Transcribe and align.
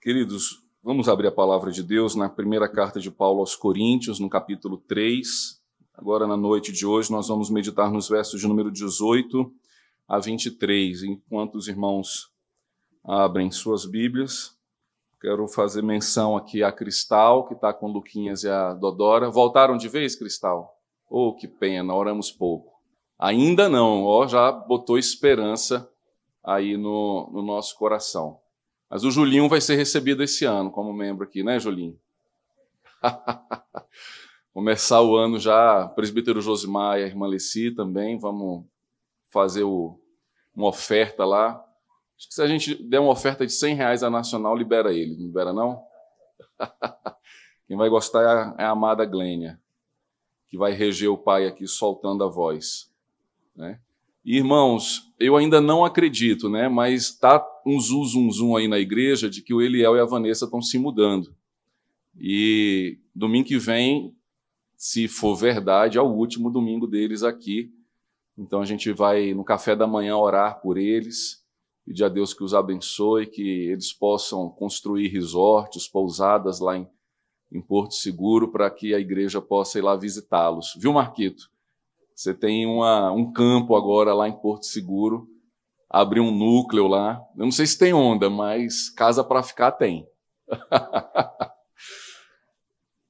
Queridos, 0.00 0.62
vamos 0.80 1.08
abrir 1.08 1.26
a 1.26 1.32
palavra 1.32 1.72
de 1.72 1.82
Deus 1.82 2.14
na 2.14 2.28
primeira 2.28 2.68
carta 2.68 3.00
de 3.00 3.10
Paulo 3.10 3.40
aos 3.40 3.56
Coríntios, 3.56 4.20
no 4.20 4.30
capítulo 4.30 4.78
3. 4.78 5.60
Agora, 5.92 6.24
na 6.24 6.36
noite 6.36 6.70
de 6.70 6.86
hoje, 6.86 7.10
nós 7.10 7.26
vamos 7.26 7.50
meditar 7.50 7.90
nos 7.90 8.08
versos 8.08 8.40
de 8.40 8.46
número 8.46 8.70
18 8.70 9.52
a 10.06 10.20
23. 10.20 11.02
Enquanto 11.02 11.56
os 11.56 11.66
irmãos 11.66 12.30
abrem 13.04 13.50
suas 13.50 13.84
Bíblias, 13.84 14.56
quero 15.20 15.48
fazer 15.48 15.82
menção 15.82 16.36
aqui 16.36 16.62
a 16.62 16.70
Cristal, 16.70 17.48
que 17.48 17.54
está 17.54 17.74
com 17.74 17.88
Luquinhas 17.88 18.44
e 18.44 18.48
a 18.48 18.74
Dodora. 18.74 19.28
Voltaram 19.28 19.76
de 19.76 19.88
vez, 19.88 20.14
Cristal? 20.14 20.78
Oh, 21.10 21.34
que 21.34 21.48
pena, 21.48 21.92
oramos 21.92 22.30
pouco. 22.30 22.72
Ainda 23.18 23.68
não, 23.68 24.04
ó, 24.04 24.28
já 24.28 24.52
botou 24.52 24.96
esperança 24.96 25.90
aí 26.44 26.76
no, 26.76 27.28
no 27.32 27.42
nosso 27.42 27.76
coração. 27.76 28.38
Mas 28.88 29.04
o 29.04 29.10
Julinho 29.10 29.48
vai 29.48 29.60
ser 29.60 29.76
recebido 29.76 30.22
esse 30.22 30.44
ano 30.44 30.70
como 30.70 30.92
membro 30.92 31.24
aqui, 31.24 31.42
né, 31.42 31.58
Julinho? 31.58 31.98
Começar 34.52 35.02
o 35.02 35.14
ano 35.14 35.38
já, 35.38 35.86
presbítero 35.88 36.40
Josimar 36.40 36.98
e 36.98 37.04
a 37.04 37.06
irmã 37.06 37.26
Leci 37.26 37.70
também, 37.70 38.18
vamos 38.18 38.64
fazer 39.30 39.62
o, 39.62 40.00
uma 40.54 40.68
oferta 40.68 41.24
lá. 41.24 41.64
Acho 42.16 42.28
que 42.28 42.34
se 42.34 42.42
a 42.42 42.46
gente 42.46 42.74
der 42.82 42.98
uma 42.98 43.12
oferta 43.12 43.46
de 43.46 43.52
100 43.52 43.74
reais 43.74 44.02
a 44.02 44.10
Nacional, 44.10 44.56
libera 44.56 44.92
ele, 44.92 45.16
não 45.16 45.26
libera 45.26 45.52
não? 45.52 45.84
Quem 47.68 47.76
vai 47.76 47.88
gostar 47.88 48.22
é 48.22 48.26
a, 48.26 48.54
é 48.58 48.64
a 48.64 48.70
amada 48.70 49.04
Glênia, 49.04 49.60
que 50.48 50.56
vai 50.56 50.72
reger 50.72 51.10
o 51.10 51.18
pai 51.18 51.46
aqui 51.46 51.66
soltando 51.66 52.24
a 52.24 52.28
voz. 52.28 52.90
Né? 53.54 53.78
Irmãos, 54.30 55.10
eu 55.18 55.38
ainda 55.38 55.58
não 55.58 55.86
acredito, 55.86 56.50
né? 56.50 56.68
Mas 56.68 57.04
está 57.04 57.42
um 57.64 57.80
zum, 57.80 58.04
zum, 58.04 58.30
zum 58.30 58.56
aí 58.56 58.68
na 58.68 58.78
igreja 58.78 59.30
de 59.30 59.40
que 59.40 59.54
o 59.54 59.62
Eliel 59.62 59.96
e 59.96 60.00
a 60.00 60.04
Vanessa 60.04 60.44
estão 60.44 60.60
se 60.60 60.78
mudando. 60.78 61.34
E 62.14 62.98
domingo 63.14 63.48
que 63.48 63.56
vem, 63.56 64.14
se 64.76 65.08
for 65.08 65.34
verdade, 65.34 65.96
é 65.96 66.02
o 66.02 66.12
último 66.12 66.50
domingo 66.50 66.86
deles 66.86 67.22
aqui. 67.22 67.72
Então 68.36 68.60
a 68.60 68.66
gente 68.66 68.92
vai 68.92 69.32
no 69.32 69.42
café 69.42 69.74
da 69.74 69.86
manhã 69.86 70.14
orar 70.18 70.60
por 70.60 70.76
eles, 70.76 71.42
pedir 71.86 72.04
a 72.04 72.10
Deus 72.10 72.34
que 72.34 72.44
os 72.44 72.52
abençoe, 72.52 73.26
que 73.26 73.70
eles 73.70 73.94
possam 73.94 74.50
construir 74.50 75.08
resorts, 75.08 75.88
pousadas 75.88 76.60
lá 76.60 76.76
em, 76.76 76.86
em 77.50 77.62
Porto 77.62 77.94
Seguro, 77.94 78.52
para 78.52 78.68
que 78.70 78.94
a 78.94 79.00
igreja 79.00 79.40
possa 79.40 79.78
ir 79.78 79.82
lá 79.82 79.96
visitá-los. 79.96 80.76
Viu, 80.78 80.92
Marquito? 80.92 81.50
Você 82.18 82.34
tem 82.34 82.66
uma, 82.66 83.12
um 83.12 83.32
campo 83.32 83.76
agora 83.76 84.12
lá 84.12 84.28
em 84.28 84.32
Porto 84.32 84.66
Seguro, 84.66 85.28
abriu 85.88 86.24
um 86.24 86.36
núcleo 86.36 86.88
lá. 86.88 87.22
Eu 87.36 87.44
não 87.44 87.52
sei 87.52 87.64
se 87.64 87.78
tem 87.78 87.94
onda, 87.94 88.28
mas 88.28 88.90
casa 88.90 89.22
para 89.22 89.40
ficar 89.40 89.70
tem. 89.70 90.04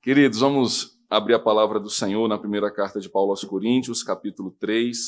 Queridos, 0.03 0.41
vamos 0.41 0.98
abrir 1.09 1.33
a 1.33 1.39
palavra 1.39 1.81
do 1.81 1.89
Senhor 1.89 2.29
na 2.29 2.36
primeira 2.36 2.70
carta 2.70 3.01
de 3.01 3.09
Paulo 3.09 3.31
aos 3.31 3.42
Coríntios, 3.45 4.03
capítulo 4.03 4.55
3, 4.61 4.98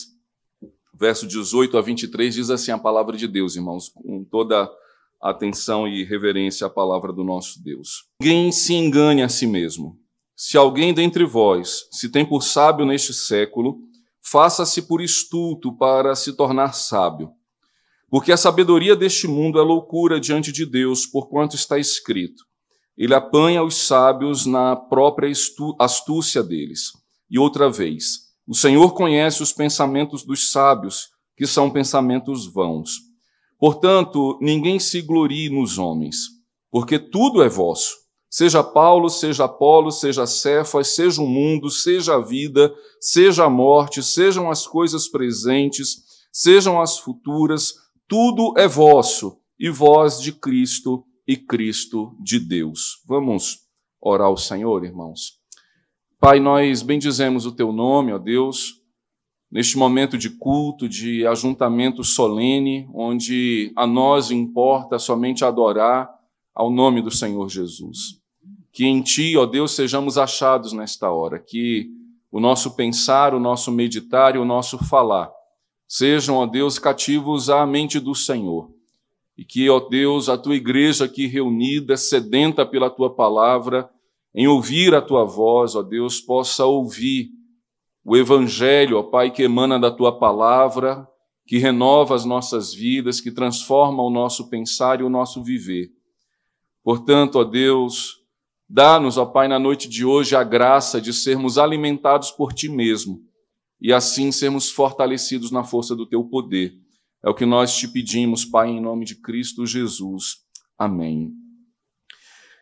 verso 0.95 1.27
18 1.27 1.77
a 1.77 1.83
23, 1.83 2.35
diz 2.35 2.49
assim 2.49 2.71
a 2.71 2.79
palavra 2.79 3.19
de 3.19 3.29
Deus, 3.29 3.55
irmãos, 3.55 3.91
com 3.91 4.25
toda 4.25 4.67
atenção 5.21 5.87
e 5.87 6.05
reverência 6.05 6.67
à 6.67 6.71
palavra 6.71 7.13
do 7.13 7.23
nosso 7.23 7.63
Deus. 7.63 8.09
Ninguém 8.23 8.51
se 8.51 8.73
engane 8.73 9.23
a 9.23 9.29
si 9.29 9.47
mesmo. 9.47 10.01
Se 10.35 10.57
alguém 10.57 10.95
dentre 10.95 11.27
vós 11.27 11.87
se 11.93 12.09
tem 12.09 12.25
por 12.25 12.43
sábio 12.43 12.87
neste 12.87 13.13
século, 13.13 13.90
faça-se 14.23 14.83
por 14.83 15.01
estulto 15.01 15.77
para 15.77 16.15
se 16.15 16.33
tornar 16.35 16.73
sábio. 16.73 17.31
Porque 18.09 18.33
a 18.33 18.37
sabedoria 18.37 18.97
deste 18.97 19.29
mundo 19.29 19.59
é 19.59 19.63
loucura 19.63 20.21
diante 20.21 20.53
de 20.53 20.67
Deus, 20.67 21.07
porquanto 21.07 21.55
está 21.55 21.79
escrito: 21.79 22.45
Ele 22.97 23.15
apanha 23.15 23.63
os 23.63 23.87
sábios 23.87 24.47
na 24.47 24.75
própria 24.75 25.31
astúcia 25.79 26.43
deles. 26.43 26.91
E 27.31 27.39
outra 27.39 27.71
vez, 27.71 28.31
o 28.47 28.55
Senhor 28.55 28.95
conhece 28.95 29.43
os 29.43 29.53
pensamentos 29.53 30.25
dos 30.25 30.51
sábios, 30.51 31.11
que 31.37 31.47
são 31.47 31.71
pensamentos 31.71 32.53
vãos. 32.53 32.97
Portanto, 33.59 34.39
ninguém 34.41 34.81
se 34.81 35.03
glorie 35.03 35.49
nos 35.49 35.79
homens, 35.79 36.17
porque 36.71 36.99
tudo 36.99 37.43
é 37.43 37.49
vosso 37.49 38.00
Seja 38.31 38.63
Paulo, 38.63 39.09
seja 39.09 39.47
Apolo, 39.47 39.91
seja 39.91 40.25
Cefas, 40.25 40.95
seja 40.95 41.21
o 41.21 41.27
mundo, 41.27 41.69
seja 41.69 42.15
a 42.15 42.21
vida, 42.21 42.73
seja 43.01 43.47
a 43.47 43.51
morte, 43.51 44.05
sejam 44.05 44.49
as 44.49 44.65
coisas 44.69 45.09
presentes, 45.09 46.05
sejam 46.33 46.81
as 46.81 46.97
futuras, 46.97 47.75
tudo 48.07 48.55
é 48.57 48.69
vosso, 48.69 49.37
e 49.59 49.69
vós 49.69 50.21
de 50.21 50.33
Cristo 50.33 51.05
e 51.27 51.37
Cristo 51.37 52.17
de 52.23 52.39
Deus. 52.39 53.03
Vamos 53.05 53.63
orar 54.01 54.29
ao 54.29 54.37
Senhor, 54.37 54.85
irmãos. 54.85 55.41
Pai, 56.21 56.39
nós 56.39 56.83
bendizemos 56.83 57.47
o 57.47 57.53
teu 57.53 57.73
nome, 57.73 58.13
ó 58.13 58.19
Deus, 58.19 58.75
neste 59.51 59.77
momento 59.77 60.17
de 60.17 60.31
culto, 60.31 60.89
de 60.89 61.27
ajuntamento 61.27 62.05
solene, 62.05 62.89
onde 62.95 63.73
a 63.75 63.89
nós 63.89 64.31
importa 64.31 65.01
somente 65.01 65.45
adorar 65.45 66.09
ao 66.55 66.71
nome 66.71 67.03
do 67.03 67.11
Senhor 67.11 67.49
Jesus. 67.49 68.20
Que 68.73 68.87
em 68.87 69.03
Ti, 69.03 69.37
ó 69.37 69.47
Deus, 69.47 69.73
sejamos 69.73 70.17
achados 70.17 70.73
nesta 70.73 71.11
hora, 71.11 71.39
que 71.39 71.91
o 72.31 72.39
nosso 72.39 72.77
pensar, 72.77 73.35
o 73.35 73.41
nosso 73.41 73.73
meditar 73.73 74.37
e 74.37 74.39
o 74.39 74.45
nosso 74.45 74.79
falar 74.79 75.31
sejam, 75.93 76.37
ó 76.37 76.47
Deus, 76.47 76.79
cativos 76.79 77.51
à 77.51 77.67
mente 77.67 77.99
do 77.99 78.15
Senhor. 78.15 78.71
E 79.37 79.45
que, 79.45 79.69
ó 79.69 79.81
Deus, 79.81 80.29
a 80.29 80.39
tua 80.39 80.55
igreja 80.55 81.07
aqui 81.07 81.27
reunida, 81.27 81.97
sedenta 81.97 82.65
pela 82.65 82.89
tua 82.89 83.13
palavra, 83.13 83.91
em 84.33 84.47
ouvir 84.47 84.95
a 84.95 85.03
tua 85.03 85.25
voz, 85.25 85.75
ó 85.75 85.83
Deus, 85.83 86.21
possa 86.21 86.65
ouvir 86.65 87.31
o 88.05 88.17
evangelho, 88.17 88.99
ó 88.99 89.03
Pai, 89.03 89.33
que 89.33 89.43
emana 89.43 89.81
da 89.81 89.91
tua 89.91 90.17
palavra, 90.17 91.09
que 91.45 91.59
renova 91.59 92.15
as 92.15 92.25
nossas 92.25 92.73
vidas, 92.73 93.21
que 93.21 93.33
transforma 93.33 94.01
o 94.01 94.11
nosso 94.11 94.49
pensar 94.49 95.01
e 95.01 95.03
o 95.03 95.11
nosso 95.11 95.43
viver. 95.43 95.91
Portanto, 96.85 97.41
ó 97.41 97.43
Deus, 97.43 98.20
Dá-nos, 98.73 99.19
ó 99.19 99.27
Pai, 99.27 99.49
na 99.49 99.59
noite 99.59 99.89
de 99.89 100.05
hoje 100.05 100.37
a 100.37 100.45
graça 100.45 101.01
de 101.01 101.13
sermos 101.13 101.59
alimentados 101.59 102.31
por 102.31 102.53
Ti 102.53 102.69
mesmo 102.69 103.21
e 103.83 103.93
assim 103.93 104.31
sermos 104.31 104.71
fortalecidos 104.71 105.51
na 105.51 105.65
força 105.65 105.97
do 105.97 106.07
Teu 106.07 106.23
poder. 106.23 106.75
É 107.25 107.29
o 107.29 107.35
que 107.35 107.45
nós 107.45 107.77
te 107.77 107.89
pedimos, 107.89 108.45
Pai, 108.45 108.69
em 108.69 108.81
nome 108.81 109.05
de 109.05 109.17
Cristo 109.17 109.67
Jesus. 109.67 110.37
Amém. 110.79 111.33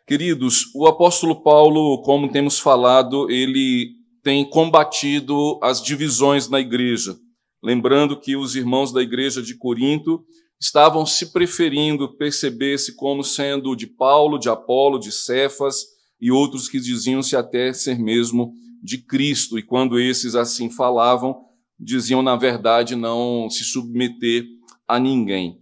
Queridos, 0.07 0.73
o 0.73 0.87
apóstolo 0.87 1.43
Paulo, 1.43 2.01
como 2.01 2.31
temos 2.31 2.57
falado, 2.57 3.29
ele 3.29 3.91
tem 4.23 4.49
combatido 4.49 5.59
as 5.61 5.79
divisões 5.79 6.49
na 6.49 6.59
igreja. 6.59 7.15
Lembrando 7.63 8.19
que 8.19 8.35
os 8.35 8.55
irmãos 8.55 8.91
da 8.91 9.03
igreja 9.03 9.43
de 9.43 9.55
Corinto 9.55 10.25
estavam 10.59 11.05
se 11.05 11.31
preferindo 11.31 12.17
perceber-se 12.17 12.95
como 12.95 13.23
sendo 13.23 13.75
de 13.75 13.85
Paulo, 13.85 14.39
de 14.39 14.49
Apolo, 14.49 14.97
de 14.97 15.11
Cefas, 15.11 15.98
e 16.19 16.31
outros 16.31 16.67
que 16.67 16.79
diziam-se 16.79 17.35
até 17.35 17.71
ser 17.73 17.97
mesmo 17.99 18.53
de 18.81 18.97
Cristo, 18.97 19.57
e 19.59 19.63
quando 19.63 19.99
esses 19.99 20.35
assim 20.35 20.69
falavam, 20.69 21.35
diziam 21.79 22.21
na 22.21 22.35
verdade 22.35 22.95
não 22.95 23.49
se 23.49 23.63
submeter 23.63 24.45
a 24.87 24.99
ninguém. 24.99 25.59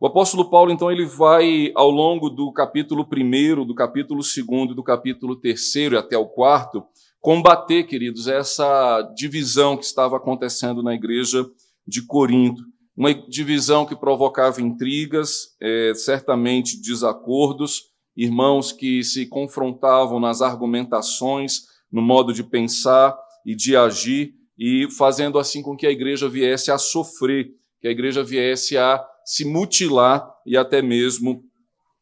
O 0.00 0.06
apóstolo 0.06 0.48
Paulo, 0.48 0.72
então, 0.72 0.90
ele 0.90 1.04
vai 1.04 1.70
ao 1.74 1.90
longo 1.90 2.30
do 2.30 2.50
capítulo 2.52 3.06
1, 3.06 3.66
do 3.66 3.74
capítulo 3.74 4.22
2, 4.22 4.74
do 4.74 4.82
capítulo 4.82 5.36
3 5.36 5.74
e 5.74 5.96
até 5.96 6.16
o 6.16 6.26
4, 6.26 6.82
combater, 7.20 7.84
queridos, 7.84 8.26
essa 8.26 9.02
divisão 9.14 9.76
que 9.76 9.84
estava 9.84 10.16
acontecendo 10.16 10.82
na 10.82 10.94
igreja 10.94 11.44
de 11.86 12.06
Corinto. 12.06 12.62
Uma 12.96 13.12
divisão 13.12 13.84
que 13.84 13.94
provocava 13.94 14.62
intrigas, 14.62 15.54
é, 15.60 15.92
certamente 15.94 16.80
desacordos, 16.80 17.89
irmãos 18.16 18.72
que 18.72 19.02
se 19.02 19.26
confrontavam 19.26 20.20
nas 20.20 20.42
argumentações, 20.42 21.62
no 21.90 22.02
modo 22.02 22.32
de 22.32 22.42
pensar 22.42 23.16
e 23.44 23.54
de 23.54 23.76
agir, 23.76 24.34
e 24.58 24.88
fazendo 24.90 25.38
assim 25.38 25.62
com 25.62 25.76
que 25.76 25.86
a 25.86 25.90
igreja 25.90 26.28
viesse 26.28 26.70
a 26.70 26.78
sofrer, 26.78 27.50
que 27.80 27.88
a 27.88 27.90
igreja 27.90 28.22
viesse 28.22 28.76
a 28.76 29.02
se 29.24 29.44
mutilar 29.44 30.28
e 30.46 30.56
até 30.56 30.82
mesmo 30.82 31.42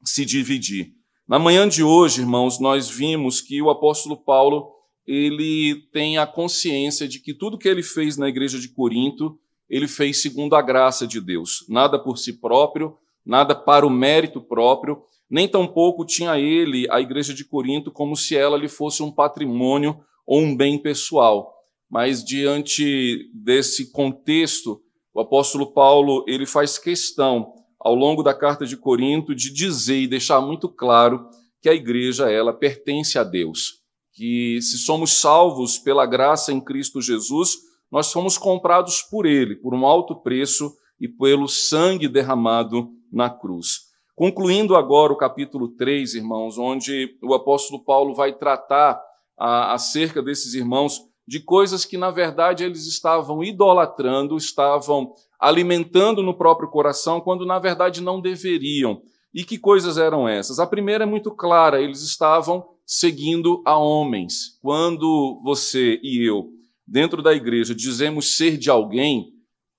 se 0.04 0.24
dividir. 0.24 0.92
Na 1.28 1.38
manhã 1.38 1.68
de 1.68 1.82
hoje, 1.82 2.20
irmãos, 2.20 2.58
nós 2.58 2.88
vimos 2.88 3.40
que 3.40 3.60
o 3.60 3.70
apóstolo 3.70 4.16
Paulo 4.16 4.72
ele 5.06 5.88
tem 5.92 6.18
a 6.18 6.26
consciência 6.26 7.08
de 7.08 7.20
que 7.20 7.32
tudo 7.32 7.58
que 7.58 7.68
ele 7.68 7.82
fez 7.82 8.16
na 8.16 8.28
igreja 8.28 8.58
de 8.58 8.68
Corinto, 8.68 9.38
ele 9.68 9.88
fez 9.88 10.20
segundo 10.20 10.54
a 10.54 10.62
graça 10.62 11.06
de 11.06 11.20
Deus, 11.20 11.64
nada 11.68 11.98
por 11.98 12.18
si 12.18 12.40
próprio, 12.40 12.96
nada 13.24 13.54
para 13.54 13.86
o 13.86 13.90
mérito 13.90 14.40
próprio, 14.40 15.02
nem 15.30 15.46
tampouco 15.48 16.04
tinha 16.04 16.38
ele 16.38 16.86
a 16.90 17.00
igreja 17.00 17.34
de 17.34 17.44
Corinto 17.44 17.90
como 17.90 18.16
se 18.16 18.36
ela 18.36 18.56
lhe 18.56 18.68
fosse 18.68 19.02
um 19.02 19.10
patrimônio 19.10 20.00
ou 20.26 20.40
um 20.40 20.56
bem 20.56 20.78
pessoal. 20.78 21.54
Mas 21.90 22.24
diante 22.24 23.30
desse 23.34 23.90
contexto, 23.90 24.80
o 25.12 25.20
apóstolo 25.20 25.72
Paulo 25.72 26.24
ele 26.26 26.46
faz 26.46 26.78
questão 26.78 27.52
ao 27.78 27.94
longo 27.94 28.22
da 28.22 28.34
carta 28.34 28.66
de 28.66 28.76
Corinto, 28.76 29.34
de 29.34 29.52
dizer 29.52 30.00
e 30.00 30.08
deixar 30.08 30.40
muito 30.40 30.68
claro 30.68 31.28
que 31.60 31.68
a 31.68 31.74
igreja 31.74 32.30
ela 32.30 32.52
pertence 32.52 33.18
a 33.18 33.24
Deus, 33.24 33.82
que 34.12 34.60
se 34.60 34.78
somos 34.78 35.20
salvos 35.20 35.78
pela 35.78 36.06
graça 36.06 36.52
em 36.52 36.60
Cristo 36.60 37.00
Jesus, 37.00 37.56
nós 37.90 38.12
fomos 38.12 38.36
comprados 38.36 39.02
por 39.02 39.26
ele, 39.26 39.56
por 39.56 39.74
um 39.74 39.86
alto 39.86 40.16
preço 40.16 40.72
e 41.00 41.08
pelo 41.08 41.48
sangue 41.48 42.08
derramado 42.08 42.90
na 43.12 43.30
cruz. 43.30 43.87
Concluindo 44.18 44.74
agora 44.74 45.12
o 45.12 45.16
capítulo 45.16 45.68
3, 45.68 46.16
irmãos, 46.16 46.58
onde 46.58 47.16
o 47.22 47.34
apóstolo 47.34 47.84
Paulo 47.84 48.16
vai 48.16 48.32
tratar 48.32 49.00
a, 49.38 49.74
acerca 49.74 50.20
desses 50.20 50.54
irmãos 50.54 51.04
de 51.24 51.38
coisas 51.38 51.84
que, 51.84 51.96
na 51.96 52.10
verdade, 52.10 52.64
eles 52.64 52.84
estavam 52.88 53.44
idolatrando, 53.44 54.36
estavam 54.36 55.12
alimentando 55.38 56.20
no 56.20 56.36
próprio 56.36 56.68
coração, 56.68 57.20
quando, 57.20 57.46
na 57.46 57.60
verdade, 57.60 58.02
não 58.02 58.20
deveriam. 58.20 59.02
E 59.32 59.44
que 59.44 59.56
coisas 59.56 59.96
eram 59.96 60.28
essas? 60.28 60.58
A 60.58 60.66
primeira 60.66 61.04
é 61.04 61.06
muito 61.06 61.30
clara: 61.30 61.80
eles 61.80 62.02
estavam 62.02 62.66
seguindo 62.84 63.62
a 63.64 63.78
homens. 63.78 64.58
Quando 64.60 65.40
você 65.44 66.00
e 66.02 66.28
eu, 66.28 66.48
dentro 66.84 67.22
da 67.22 67.32
igreja, 67.32 67.72
dizemos 67.72 68.36
ser 68.36 68.56
de 68.56 68.68
alguém, 68.68 69.37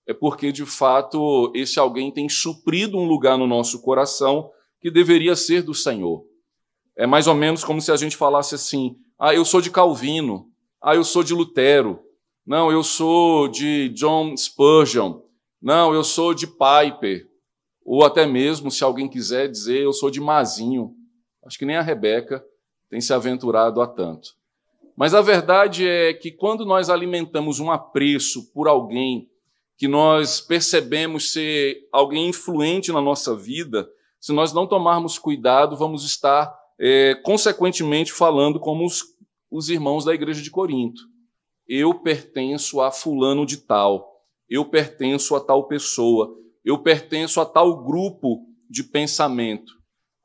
é 0.09 0.13
porque, 0.13 0.51
de 0.51 0.65
fato, 0.65 1.51
esse 1.53 1.77
alguém 1.77 2.11
tem 2.11 2.27
suprido 2.27 2.97
um 2.97 3.05
lugar 3.05 3.37
no 3.37 3.45
nosso 3.45 3.79
coração 3.79 4.49
que 4.81 4.89
deveria 4.89 5.35
ser 5.35 5.61
do 5.61 5.75
Senhor. 5.75 6.25
É 6.97 7.05
mais 7.05 7.27
ou 7.27 7.35
menos 7.35 7.63
como 7.63 7.79
se 7.79 7.91
a 7.91 7.95
gente 7.95 8.17
falasse 8.17 8.55
assim: 8.55 8.97
ah, 9.19 9.35
eu 9.35 9.45
sou 9.45 9.61
de 9.61 9.69
Calvino, 9.69 10.49
ah, 10.81 10.95
eu 10.95 11.03
sou 11.03 11.23
de 11.23 11.31
Lutero, 11.35 11.99
não, 12.43 12.71
eu 12.71 12.81
sou 12.81 13.47
de 13.47 13.89
John 13.89 14.35
Spurgeon, 14.35 15.21
não, 15.61 15.93
eu 15.93 16.03
sou 16.03 16.33
de 16.33 16.47
Piper, 16.47 17.29
ou 17.85 18.03
até 18.03 18.25
mesmo, 18.25 18.71
se 18.71 18.83
alguém 18.83 19.07
quiser 19.07 19.47
dizer, 19.47 19.83
eu 19.83 19.93
sou 19.93 20.09
de 20.09 20.19
Mazinho. 20.19 20.95
Acho 21.45 21.59
que 21.59 21.67
nem 21.67 21.75
a 21.75 21.83
Rebeca 21.83 22.43
tem 22.89 22.99
se 22.99 23.13
aventurado 23.13 23.79
a 23.79 23.85
tanto. 23.85 24.31
Mas 24.97 25.13
a 25.13 25.21
verdade 25.21 25.87
é 25.87 26.15
que 26.15 26.31
quando 26.31 26.65
nós 26.65 26.89
alimentamos 26.89 27.59
um 27.59 27.69
apreço 27.69 28.51
por 28.51 28.67
alguém 28.67 29.29
que 29.79 29.87
nós 29.87 30.41
percebemos 30.41 31.31
ser 31.31 31.87
alguém 31.89 32.27
influente 32.27 32.91
na 32.91 32.99
nossa 32.99 33.33
vida, 33.33 33.89
se 34.19 34.33
nós 34.33 34.51
não 34.51 34.67
tomarmos 34.67 35.17
cuidado, 35.17 35.77
vamos 35.77 36.03
estar, 36.03 36.53
é, 36.77 37.15
consequentemente, 37.23 38.11
falando 38.11 38.59
como 38.59 38.85
os, 38.85 39.05
os 39.49 39.69
irmãos 39.69 40.03
da 40.03 40.13
igreja 40.13 40.41
de 40.41 40.51
Corinto. 40.51 41.01
Eu 41.65 41.93
pertenço 41.93 42.81
a 42.81 42.91
fulano 42.91 43.45
de 43.45 43.55
tal, 43.55 44.21
eu 44.49 44.65
pertenço 44.65 45.33
a 45.33 45.39
tal 45.39 45.65
pessoa, 45.65 46.35
eu 46.65 46.79
pertenço 46.79 47.39
a 47.39 47.45
tal 47.45 47.81
grupo 47.81 48.45
de 48.69 48.83
pensamento. 48.83 49.71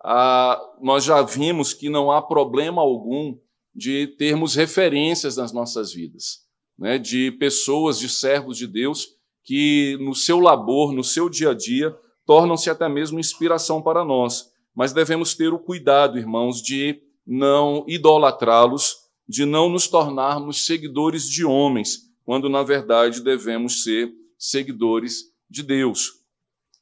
Ah, 0.03 0.61
nós 0.83 1.05
já 1.05 1.23
vimos 1.23 1.73
que 1.73 1.89
não 1.89 2.11
há 2.11 2.21
problema 2.21 2.83
algum 2.83 3.39
de 3.73 4.09
termos 4.19 4.57
referências 4.57 5.37
nas 5.37 5.53
nossas 5.53 5.93
vidas, 5.93 6.41
né, 6.77 6.99
de 6.99 7.31
pessoas, 7.31 8.01
de 8.01 8.09
servos 8.09 8.59
de 8.59 8.67
Deus 8.67 9.15
que 9.45 9.97
no 10.01 10.15
seu 10.15 10.41
labor, 10.41 10.93
no 10.93 11.05
seu 11.05 11.29
dia 11.29 11.51
a 11.51 11.55
dia, 11.55 11.95
tornam-se 12.27 12.71
até 12.71 12.89
mesmo 12.89 13.21
inspiração 13.21 13.83
para 13.83 14.05
nós. 14.05 14.51
Mas 14.75 14.93
devemos 14.93 15.35
ter 15.35 15.53
o 15.53 15.59
cuidado, 15.59 16.19
irmãos, 16.19 16.61
de 16.61 17.01
não 17.27 17.85
idolatrá-los, 17.87 18.97
de 19.29 19.45
não 19.45 19.69
nos 19.69 19.87
tornarmos 19.87 20.67
seguidores 20.67 21.29
de 21.29 21.45
homens, 21.45 22.11
quando 22.25 22.49
na 22.49 22.63
verdade 22.63 23.23
devemos 23.23 23.83
ser 23.83 24.13
seguidores 24.39 25.33
de 25.49 25.63
Deus. 25.63 26.25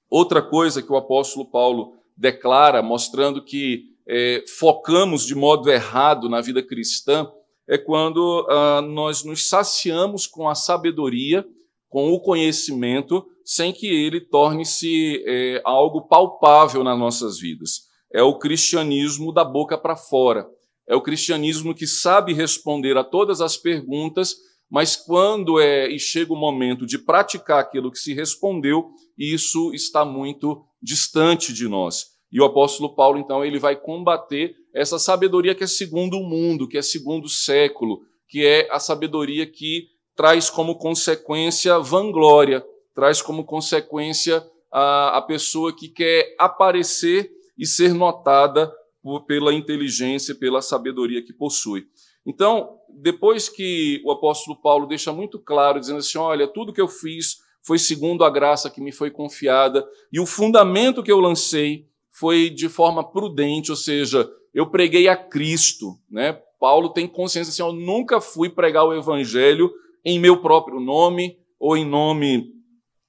Outra 0.09 0.41
coisa 0.41 0.83
que 0.83 0.93
o 0.93 0.97
apóstolo 0.97 1.51
Paulo 1.51 1.95
declara, 2.17 2.83
mostrando 2.83 3.45
que 3.45 3.93
é, 4.07 4.45
focamos 4.59 5.27
de 5.27 5.35
modo 5.35 5.71
errado 5.71 6.29
na 6.29 6.41
vida 6.41 6.63
cristã, 6.63 7.31
é 7.69 7.79
quando 7.79 8.47
ah, 8.49 8.83
nós 8.83 9.25
nos 9.25 9.49
saciamos 9.49 10.27
com 10.27 10.49
a 10.49 10.55
sabedoria 10.55 11.47
com 11.93 12.11
o 12.11 12.19
conhecimento, 12.19 13.23
sem 13.45 13.71
que 13.71 13.87
ele 13.87 14.19
torne-se 14.19 15.23
é, 15.27 15.61
algo 15.63 16.09
palpável 16.09 16.83
nas 16.83 16.99
nossas 16.99 17.39
vidas. 17.39 17.83
É 18.11 18.23
o 18.23 18.39
cristianismo 18.39 19.31
da 19.31 19.45
boca 19.45 19.77
para 19.77 19.95
fora. 19.95 20.49
É 20.89 20.97
o 20.97 21.03
cristianismo 21.03 21.75
que 21.75 21.87
sabe 21.87 22.33
responder 22.33 22.97
a 22.97 23.05
todas 23.05 23.43
as 23.43 23.59
perguntas, 23.59 24.37
mas 24.71 24.97
quando 24.97 25.61
é 25.61 25.87
e 25.87 25.99
chega 25.99 26.33
o 26.33 26.37
momento 26.37 26.87
de 26.87 26.99
praticar 26.99 27.61
aquilo 27.61 27.93
que 27.93 27.99
se 27.99 28.15
respondeu, 28.15 28.89
isso 29.19 29.71
está 29.75 30.03
muito 30.03 30.65
distante 30.83 31.53
de 31.53 31.69
nós. 31.69 32.07
E 32.33 32.41
o 32.41 32.45
apóstolo 32.45 32.95
Paulo, 32.95 33.19
então, 33.19 33.45
ele 33.45 33.59
vai 33.59 33.77
combater 33.77 34.55
essa 34.75 34.99
sabedoria 34.99 35.55
que 35.55 35.65
é 35.65 35.67
segundo 35.67 36.17
o 36.17 36.27
mundo, 36.27 36.67
que 36.67 36.79
é 36.79 36.83
segundo 36.83 37.27
o 37.27 37.29
século, 37.29 38.01
que 38.27 38.47
é 38.47 38.67
a 38.73 38.79
sabedoria 38.79 39.47
que 39.47 39.92
traz 40.15 40.51
como 40.51 40.77
consequência 40.77 41.79
vanglória, 41.79 42.65
traz 42.95 43.23
como 43.23 43.45
consequência 43.45 44.45
a, 44.71 45.19
a 45.19 45.23
pessoa 45.23 45.75
que 45.75 45.89
quer 45.89 46.35
aparecer 46.39 47.31
e 47.59 47.67
ser 47.67 47.95
notada 47.95 48.73
por, 49.03 49.25
pela 49.25 49.53
inteligência, 49.53 50.35
pela 50.35 50.63
sabedoria 50.63 51.23
que 51.23 51.33
possui. 51.33 51.87
Então, 52.25 52.79
depois 52.89 53.49
que 53.49 54.01
o 54.05 54.13
apóstolo 54.13 54.61
Paulo 54.61 54.87
deixa 54.87 55.13
muito 55.13 55.39
claro, 55.39 55.81
dizendo 55.81 55.99
assim: 55.99 56.19
olha, 56.19 56.47
tudo 56.47 56.73
que 56.73 56.81
eu 56.81 56.89
fiz 56.89 57.39
foi 57.63 57.79
segundo 57.79 58.25
a 58.25 58.31
graça 58.31 58.71
que 58.71 58.81
me 58.81 58.93
foi 58.93 59.11
confiada, 59.11 59.87
e 60.13 60.21
o 60.21 60.27
fundamento 60.27 61.03
que 61.03 61.13
eu 61.13 61.21
lancei 61.21 61.87
foi 62.11 62.51
de 62.51 62.69
forma 62.69 63.03
prudente, 63.03 63.71
ou 63.71 63.77
seja, 63.77 64.31
eu 64.55 64.71
preguei 64.71 65.09
a 65.09 65.17
Cristo. 65.17 65.99
Né? 66.11 66.39
Paulo 66.61 66.91
tem 66.91 67.09
consciência 67.09 67.51
assim: 67.51 67.63
eu 67.63 67.73
nunca 67.73 68.21
fui 68.21 68.49
pregar 68.49 68.85
o 68.85 68.95
evangelho 68.95 69.71
em 70.05 70.19
meu 70.19 70.41
próprio 70.41 70.81
nome 70.81 71.37
ou 71.59 71.77
em 71.77 71.85
nome 71.85 72.53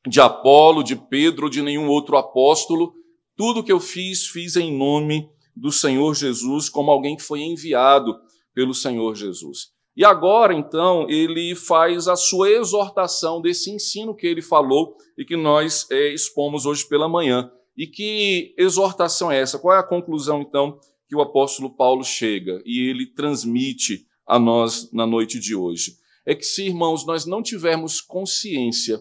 de 0.07 0.19
Apolo, 0.19 0.83
de 0.83 0.95
Pedro 0.95 1.49
de 1.49 1.61
nenhum 1.61 1.87
outro 1.87 2.17
apóstolo. 2.17 2.93
Tudo 3.35 3.63
que 3.63 3.71
eu 3.71 3.79
fiz, 3.79 4.27
fiz 4.27 4.55
em 4.55 4.75
nome 4.77 5.29
do 5.55 5.71
Senhor 5.71 6.13
Jesus, 6.13 6.69
como 6.69 6.91
alguém 6.91 7.15
que 7.15 7.23
foi 7.23 7.41
enviado 7.41 8.15
pelo 8.53 8.73
Senhor 8.73 9.15
Jesus. 9.15 9.73
E 9.95 10.03
agora, 10.03 10.53
então, 10.53 11.07
ele 11.07 11.53
faz 11.53 12.07
a 12.07 12.15
sua 12.15 12.49
exortação 12.49 13.39
desse 13.39 13.69
ensino 13.69 14.15
que 14.15 14.25
ele 14.25 14.41
falou 14.41 14.97
e 15.17 15.23
que 15.23 15.35
nós 15.35 15.87
é, 15.91 16.13
expomos 16.13 16.65
hoje 16.65 16.87
pela 16.87 17.07
manhã. 17.07 17.51
E 17.77 17.85
que 17.85 18.55
exortação 18.57 19.31
é 19.31 19.39
essa? 19.39 19.59
Qual 19.59 19.75
é 19.75 19.79
a 19.79 19.87
conclusão, 19.87 20.41
então, 20.41 20.79
que 21.07 21.15
o 21.15 21.21
apóstolo 21.21 21.75
Paulo 21.75 22.03
chega 22.03 22.61
e 22.65 22.89
ele 22.89 23.05
transmite 23.05 24.05
a 24.25 24.39
nós 24.39 24.91
na 24.91 25.05
noite 25.05 25.39
de 25.39 25.55
hoje? 25.55 25.97
É 26.25 26.33
que, 26.33 26.43
se, 26.43 26.65
irmãos, 26.65 27.05
nós 27.05 27.25
não 27.25 27.41
tivermos 27.41 28.01
consciência 28.01 28.99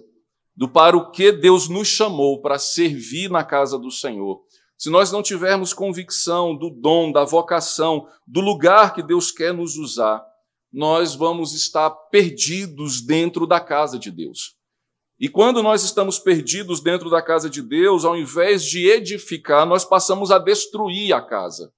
do 0.57 0.69
para 0.69 0.97
o 0.97 1.11
que 1.11 1.33
Deus 1.33 1.69
nos 1.69 1.89
chamou 1.89 2.41
para 2.41 2.59
servir 2.59 3.31
na 3.31 3.45
casa 3.45 3.79
do 3.79 3.91
Senhor, 3.91 4.43
se 4.77 4.91
nós 4.91 5.13
não 5.13 5.23
tivermos 5.23 5.73
convicção 5.73 6.57
do 6.57 6.69
dom, 6.69 7.13
da 7.13 7.25
vocação, 7.25 8.09
do 8.27 8.41
lugar 8.41 8.93
que 8.95 9.03
Deus 9.03 9.31
quer 9.31 9.55
nos 9.55 9.77
usar, 9.77 10.23
nós 10.73 11.15
vamos 11.15 11.55
estar 11.55 11.89
perdidos 12.11 13.01
dentro 13.01 13.47
da 13.47 13.61
casa 13.61 13.99
de 13.99 14.11
Deus. 14.11 14.57
E 15.21 15.29
quando 15.29 15.63
nós 15.63 15.85
estamos 15.85 16.19
perdidos 16.19 16.81
dentro 16.81 17.09
da 17.09 17.23
casa 17.23 17.49
de 17.49 17.63
Deus, 17.63 18.05
ao 18.05 18.17
invés 18.17 18.65
de 18.65 18.89
edificar, 18.89 19.65
nós 19.65 19.85
passamos 19.85 20.33
a 20.33 20.39
destruir 20.39 21.13
a 21.13 21.23
casa. 21.23 21.73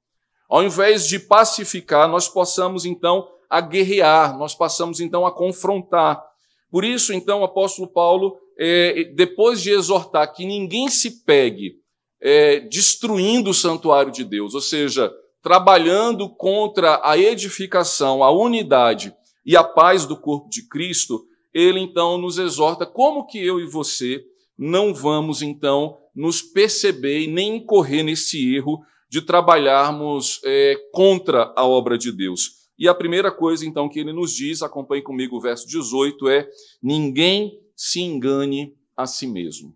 Ao 0.48 0.62
invés 0.62 1.06
de 1.06 1.18
pacificar, 1.18 2.08
nós 2.08 2.26
possamos 2.26 2.86
então 2.86 3.28
a 3.48 3.60
guerrear, 3.60 4.36
nós 4.38 4.54
passamos 4.54 5.00
então 5.00 5.26
a 5.26 5.32
confrontar. 5.32 6.22
Por 6.70 6.84
isso, 6.84 7.12
então, 7.12 7.40
o 7.40 7.44
apóstolo 7.44 7.88
Paulo, 7.88 8.36
é, 8.58 9.12
depois 9.14 9.62
de 9.62 9.70
exortar 9.70 10.32
que 10.32 10.44
ninguém 10.44 10.88
se 10.88 11.24
pegue 11.24 11.76
é, 12.20 12.60
destruindo 12.60 13.50
o 13.50 13.54
santuário 13.54 14.10
de 14.10 14.24
Deus, 14.24 14.54
ou 14.54 14.60
seja, 14.60 15.12
trabalhando 15.42 16.28
contra 16.28 17.00
a 17.04 17.18
edificação, 17.18 18.24
a 18.24 18.30
unidade 18.30 19.14
e 19.44 19.56
a 19.56 19.62
paz 19.62 20.06
do 20.06 20.16
corpo 20.16 20.48
de 20.48 20.66
Cristo, 20.66 21.24
ele 21.52 21.78
então 21.78 22.16
nos 22.18 22.38
exorta 22.38 22.86
como 22.86 23.26
que 23.26 23.38
eu 23.38 23.60
e 23.60 23.66
você 23.66 24.24
não 24.56 24.94
vamos 24.94 25.42
então 25.42 25.98
nos 26.14 26.40
perceber 26.40 27.20
e 27.20 27.26
nem 27.26 27.56
incorrer 27.56 28.02
nesse 28.02 28.54
erro 28.54 28.80
de 29.08 29.20
trabalharmos 29.20 30.40
é, 30.44 30.76
contra 30.92 31.52
a 31.56 31.66
obra 31.66 31.98
de 31.98 32.10
Deus. 32.10 32.63
E 32.78 32.88
a 32.88 32.94
primeira 32.94 33.30
coisa, 33.30 33.64
então, 33.64 33.88
que 33.88 34.00
ele 34.00 34.12
nos 34.12 34.32
diz, 34.32 34.62
acompanhe 34.62 35.02
comigo 35.02 35.36
o 35.36 35.40
verso 35.40 35.66
18, 35.66 36.28
é: 36.28 36.48
ninguém 36.82 37.60
se 37.76 38.00
engane 38.00 38.74
a 38.96 39.06
si 39.06 39.26
mesmo. 39.26 39.74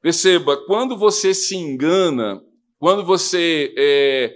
Perceba, 0.00 0.56
quando 0.66 0.96
você 0.96 1.32
se 1.32 1.56
engana, 1.56 2.42
quando 2.78 3.04
você 3.04 3.72
é, 3.76 4.34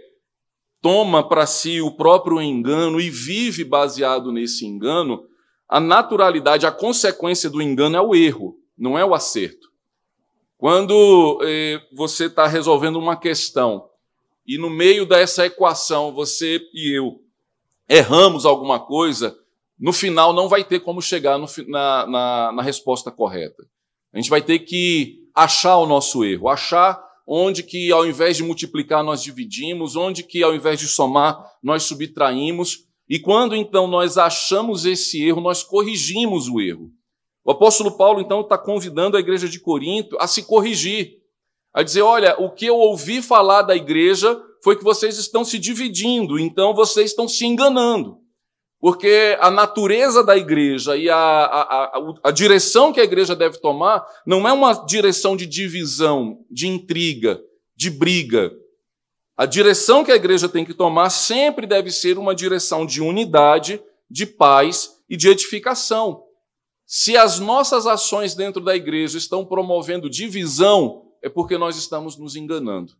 toma 0.80 1.26
para 1.28 1.46
si 1.46 1.80
o 1.80 1.90
próprio 1.90 2.40
engano 2.40 3.00
e 3.00 3.10
vive 3.10 3.64
baseado 3.64 4.30
nesse 4.30 4.64
engano, 4.64 5.26
a 5.68 5.80
naturalidade, 5.80 6.66
a 6.66 6.70
consequência 6.70 7.50
do 7.50 7.60
engano 7.60 7.96
é 7.96 8.00
o 8.00 8.14
erro, 8.14 8.56
não 8.78 8.96
é 8.96 9.04
o 9.04 9.14
acerto. 9.14 9.66
Quando 10.56 11.40
eh, 11.42 11.82
você 11.92 12.26
está 12.26 12.46
resolvendo 12.46 12.96
uma 12.96 13.16
questão 13.16 13.88
e 14.46 14.56
no 14.56 14.70
meio 14.70 15.04
dessa 15.04 15.44
equação 15.44 16.14
você 16.14 16.60
e 16.72 16.96
eu 16.96 17.20
erramos 17.88 18.44
alguma 18.44 18.80
coisa, 18.80 19.36
no 19.78 19.92
final 19.92 20.32
não 20.32 20.48
vai 20.48 20.64
ter 20.64 20.80
como 20.80 21.02
chegar 21.02 21.38
no, 21.38 21.46
na, 21.68 22.06
na, 22.06 22.52
na 22.52 22.62
resposta 22.62 23.10
correta. 23.10 23.64
A 24.12 24.18
gente 24.18 24.30
vai 24.30 24.40
ter 24.40 24.60
que 24.60 25.28
achar 25.34 25.76
o 25.76 25.86
nosso 25.86 26.24
erro, 26.24 26.48
achar 26.48 27.04
onde 27.26 27.62
que 27.62 27.90
ao 27.90 28.06
invés 28.06 28.36
de 28.36 28.42
multiplicar 28.42 29.02
nós 29.02 29.22
dividimos, 29.22 29.96
onde 29.96 30.22
que 30.22 30.42
ao 30.42 30.54
invés 30.54 30.78
de 30.78 30.88
somar 30.88 31.44
nós 31.62 31.82
subtraímos, 31.82 32.86
e 33.08 33.18
quando 33.18 33.54
então 33.54 33.86
nós 33.86 34.16
achamos 34.16 34.84
esse 34.84 35.22
erro, 35.22 35.40
nós 35.40 35.62
corrigimos 35.62 36.48
o 36.48 36.60
erro. 36.60 36.90
O 37.44 37.52
apóstolo 37.52 37.96
Paulo 37.96 38.20
então 38.20 38.40
está 38.40 38.58
convidando 38.58 39.16
a 39.16 39.20
igreja 39.20 39.48
de 39.48 39.60
Corinto 39.60 40.16
a 40.18 40.26
se 40.26 40.42
corrigir, 40.44 41.18
a 41.76 41.82
dizer: 41.82 42.00
olha, 42.00 42.34
o 42.40 42.50
que 42.50 42.64
eu 42.64 42.76
ouvi 42.76 43.20
falar 43.20 43.60
da 43.60 43.76
igreja 43.76 44.40
foi 44.64 44.76
que 44.76 44.82
vocês 44.82 45.18
estão 45.18 45.44
se 45.44 45.58
dividindo, 45.58 46.38
então 46.38 46.74
vocês 46.74 47.10
estão 47.10 47.28
se 47.28 47.44
enganando. 47.44 48.16
Porque 48.80 49.36
a 49.40 49.50
natureza 49.50 50.24
da 50.24 50.36
igreja 50.36 50.96
e 50.96 51.10
a, 51.10 51.16
a, 51.16 51.84
a, 51.84 52.14
a, 52.24 52.30
direção 52.30 52.92
que 52.92 53.00
a 53.00 53.04
igreja 53.04 53.36
deve 53.36 53.58
tomar 53.58 54.06
não 54.26 54.48
é 54.48 54.52
uma 54.52 54.72
direção 54.86 55.36
de 55.36 55.46
divisão, 55.46 56.38
de 56.50 56.66
intriga, 56.66 57.40
de 57.76 57.90
briga. 57.90 58.52
A 59.36 59.44
direção 59.44 60.02
que 60.04 60.12
a 60.12 60.16
igreja 60.16 60.48
tem 60.48 60.64
que 60.64 60.74
tomar 60.74 61.10
sempre 61.10 61.66
deve 61.66 61.90
ser 61.90 62.16
uma 62.16 62.34
direção 62.34 62.86
de 62.86 63.02
unidade, 63.02 63.82
de 64.10 64.24
paz 64.24 64.92
e 65.10 65.16
de 65.16 65.28
edificação. 65.28 66.22
Se 66.86 67.16
as 67.16 67.38
nossas 67.38 67.86
ações 67.86 68.34
dentro 68.34 68.62
da 68.62 68.76
igreja 68.76 69.18
estão 69.18 69.44
promovendo 69.44 70.08
divisão, 70.08 71.05
é 71.26 71.28
porque 71.28 71.58
nós 71.58 71.76
estamos 71.76 72.16
nos 72.16 72.36
enganando. 72.36 72.92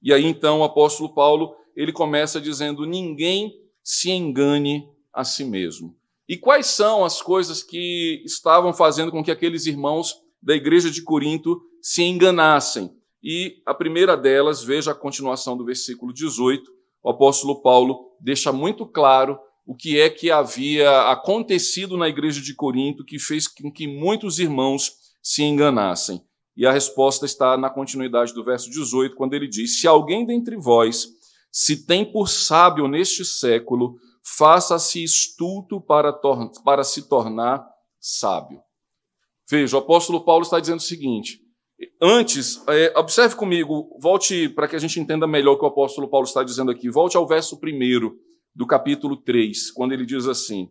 E 0.00 0.12
aí 0.12 0.24
então 0.24 0.60
o 0.60 0.64
apóstolo 0.64 1.12
Paulo, 1.12 1.56
ele 1.74 1.92
começa 1.92 2.40
dizendo: 2.40 2.86
ninguém 2.86 3.52
se 3.82 4.12
engane 4.12 4.88
a 5.12 5.24
si 5.24 5.44
mesmo. 5.44 5.96
E 6.28 6.36
quais 6.36 6.66
são 6.66 7.04
as 7.04 7.20
coisas 7.20 7.64
que 7.64 8.22
estavam 8.24 8.72
fazendo 8.72 9.10
com 9.10 9.24
que 9.24 9.30
aqueles 9.30 9.66
irmãos 9.66 10.14
da 10.40 10.54
igreja 10.54 10.88
de 10.88 11.02
Corinto 11.02 11.60
se 11.82 12.04
enganassem? 12.04 12.96
E 13.20 13.60
a 13.66 13.74
primeira 13.74 14.16
delas, 14.16 14.62
veja 14.62 14.92
a 14.92 14.94
continuação 14.94 15.56
do 15.56 15.64
versículo 15.64 16.14
18, 16.14 16.70
o 17.02 17.10
apóstolo 17.10 17.60
Paulo 17.60 18.12
deixa 18.20 18.52
muito 18.52 18.86
claro 18.86 19.36
o 19.66 19.74
que 19.74 19.98
é 19.98 20.08
que 20.08 20.30
havia 20.30 21.10
acontecido 21.10 21.96
na 21.96 22.08
igreja 22.08 22.40
de 22.40 22.54
Corinto 22.54 23.04
que 23.04 23.18
fez 23.18 23.48
com 23.48 23.72
que 23.72 23.88
muitos 23.88 24.38
irmãos 24.38 24.92
se 25.20 25.42
enganassem. 25.42 26.22
E 26.56 26.66
a 26.66 26.72
resposta 26.72 27.26
está 27.26 27.56
na 27.56 27.68
continuidade 27.68 28.32
do 28.32 28.44
verso 28.44 28.70
18, 28.70 29.16
quando 29.16 29.34
ele 29.34 29.48
diz: 29.48 29.80
Se 29.80 29.88
alguém 29.88 30.24
dentre 30.24 30.56
vós 30.56 31.08
se 31.50 31.86
tem 31.86 32.04
por 32.04 32.28
sábio 32.28 32.88
neste 32.88 33.24
século, 33.24 33.96
faça-se 34.24 35.02
estulto 35.02 35.80
para, 35.80 36.12
para 36.64 36.82
se 36.82 37.08
tornar 37.08 37.64
sábio. 38.00 38.60
Veja, 39.48 39.76
o 39.76 39.80
apóstolo 39.80 40.24
Paulo 40.24 40.42
está 40.42 40.58
dizendo 40.58 40.78
o 40.78 40.82
seguinte: 40.82 41.40
antes, 42.00 42.62
é, 42.68 42.92
observe 42.98 43.36
comigo, 43.36 43.96
volte 44.00 44.48
para 44.48 44.66
que 44.66 44.76
a 44.76 44.78
gente 44.78 44.98
entenda 44.98 45.26
melhor 45.26 45.52
o 45.52 45.58
que 45.58 45.64
o 45.64 45.68
apóstolo 45.68 46.08
Paulo 46.08 46.26
está 46.26 46.42
dizendo 46.42 46.70
aqui, 46.70 46.88
volte 46.88 47.16
ao 47.16 47.26
verso 47.26 47.56
1 47.56 48.16
do 48.54 48.66
capítulo 48.66 49.16
3, 49.16 49.70
quando 49.72 49.92
ele 49.92 50.06
diz 50.06 50.26
assim: 50.26 50.70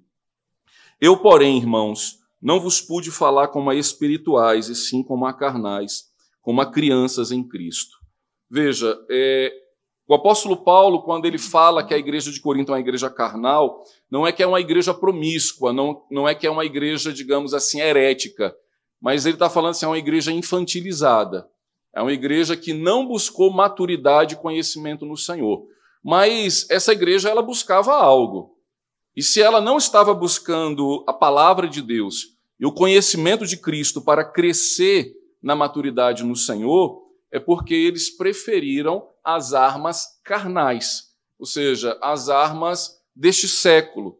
Eu, 1.00 1.18
porém, 1.18 1.58
irmãos, 1.58 2.23
não 2.44 2.60
vos 2.60 2.82
pude 2.82 3.10
falar 3.10 3.48
como 3.48 3.70
a 3.70 3.76
espirituais, 3.76 4.68
e 4.68 4.76
sim 4.76 5.02
como 5.02 5.26
a 5.26 5.34
carnais, 5.34 6.12
como 6.42 6.60
a 6.60 6.70
crianças 6.70 7.32
em 7.32 7.42
Cristo. 7.42 7.96
Veja, 8.52 9.00
é, 9.10 9.50
o 10.06 10.14
apóstolo 10.14 10.58
Paulo, 10.58 11.04
quando 11.04 11.26
ele 11.26 11.38
fala 11.38 11.86
que 11.86 11.94
a 11.94 11.98
igreja 11.98 12.30
de 12.30 12.42
Corinto 12.42 12.72
é 12.72 12.76
uma 12.76 12.82
igreja 12.82 13.10
carnal, 13.10 13.82
não 14.12 14.28
é 14.28 14.34
que 14.34 14.44
é 14.44 14.48
uma 14.48 14.60
igreja 14.60 14.94
promíscua, 14.94 15.72
não, 15.72 16.06
não 16.12 16.28
é 16.28 16.36
que 16.36 16.46
é 16.46 16.52
uma 16.52 16.66
igreja, 16.66 17.14
digamos 17.14 17.54
assim, 17.54 17.80
herética, 17.80 18.54
mas 19.02 19.26
ele 19.26 19.36
está 19.36 19.50
falando 19.50 19.72
assim, 19.72 19.86
é 19.86 19.90
uma 19.90 19.98
igreja 19.98 20.32
infantilizada. 20.32 21.48
É 21.96 22.02
uma 22.02 22.12
igreja 22.12 22.58
que 22.58 22.74
não 22.74 23.08
buscou 23.08 23.54
maturidade 23.54 24.34
e 24.34 24.38
conhecimento 24.38 25.06
no 25.06 25.16
Senhor. 25.16 25.66
Mas 26.04 26.70
essa 26.70 26.92
igreja, 26.92 27.30
ela 27.30 27.42
buscava 27.42 27.94
algo. 27.94 28.58
E 29.16 29.22
se 29.22 29.42
ela 29.42 29.62
não 29.62 29.78
estava 29.78 30.14
buscando 30.14 31.06
a 31.08 31.14
palavra 31.14 31.68
de 31.68 31.82
Deus 31.82 32.33
e 32.64 32.66
o 32.66 32.72
conhecimento 32.72 33.46
de 33.46 33.58
Cristo 33.58 34.02
para 34.02 34.24
crescer 34.24 35.14
na 35.42 35.54
maturidade 35.54 36.24
no 36.24 36.34
Senhor, 36.34 37.04
é 37.30 37.38
porque 37.38 37.74
eles 37.74 38.10
preferiram 38.10 39.06
as 39.22 39.54
armas 39.54 40.06
carnais, 40.24 41.10
ou 41.38 41.46
seja, 41.46 42.00
as 42.02 42.30
armas 42.30 43.02
deste 43.14 43.50
século. 43.50 44.18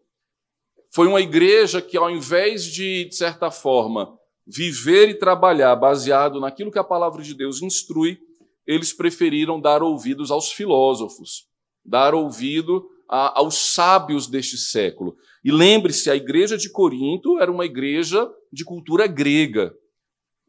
Foi 0.94 1.08
uma 1.08 1.22
igreja 1.22 1.82
que, 1.82 1.96
ao 1.96 2.12
invés 2.12 2.66
de, 2.66 3.06
de 3.06 3.16
certa 3.16 3.50
forma, 3.50 4.14
viver 4.46 5.08
e 5.08 5.18
trabalhar 5.18 5.74
baseado 5.78 6.42
naquilo 6.42 6.70
que 6.70 6.78
a 6.78 6.84
palavra 6.84 7.24
de 7.24 7.34
Deus 7.34 7.62
instrui, 7.62 8.20
eles 8.68 8.92
preferiram 8.92 9.58
dar 9.58 9.82
ouvidos 9.82 10.32
aos 10.32 10.52
filósofos, 10.52 11.48
dar 11.86 12.14
ouvido 12.14 12.90
a, 13.08 13.40
aos 13.40 13.56
sábios 13.74 14.28
deste 14.28 14.58
século. 14.58 15.16
E 15.44 15.52
lembre-se, 15.52 16.10
a 16.10 16.16
igreja 16.16 16.58
de 16.58 16.70
Corinto 16.70 17.40
era 17.40 17.52
uma 17.52 17.66
igreja 17.66 18.32
de 18.52 18.64
cultura 18.64 19.08
grega, 19.08 19.76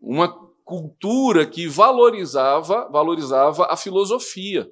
uma 0.01 0.29
cultura 0.65 1.45
que 1.45 1.67
valorizava, 1.67 2.89
valorizava 2.91 3.67
a 3.67 3.77
filosofia, 3.77 4.71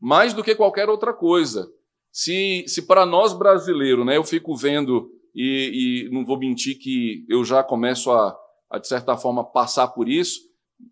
mais 0.00 0.34
do 0.34 0.44
que 0.44 0.54
qualquer 0.54 0.88
outra 0.88 1.14
coisa. 1.14 1.72
Se, 2.10 2.64
se 2.68 2.82
para 2.82 3.06
nós 3.06 3.32
brasileiros, 3.32 4.04
né, 4.04 4.16
eu 4.18 4.24
fico 4.24 4.54
vendo, 4.54 5.10
e, 5.34 6.06
e, 6.06 6.14
não 6.14 6.24
vou 6.24 6.38
mentir 6.38 6.78
que 6.78 7.24
eu 7.28 7.42
já 7.42 7.62
começo 7.64 8.10
a, 8.10 8.36
a, 8.68 8.78
de 8.78 8.86
certa 8.86 9.16
forma, 9.16 9.42
passar 9.42 9.88
por 9.88 10.08
isso, 10.08 10.40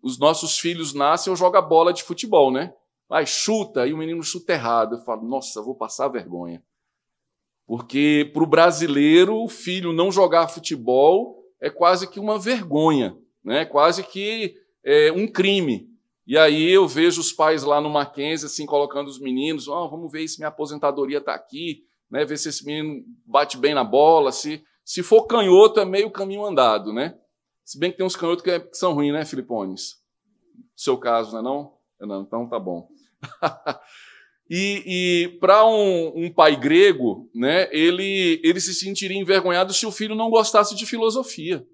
os 0.01 0.17
nossos 0.17 0.57
filhos 0.57 0.93
nascem 0.93 1.29
ou 1.29 1.37
jogam 1.37 1.61
bola 1.67 1.93
de 1.93 2.01
futebol, 2.01 2.51
né? 2.51 2.73
Vai, 3.07 3.25
chuta, 3.25 3.85
e 3.85 3.93
o 3.93 3.97
menino 3.97 4.23
chuta 4.23 4.53
errado. 4.53 4.95
Eu 4.95 5.03
falo, 5.03 5.27
nossa, 5.27 5.61
vou 5.61 5.75
passar 5.75 6.07
vergonha. 6.07 6.63
Porque 7.71 8.29
para 8.33 8.43
o 8.43 8.47
brasileiro, 8.47 9.41
o 9.41 9.47
filho 9.47 9.93
não 9.93 10.11
jogar 10.11 10.49
futebol 10.49 11.41
é 11.61 11.69
quase 11.69 12.05
que 12.05 12.19
uma 12.19 12.37
vergonha 12.37 13.15
né? 13.41 13.63
quase 13.63 14.03
que 14.03 14.57
é, 14.83 15.09
um 15.13 15.25
crime. 15.25 15.89
E 16.27 16.37
aí 16.37 16.69
eu 16.69 16.85
vejo 16.85 17.21
os 17.21 17.31
pais 17.31 17.63
lá 17.63 17.79
no 17.79 17.89
Mackenzie, 17.89 18.45
assim, 18.45 18.65
colocando 18.65 19.07
os 19.07 19.21
meninos, 19.21 19.69
oh, 19.69 19.89
vamos 19.89 20.11
ver 20.11 20.27
se 20.27 20.37
minha 20.37 20.49
aposentadoria 20.49 21.19
está 21.19 21.33
aqui, 21.33 21.85
né? 22.09 22.25
ver 22.25 22.37
se 22.37 22.49
esse 22.49 22.65
menino 22.65 23.05
bate 23.25 23.57
bem 23.57 23.73
na 23.73 23.85
bola, 23.85 24.33
se, 24.33 24.61
se 24.83 25.01
for 25.01 25.25
canhoto 25.25 25.79
é 25.79 25.85
meio 25.85 26.11
caminho 26.11 26.45
andado, 26.45 26.91
né? 26.91 27.17
Se 27.63 27.79
bem 27.79 27.89
que 27.89 27.97
tem 27.97 28.05
uns 28.05 28.17
canhotos 28.17 28.43
que, 28.43 28.51
é, 28.51 28.59
que 28.59 28.75
são 28.75 28.93
ruins, 28.93 29.13
né, 29.13 29.23
Filipones? 29.23 30.01
Seu 30.75 30.97
caso, 30.97 31.31
não 31.31 31.39
é 31.39 31.41
não? 31.41 31.77
É 32.01 32.05
não, 32.05 32.21
então 32.23 32.49
tá 32.49 32.59
bom. 32.59 32.89
e, 34.53 34.83
e 34.85 35.27
para 35.39 35.65
um, 35.65 36.25
um, 36.25 36.29
pai 36.29 36.57
grego, 36.57 37.29
né, 37.33 37.69
ele, 37.71 38.41
ele 38.43 38.59
se 38.59 38.73
sentiria 38.73 39.17
envergonhado 39.17 39.73
se 39.73 39.85
o 39.85 39.91
filho 39.93 40.13
não 40.13 40.29
gostasse 40.29 40.75
de 40.75 40.85
filosofia. 40.85 41.65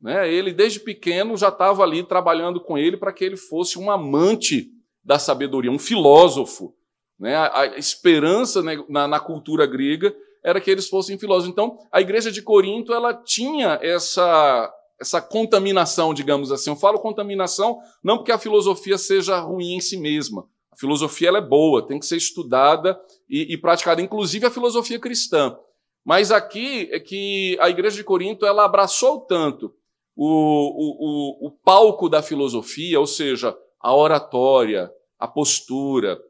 Né? 0.00 0.32
Ele, 0.32 0.54
desde 0.54 0.80
pequeno, 0.80 1.36
já 1.36 1.48
estava 1.48 1.82
ali 1.82 2.02
trabalhando 2.02 2.62
com 2.62 2.78
ele 2.78 2.96
para 2.96 3.12
que 3.12 3.22
ele 3.22 3.36
fosse 3.36 3.78
um 3.78 3.90
amante 3.90 4.70
da 5.04 5.18
sabedoria, 5.18 5.70
um 5.70 5.78
filósofo. 5.78 6.74
Né? 7.20 7.36
A, 7.36 7.60
a 7.60 7.66
esperança 7.76 8.62
né, 8.62 8.82
na, 8.88 9.06
na, 9.06 9.20
cultura 9.20 9.66
grega 9.66 10.16
era 10.42 10.62
que 10.62 10.70
eles 10.70 10.88
fossem 10.88 11.18
filósofos. 11.18 11.52
Então, 11.52 11.76
a 11.92 12.00
igreja 12.00 12.32
de 12.32 12.40
Corinto 12.40 12.94
ela 12.94 13.12
tinha 13.12 13.78
essa, 13.82 14.72
essa 14.98 15.20
contaminação, 15.20 16.14
digamos 16.14 16.50
assim. 16.50 16.70
Eu 16.70 16.76
falo 16.76 17.00
contaminação 17.00 17.78
não 18.02 18.16
porque 18.16 18.32
a 18.32 18.38
filosofia 18.38 18.96
seja 18.96 19.38
ruim 19.40 19.74
em 19.74 19.80
si 19.80 19.98
mesma. 19.98 20.48
A 20.76 20.78
filosofia 20.78 21.28
ela 21.28 21.38
é 21.38 21.42
boa, 21.42 21.86
tem 21.86 21.98
que 21.98 22.04
ser 22.04 22.18
estudada 22.18 23.00
e, 23.28 23.54
e 23.54 23.56
praticada, 23.56 24.02
inclusive 24.02 24.44
a 24.44 24.50
filosofia 24.50 25.00
cristã. 25.00 25.56
Mas 26.04 26.30
aqui 26.30 26.86
é 26.92 27.00
que 27.00 27.56
a 27.60 27.70
igreja 27.70 27.96
de 27.96 28.04
Corinto 28.04 28.44
ela 28.44 28.64
abraçou 28.64 29.20
tanto 29.22 29.74
o, 30.14 30.26
o, 30.26 31.46
o, 31.46 31.50
palco 31.50 32.08
da 32.08 32.22
filosofia, 32.22 33.00
ou 33.00 33.06
seja, 33.06 33.56
a 33.80 33.94
oratória, 33.94 34.90
a 35.18 35.26
postura, 35.26 36.20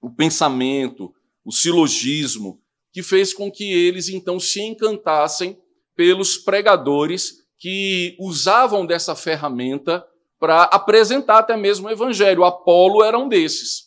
o 0.00 0.10
pensamento, 0.10 1.14
o 1.44 1.52
silogismo, 1.52 2.60
que 2.92 3.02
fez 3.02 3.32
com 3.32 3.50
que 3.50 3.72
eles 3.72 4.08
então 4.08 4.38
se 4.40 4.60
encantassem 4.60 5.58
pelos 5.96 6.36
pregadores 6.36 7.44
que 7.58 8.16
usavam 8.18 8.84
dessa 8.84 9.14
ferramenta 9.14 10.04
para 10.38 10.64
apresentar 10.64 11.38
até 11.38 11.56
mesmo 11.56 11.88
o 11.88 11.90
evangelho. 11.90 12.44
Apolo 12.44 13.02
era 13.02 13.18
um 13.18 13.28
desses, 13.28 13.83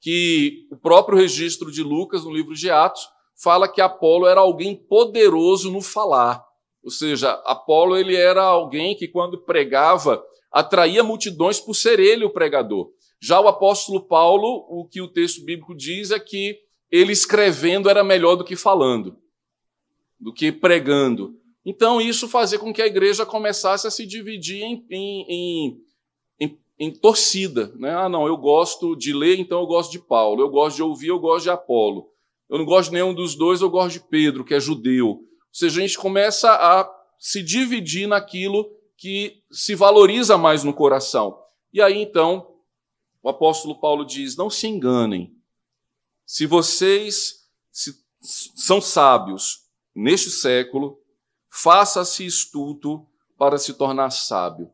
que 0.00 0.66
o 0.70 0.76
próprio 0.76 1.18
registro 1.18 1.70
de 1.70 1.82
Lucas 1.82 2.24
no 2.24 2.32
livro 2.32 2.54
de 2.54 2.70
Atos 2.70 3.08
fala 3.42 3.68
que 3.68 3.80
Apolo 3.80 4.26
era 4.26 4.40
alguém 4.40 4.74
poderoso 4.74 5.70
no 5.70 5.80
falar. 5.80 6.44
Ou 6.82 6.90
seja, 6.90 7.32
Apolo 7.44 7.96
ele 7.96 8.16
era 8.16 8.42
alguém 8.42 8.96
que 8.96 9.08
quando 9.08 9.44
pregava 9.44 10.22
atraía 10.50 11.02
multidões 11.02 11.60
por 11.60 11.74
ser 11.74 12.00
ele 12.00 12.24
o 12.24 12.30
pregador. 12.30 12.90
Já 13.20 13.40
o 13.40 13.48
apóstolo 13.48 14.06
Paulo, 14.06 14.66
o 14.68 14.88
que 14.88 15.00
o 15.00 15.08
texto 15.08 15.44
bíblico 15.44 15.74
diz 15.74 16.10
é 16.10 16.18
que 16.18 16.56
ele 16.90 17.12
escrevendo 17.12 17.90
era 17.90 18.04
melhor 18.04 18.36
do 18.36 18.44
que 18.44 18.56
falando, 18.56 19.16
do 20.18 20.32
que 20.32 20.50
pregando. 20.52 21.34
Então, 21.64 22.00
isso 22.00 22.28
fazia 22.28 22.58
com 22.58 22.72
que 22.72 22.80
a 22.80 22.86
igreja 22.86 23.26
começasse 23.26 23.86
a 23.86 23.90
se 23.90 24.06
dividir 24.06 24.62
em, 24.62 24.86
em, 24.90 25.26
em, 25.28 25.76
em, 26.78 26.92
torcida. 26.92 27.72
Né? 27.76 27.90
Ah, 27.94 28.08
não, 28.08 28.26
eu 28.26 28.36
gosto 28.36 28.96
de 28.96 29.12
ler, 29.12 29.38
então 29.38 29.60
eu 29.60 29.66
gosto 29.66 29.90
de 29.90 29.98
Paulo. 29.98 30.42
Eu 30.42 30.48
gosto 30.48 30.76
de 30.76 30.82
ouvir, 30.82 31.08
eu 31.08 31.18
gosto 31.18 31.44
de 31.44 31.50
Apolo. 31.50 32.10
Eu 32.48 32.58
não 32.58 32.64
gosto 32.64 32.88
de 32.88 32.94
nenhum 32.94 33.14
dos 33.14 33.34
dois, 33.34 33.60
eu 33.60 33.68
gosto 33.68 33.94
de 33.94 34.08
Pedro, 34.08 34.44
que 34.44 34.54
é 34.54 34.60
judeu. 34.60 35.08
Ou 35.08 35.24
seja, 35.52 35.78
a 35.78 35.86
gente 35.86 35.98
começa 35.98 36.50
a 36.50 36.88
se 37.18 37.42
dividir 37.42 38.06
naquilo 38.06 38.70
que 38.96 39.42
se 39.50 39.74
valoriza 39.74 40.38
mais 40.38 40.64
no 40.64 40.72
coração. 40.72 41.38
E 41.72 41.80
aí, 41.82 42.00
então, 42.00 42.54
o 43.22 43.28
apóstolo 43.28 43.78
Paulo 43.78 44.04
diz: 44.04 44.36
não 44.36 44.48
se 44.48 44.66
enganem. 44.66 45.34
Se 46.24 46.46
vocês 46.46 47.46
são 48.20 48.80
sábios 48.80 49.66
neste 49.94 50.30
século, 50.30 51.00
faça-se 51.50 52.24
estudo 52.24 53.06
para 53.36 53.58
se 53.58 53.74
tornar 53.74 54.10
sábio. 54.10 54.70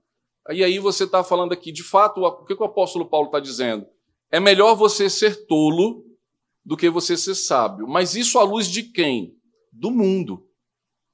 E 0.50 0.62
aí 0.62 0.78
você 0.78 1.04
está 1.04 1.24
falando 1.24 1.52
aqui, 1.52 1.72
de 1.72 1.82
fato, 1.82 2.22
o 2.22 2.44
que 2.44 2.54
o 2.54 2.64
apóstolo 2.64 3.06
Paulo 3.06 3.26
está 3.26 3.40
dizendo? 3.40 3.86
É 4.30 4.38
melhor 4.38 4.74
você 4.74 5.08
ser 5.08 5.46
tolo 5.46 6.04
do 6.64 6.76
que 6.76 6.90
você 6.90 7.16
ser 7.16 7.34
sábio. 7.34 7.86
Mas 7.86 8.14
isso 8.14 8.38
à 8.38 8.42
luz 8.42 8.66
de 8.66 8.82
quem? 8.82 9.36
Do 9.72 9.90
mundo, 9.90 10.46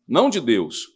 não 0.07 0.29
de 0.29 0.41
Deus. 0.41 0.89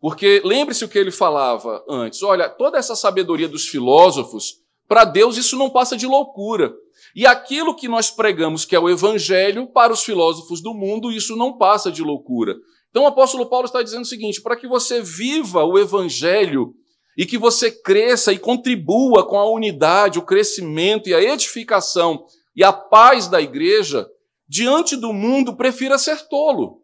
Porque 0.00 0.42
lembre-se 0.44 0.84
o 0.84 0.88
que 0.88 0.98
ele 0.98 1.10
falava 1.10 1.82
antes: 1.88 2.22
olha, 2.22 2.48
toda 2.48 2.76
essa 2.76 2.94
sabedoria 2.94 3.48
dos 3.48 3.66
filósofos, 3.66 4.60
para 4.86 5.04
Deus 5.04 5.38
isso 5.38 5.56
não 5.56 5.70
passa 5.70 5.96
de 5.96 6.06
loucura. 6.06 6.74
E 7.16 7.26
aquilo 7.26 7.74
que 7.74 7.88
nós 7.88 8.10
pregamos, 8.10 8.64
que 8.64 8.76
é 8.76 8.78
o 8.78 8.90
evangelho, 8.90 9.66
para 9.68 9.92
os 9.92 10.02
filósofos 10.02 10.60
do 10.60 10.74
mundo, 10.74 11.10
isso 11.10 11.36
não 11.36 11.56
passa 11.56 11.90
de 11.90 12.02
loucura. 12.02 12.54
Então 12.90 13.04
o 13.04 13.06
apóstolo 13.06 13.46
Paulo 13.46 13.66
está 13.66 13.82
dizendo 13.82 14.02
o 14.02 14.06
seguinte: 14.06 14.42
para 14.42 14.56
que 14.56 14.68
você 14.68 15.00
viva 15.00 15.64
o 15.64 15.78
evangelho 15.78 16.74
e 17.16 17.24
que 17.24 17.38
você 17.38 17.70
cresça 17.70 18.32
e 18.32 18.38
contribua 18.38 19.26
com 19.26 19.38
a 19.38 19.48
unidade, 19.48 20.18
o 20.18 20.24
crescimento 20.24 21.08
e 21.08 21.14
a 21.14 21.22
edificação 21.22 22.26
e 22.56 22.62
a 22.62 22.72
paz 22.72 23.28
da 23.28 23.40
igreja, 23.40 24.08
diante 24.48 24.96
do 24.96 25.12
mundo, 25.12 25.56
prefira 25.56 25.98
ser 25.98 26.28
tolo. 26.28 26.82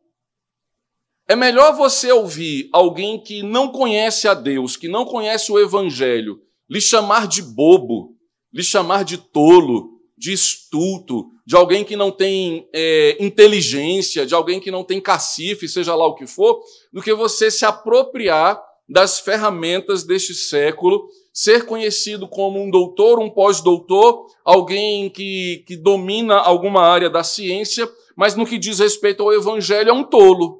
É 1.28 1.36
melhor 1.36 1.76
você 1.76 2.10
ouvir 2.10 2.68
alguém 2.72 3.22
que 3.22 3.42
não 3.42 3.70
conhece 3.70 4.26
a 4.26 4.34
Deus, 4.34 4.76
que 4.76 4.88
não 4.88 5.04
conhece 5.04 5.52
o 5.52 5.58
Evangelho, 5.58 6.40
lhe 6.68 6.80
chamar 6.80 7.28
de 7.28 7.42
bobo, 7.42 8.16
lhe 8.52 8.64
chamar 8.64 9.04
de 9.04 9.16
tolo, 9.16 10.00
de 10.18 10.32
estulto, 10.32 11.28
de 11.46 11.56
alguém 11.56 11.84
que 11.84 11.96
não 11.96 12.10
tem 12.10 12.68
é, 12.74 13.16
inteligência, 13.18 14.26
de 14.26 14.34
alguém 14.34 14.60
que 14.60 14.70
não 14.70 14.84
tem 14.84 15.00
cacife, 15.00 15.68
seja 15.68 15.94
lá 15.94 16.06
o 16.06 16.14
que 16.14 16.26
for, 16.26 16.60
do 16.92 17.00
que 17.00 17.14
você 17.14 17.50
se 17.50 17.64
apropriar 17.64 18.60
das 18.90 19.20
ferramentas 19.20 20.02
deste 20.02 20.34
século 20.34 21.08
ser 21.32 21.64
conhecido 21.64 22.26
como 22.26 22.60
um 22.60 22.68
doutor, 22.68 23.20
um 23.20 23.30
pós-doutor, 23.30 24.26
alguém 24.44 25.08
que, 25.08 25.62
que 25.64 25.76
domina 25.76 26.34
alguma 26.34 26.82
área 26.82 27.08
da 27.08 27.22
ciência, 27.22 27.88
mas 28.16 28.34
no 28.34 28.44
que 28.44 28.58
diz 28.58 28.80
respeito 28.80 29.22
ao 29.22 29.32
evangelho 29.32 29.90
é 29.90 29.92
um 29.92 30.02
tolo. 30.02 30.58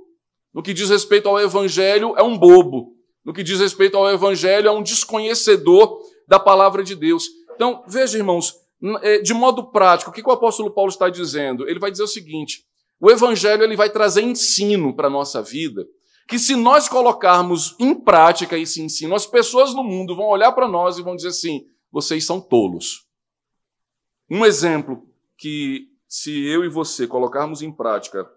No 0.55 0.63
que 0.63 0.73
diz 0.73 0.89
respeito 0.91 1.29
ao 1.29 1.41
evangelho 1.41 2.15
é 2.17 2.23
um 2.23 2.39
bobo. 2.39 2.93
No 3.25 3.33
que 3.33 3.43
diz 3.43 3.59
respeito 3.59 3.97
ao 3.97 4.09
evangelho 4.09 4.69
é 4.69 4.71
um 4.71 4.83
desconhecedor 4.83 5.99
da 6.29 6.39
palavra 6.39 6.85
de 6.85 6.95
Deus. 6.95 7.25
Então, 7.57 7.83
veja, 7.89 8.17
irmãos, 8.17 8.55
é, 9.03 9.19
de 9.19 9.35
modo 9.35 9.73
prático, 9.73 10.11
o 10.11 10.15
que 10.15 10.23
o 10.23 10.31
apóstolo 10.31 10.71
Paulo 10.71 10.91
está 10.91 11.11
dizendo? 11.11 11.69
Ele 11.69 11.81
vai 11.81 11.91
dizer 11.91 12.05
o 12.05 12.09
seguinte: 12.09 12.65
o 13.01 13.11
evangelho 13.11 13.65
ele 13.65 13.77
vai 13.77 13.91
trazer 13.91 14.23
ensino 14.23 14.95
para 14.95 15.09
a 15.09 15.11
nossa 15.11 15.43
vida 15.43 15.85
que 16.31 16.39
se 16.39 16.55
nós 16.55 16.89
colocarmos 16.89 17.75
em 17.81 17.93
prática 17.93 18.57
esse 18.57 18.81
ensino, 18.81 19.17
as 19.17 19.27
pessoas 19.27 19.75
no 19.75 19.83
mundo 19.83 20.15
vão 20.15 20.27
olhar 20.27 20.53
para 20.53 20.69
nós 20.69 20.97
e 20.97 21.03
vão 21.03 21.17
dizer 21.17 21.29
assim: 21.29 21.67
vocês 21.91 22.25
são 22.25 22.41
tolos. 22.41 23.05
Um 24.31 24.47
exemplo 24.47 25.05
que, 25.37 25.89
se 26.07 26.47
eu 26.47 26.65
e 26.65 26.69
você 26.69 27.05
colocarmos 27.05 27.63
em 27.63 27.73
prática 27.73 28.31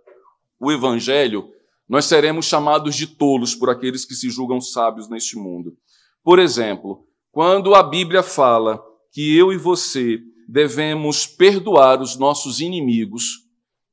o 0.60 0.72
evangelho, 0.72 1.54
nós 1.88 2.06
seremos 2.06 2.48
chamados 2.48 2.96
de 2.96 3.06
tolos 3.06 3.54
por 3.54 3.70
aqueles 3.70 4.06
que 4.06 4.16
se 4.16 4.28
julgam 4.28 4.60
sábios 4.60 5.08
neste 5.08 5.38
mundo. 5.38 5.78
Por 6.24 6.40
exemplo, 6.40 7.06
quando 7.32 7.76
a 7.76 7.84
Bíblia 7.84 8.24
fala 8.24 8.84
que 9.12 9.38
eu 9.38 9.54
e 9.54 9.58
você 9.58 10.20
devemos 10.50 11.28
perdoar 11.28 12.02
os 12.02 12.18
nossos 12.18 12.60
inimigos, 12.60 13.44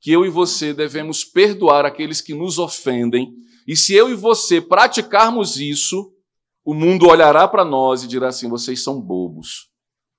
que 0.00 0.10
eu 0.10 0.24
e 0.24 0.30
você 0.30 0.72
devemos 0.72 1.22
perdoar 1.22 1.84
aqueles 1.84 2.22
que 2.22 2.32
nos 2.32 2.58
ofendem, 2.58 3.34
e 3.70 3.76
se 3.76 3.94
eu 3.94 4.10
e 4.10 4.14
você 4.14 4.60
praticarmos 4.60 5.56
isso, 5.56 6.12
o 6.64 6.74
mundo 6.74 7.06
olhará 7.06 7.46
para 7.46 7.64
nós 7.64 8.02
e 8.02 8.08
dirá 8.08 8.26
assim: 8.26 8.48
vocês 8.48 8.82
são 8.82 9.00
bobos, 9.00 9.70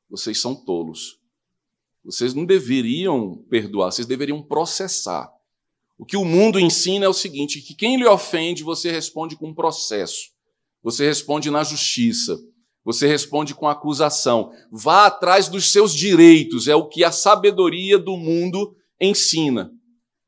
vocês 0.10 0.40
são 0.40 0.56
tolos. 0.56 1.20
Vocês 2.02 2.34
não 2.34 2.46
deveriam 2.46 3.44
perdoar, 3.50 3.92
vocês 3.92 4.08
deveriam 4.08 4.42
processar. 4.42 5.30
O 5.98 6.06
que 6.06 6.16
o 6.16 6.24
mundo 6.24 6.62
ensina 6.62 7.04
é 7.04 7.10
o 7.10 7.14
seguinte: 7.14 7.60
que 7.60 7.76
quem 7.76 7.98
lhe 7.98 8.08
ofende, 8.08 8.64
você 8.64 8.90
responde 8.90 9.36
com 9.36 9.54
processo, 9.54 10.32
você 10.82 11.06
responde 11.06 11.52
na 11.52 11.62
justiça, 11.62 12.40
você 12.86 13.06
responde 13.06 13.54
com 13.54 13.68
acusação. 13.68 14.54
Vá 14.72 15.08
atrás 15.08 15.50
dos 15.50 15.74
seus 15.74 15.94
direitos, 15.94 16.70
é 16.70 16.76
o 16.78 16.88
que 16.88 17.04
a 17.04 17.12
sabedoria 17.12 18.00
do 18.00 18.16
mundo 18.16 18.78
ensina. 18.98 19.74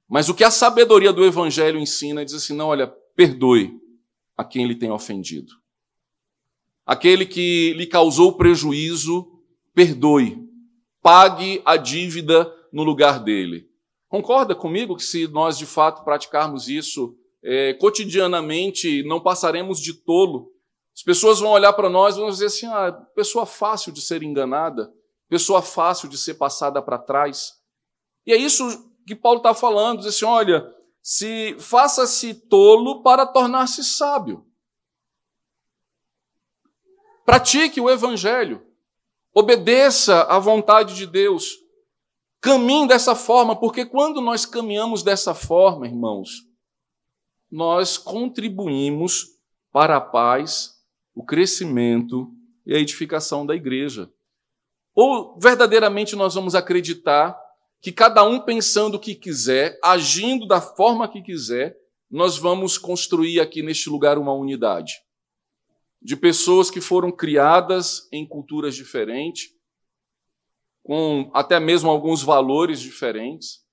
Mas 0.09 0.27
o 0.27 0.33
que 0.33 0.43
a 0.43 0.51
sabedoria 0.51 1.13
do 1.13 1.23
evangelho 1.23 1.79
ensina 1.79 2.25
diz 2.25 2.33
assim: 2.33 2.53
não, 2.53 2.67
olha, 2.67 2.93
perdoe 3.15 3.79
a 4.37 4.43
quem 4.43 4.65
lhe 4.65 4.75
tem 4.75 4.91
ofendido. 4.91 5.53
Aquele 6.85 7.25
que 7.25 7.73
lhe 7.73 7.87
causou 7.87 8.35
prejuízo, 8.35 9.41
perdoe. 9.73 10.43
Pague 11.01 11.61
a 11.65 11.77
dívida 11.77 12.51
no 12.71 12.83
lugar 12.83 13.19
dele. 13.23 13.69
Concorda 14.07 14.53
comigo 14.53 14.95
que 14.95 15.03
se 15.03 15.27
nós 15.27 15.57
de 15.57 15.65
fato 15.65 16.03
praticarmos 16.03 16.67
isso 16.67 17.17
é, 17.43 17.73
cotidianamente, 17.73 19.03
não 19.03 19.19
passaremos 19.19 19.79
de 19.79 19.93
tolo? 19.93 20.51
As 20.95 21.01
pessoas 21.01 21.39
vão 21.39 21.51
olhar 21.51 21.73
para 21.73 21.89
nós 21.89 22.15
e 22.15 22.19
vão 22.19 22.29
dizer 22.29 22.45
assim: 22.45 22.67
ah, 22.67 22.91
pessoa 23.15 23.45
fácil 23.45 23.91
de 23.91 24.01
ser 24.01 24.21
enganada, 24.21 24.93
pessoa 25.27 25.61
fácil 25.61 26.07
de 26.07 26.17
ser 26.17 26.35
passada 26.35 26.81
para 26.81 26.99
trás. 26.99 27.53
E 28.25 28.31
é 28.31 28.37
isso 28.37 28.63
que 29.05 29.15
Paulo 29.15 29.37
está 29.37 29.53
falando: 29.53 29.99
diz 29.99 30.07
assim, 30.07 30.25
olha, 30.25 30.71
se 31.03 31.57
faça-se 31.59 32.33
tolo 32.33 33.03
para 33.03 33.27
tornar-se 33.27 33.83
sábio. 33.83 34.47
Pratique 37.25 37.81
o 37.81 37.89
evangelho. 37.89 38.65
Obedeça 39.33 40.23
à 40.23 40.39
vontade 40.39 40.95
de 40.95 41.05
Deus. 41.05 41.57
Caminhe 42.39 42.87
dessa 42.87 43.15
forma, 43.15 43.59
porque 43.59 43.85
quando 43.85 44.21
nós 44.21 44.45
caminhamos 44.45 45.03
dessa 45.03 45.33
forma, 45.33 45.87
irmãos, 45.87 46.47
nós 47.51 47.97
contribuímos 47.97 49.27
para 49.71 49.97
a 49.97 50.01
paz, 50.01 50.73
o 51.13 51.23
crescimento 51.25 52.31
e 52.65 52.75
a 52.75 52.79
edificação 52.79 53.45
da 53.45 53.55
igreja. 53.55 54.11
Ou 54.95 55.37
verdadeiramente 55.39 56.15
nós 56.15 56.35
vamos 56.35 56.55
acreditar 56.55 57.42
que 57.83 57.91
cada 57.91 58.23
um 58.23 58.39
pensando 58.39 58.95
o 58.95 58.99
que 58.99 59.13
quiser, 59.13 59.77
agindo 59.83 60.47
da 60.47 60.61
forma 60.61 61.05
que 61.05 61.21
quiser, 61.21 61.75
nós 62.09 62.37
vamos 62.37 62.77
construir 62.77 63.41
aqui 63.41 63.61
neste 63.61 63.89
lugar 63.89 64.17
uma 64.17 64.31
unidade. 64.31 64.93
De 66.01 66.15
pessoas 66.15 66.71
que 66.71 66.79
foram 66.79 67.11
criadas 67.11 68.07
em 68.09 68.25
culturas 68.25 68.73
diferentes, 68.73 69.49
com 70.81 71.29
até 71.33 71.59
mesmo 71.59 71.89
alguns 71.89 72.23
valores 72.23 72.79
diferentes. 72.79 73.65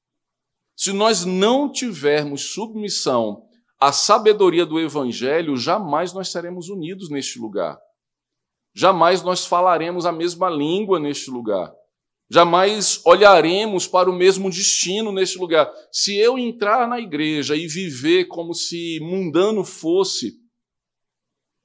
Se 0.75 0.92
nós 0.92 1.25
não 1.25 1.70
tivermos 1.70 2.53
submissão 2.53 3.46
à 3.79 3.92
sabedoria 3.92 4.66
do 4.66 4.81
Evangelho, 4.81 5.57
jamais 5.57 6.12
nós 6.12 6.33
seremos 6.33 6.68
unidos 6.68 7.11
neste 7.11 7.38
lugar. 7.38 7.79
Jamais 8.75 9.23
nós 9.23 9.46
falaremos 9.46 10.05
a 10.05 10.11
mesma 10.11 10.51
língua 10.51 10.99
neste 10.99 11.31
lugar. 11.31 11.73
Jamais 12.33 13.01
olharemos 13.05 13.88
para 13.88 14.09
o 14.09 14.14
mesmo 14.14 14.49
destino 14.49 15.11
neste 15.11 15.37
lugar. 15.37 15.69
Se 15.90 16.16
eu 16.16 16.38
entrar 16.38 16.87
na 16.87 17.01
igreja 17.01 17.57
e 17.57 17.66
viver 17.66 18.27
como 18.27 18.55
se 18.55 19.01
mundano 19.03 19.64
fosse, 19.64 20.38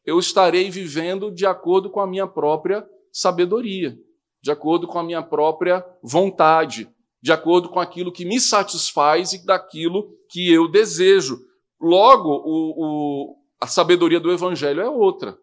eu 0.04 0.18
estarei 0.18 0.72
vivendo 0.72 1.32
de 1.32 1.46
acordo 1.46 1.92
com 1.92 2.00
a 2.00 2.08
minha 2.08 2.26
própria 2.26 2.84
sabedoria, 3.12 3.96
de 4.42 4.50
acordo 4.50 4.88
com 4.88 4.98
a 4.98 5.04
minha 5.04 5.22
própria 5.22 5.86
vontade, 6.02 6.90
de 7.22 7.32
acordo 7.32 7.70
com 7.70 7.80
aquilo 7.80 8.12
que 8.12 8.26
me 8.26 8.40
satisfaz 8.40 9.34
e 9.34 9.46
daquilo 9.46 10.18
que 10.32 10.52
eu 10.52 10.68
desejo. 10.68 11.40
Logo, 11.80 12.30
o, 12.30 12.74
o, 12.76 13.36
a 13.62 13.68
sabedoria 13.68 14.20
do 14.20 14.32
Evangelho 14.32 14.82
é 14.82 14.90
outra. 14.90 15.38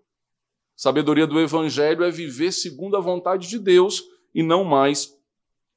Sabedoria 0.74 1.28
do 1.28 1.38
Evangelho 1.38 2.02
é 2.02 2.10
viver 2.10 2.50
segundo 2.50 2.96
a 2.96 3.00
vontade 3.00 3.48
de 3.48 3.58
Deus 3.60 4.02
e 4.34 4.42
não 4.42 4.64
mais 4.64 5.12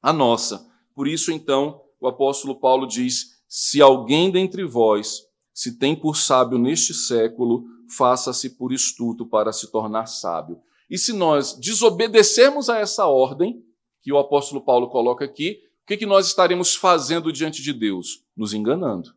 a 0.01 0.13
nossa. 0.13 0.67
Por 0.93 1.07
isso, 1.07 1.31
então, 1.31 1.81
o 1.99 2.07
apóstolo 2.07 2.59
Paulo 2.59 2.87
diz: 2.87 3.41
se 3.47 3.81
alguém 3.81 4.31
dentre 4.31 4.63
vós 4.63 5.23
se 5.53 5.77
tem 5.77 5.95
por 5.95 6.17
sábio 6.17 6.57
neste 6.57 6.93
século, 6.93 7.63
faça-se 7.89 8.57
por 8.57 8.73
estudo 8.73 9.25
para 9.25 9.53
se 9.53 9.71
tornar 9.71 10.05
sábio. 10.05 10.61
E 10.89 10.97
se 10.97 11.13
nós 11.13 11.53
desobedecermos 11.53 12.69
a 12.69 12.77
essa 12.79 13.07
ordem, 13.07 13.63
que 14.01 14.11
o 14.11 14.17
apóstolo 14.17 14.61
Paulo 14.61 14.89
coloca 14.89 15.23
aqui, 15.23 15.61
o 15.83 15.87
que, 15.87 15.97
que 15.97 16.05
nós 16.05 16.27
estaremos 16.27 16.75
fazendo 16.75 17.31
diante 17.31 17.61
de 17.61 17.71
Deus? 17.71 18.25
Nos 18.35 18.53
enganando. 18.53 19.15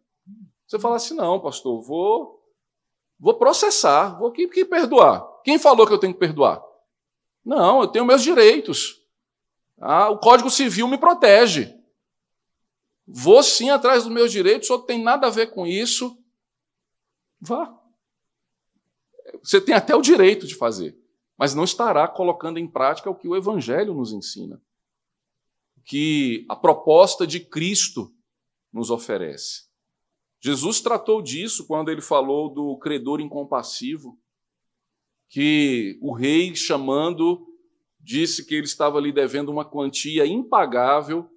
Você 0.67 0.79
fala 0.79 0.97
assim: 0.97 1.15
não, 1.15 1.41
pastor, 1.41 1.83
vou, 1.83 2.41
vou 3.19 3.35
processar, 3.35 4.19
vou 4.19 4.31
que, 4.31 4.47
que 4.49 4.65
perdoar. 4.65 5.27
Quem 5.43 5.59
falou 5.59 5.87
que 5.87 5.93
eu 5.93 5.99
tenho 5.99 6.13
que 6.13 6.21
perdoar? 6.21 6.63
Não, 7.45 7.81
eu 7.81 7.89
tenho 7.89 8.05
meus 8.05 8.23
direitos. 8.23 9.03
Ah, 9.81 10.11
o 10.11 10.19
Código 10.19 10.51
Civil 10.51 10.89
me 10.89 10.99
protege. 10.99 11.75
Vou 13.07 13.43
sim 13.43 13.71
atrás 13.71 14.05
dos 14.05 14.13
meus 14.13 14.31
direitos, 14.31 14.69
só 14.69 14.79
tem 14.79 15.03
nada 15.03 15.27
a 15.27 15.31
ver 15.31 15.49
com 15.49 15.67
isso. 15.67 16.19
Vá. 17.41 17.75
Você 19.43 19.61
tem 19.61 19.75
até 19.75 19.95
o 19.95 20.03
direito 20.03 20.47
de 20.47 20.55
fazer, 20.55 20.99
mas 21.37 21.55
não 21.55 21.65
estará 21.65 22.07
colocando 22.09 22.59
em 22.59 22.67
prática 22.67 23.09
o 23.09 23.15
que 23.15 23.29
o 23.29 23.37
Evangelho 23.37 23.95
nos 23.95 24.13
ensina, 24.13 24.61
que 25.85 26.45
a 26.49 26.57
proposta 26.57 27.27
de 27.27 27.41
Cristo 27.41 28.13
nos 28.73 28.91
oferece. 28.91 29.69
Jesus 30.41 30.81
tratou 30.81 31.23
disso 31.23 31.67
quando 31.67 31.91
ele 31.91 32.01
falou 32.01 32.53
do 32.53 32.77
credor 32.79 33.21
incompassivo, 33.21 34.19
que 35.29 35.99
o 36.01 36.13
rei, 36.13 36.55
chamando 36.55 37.48
disse 38.09 38.47
que 38.47 38.55
ele 38.55 38.65
estava 38.65 38.99
lhe 38.99 39.13
devendo 39.13 39.51
uma 39.51 39.67
quantia 39.67 40.25
impagável 40.25 41.29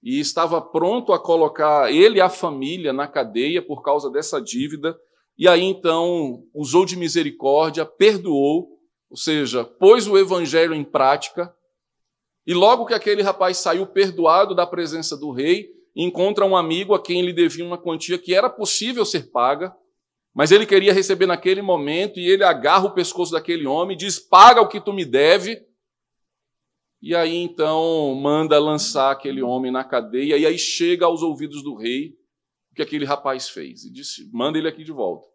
e 0.00 0.20
estava 0.20 0.62
pronto 0.62 1.12
a 1.12 1.18
colocar 1.18 1.92
ele 1.92 2.18
e 2.18 2.20
a 2.20 2.28
família 2.28 2.92
na 2.92 3.08
cadeia 3.08 3.60
por 3.60 3.82
causa 3.82 4.08
dessa 4.08 4.40
dívida. 4.40 4.96
E 5.36 5.48
aí 5.48 5.64
então 5.64 6.44
usou 6.54 6.86
de 6.86 6.96
misericórdia, 6.96 7.84
perdoou, 7.84 8.78
ou 9.10 9.16
seja, 9.16 9.64
pôs 9.64 10.06
o 10.06 10.16
evangelho 10.16 10.72
em 10.72 10.84
prática. 10.84 11.52
E 12.46 12.54
logo 12.54 12.86
que 12.86 12.94
aquele 12.94 13.22
rapaz 13.22 13.56
saiu 13.56 13.84
perdoado 13.84 14.54
da 14.54 14.64
presença 14.64 15.16
do 15.16 15.32
rei, 15.32 15.68
encontra 15.96 16.46
um 16.46 16.56
amigo 16.56 16.94
a 16.94 17.02
quem 17.02 17.18
ele 17.18 17.32
devia 17.32 17.64
uma 17.64 17.76
quantia 17.76 18.16
que 18.16 18.32
era 18.32 18.48
possível 18.48 19.04
ser 19.04 19.32
paga, 19.32 19.74
mas 20.32 20.52
ele 20.52 20.64
queria 20.64 20.92
receber 20.92 21.26
naquele 21.26 21.60
momento 21.60 22.20
e 22.20 22.30
ele 22.30 22.44
agarra 22.44 22.86
o 22.86 22.94
pescoço 22.94 23.32
daquele 23.32 23.66
homem 23.66 23.96
e 23.96 23.98
diz: 23.98 24.20
Paga 24.20 24.60
o 24.60 24.68
que 24.68 24.80
tu 24.80 24.92
me 24.92 25.04
deve. 25.04 25.68
E 27.02 27.14
aí 27.14 27.34
então 27.34 28.14
manda 28.14 28.58
lançar 28.58 29.10
aquele 29.10 29.42
homem 29.42 29.72
na 29.72 29.82
cadeia, 29.82 30.36
e 30.36 30.44
aí 30.44 30.58
chega 30.58 31.06
aos 31.06 31.22
ouvidos 31.22 31.62
do 31.62 31.74
rei 31.74 32.14
o 32.70 32.74
que 32.74 32.82
aquele 32.82 33.04
rapaz 33.04 33.48
fez. 33.48 33.84
E 33.84 33.90
disse: 33.90 34.28
manda 34.32 34.58
ele 34.58 34.68
aqui 34.68 34.84
de 34.84 34.92
volta. 34.92 35.26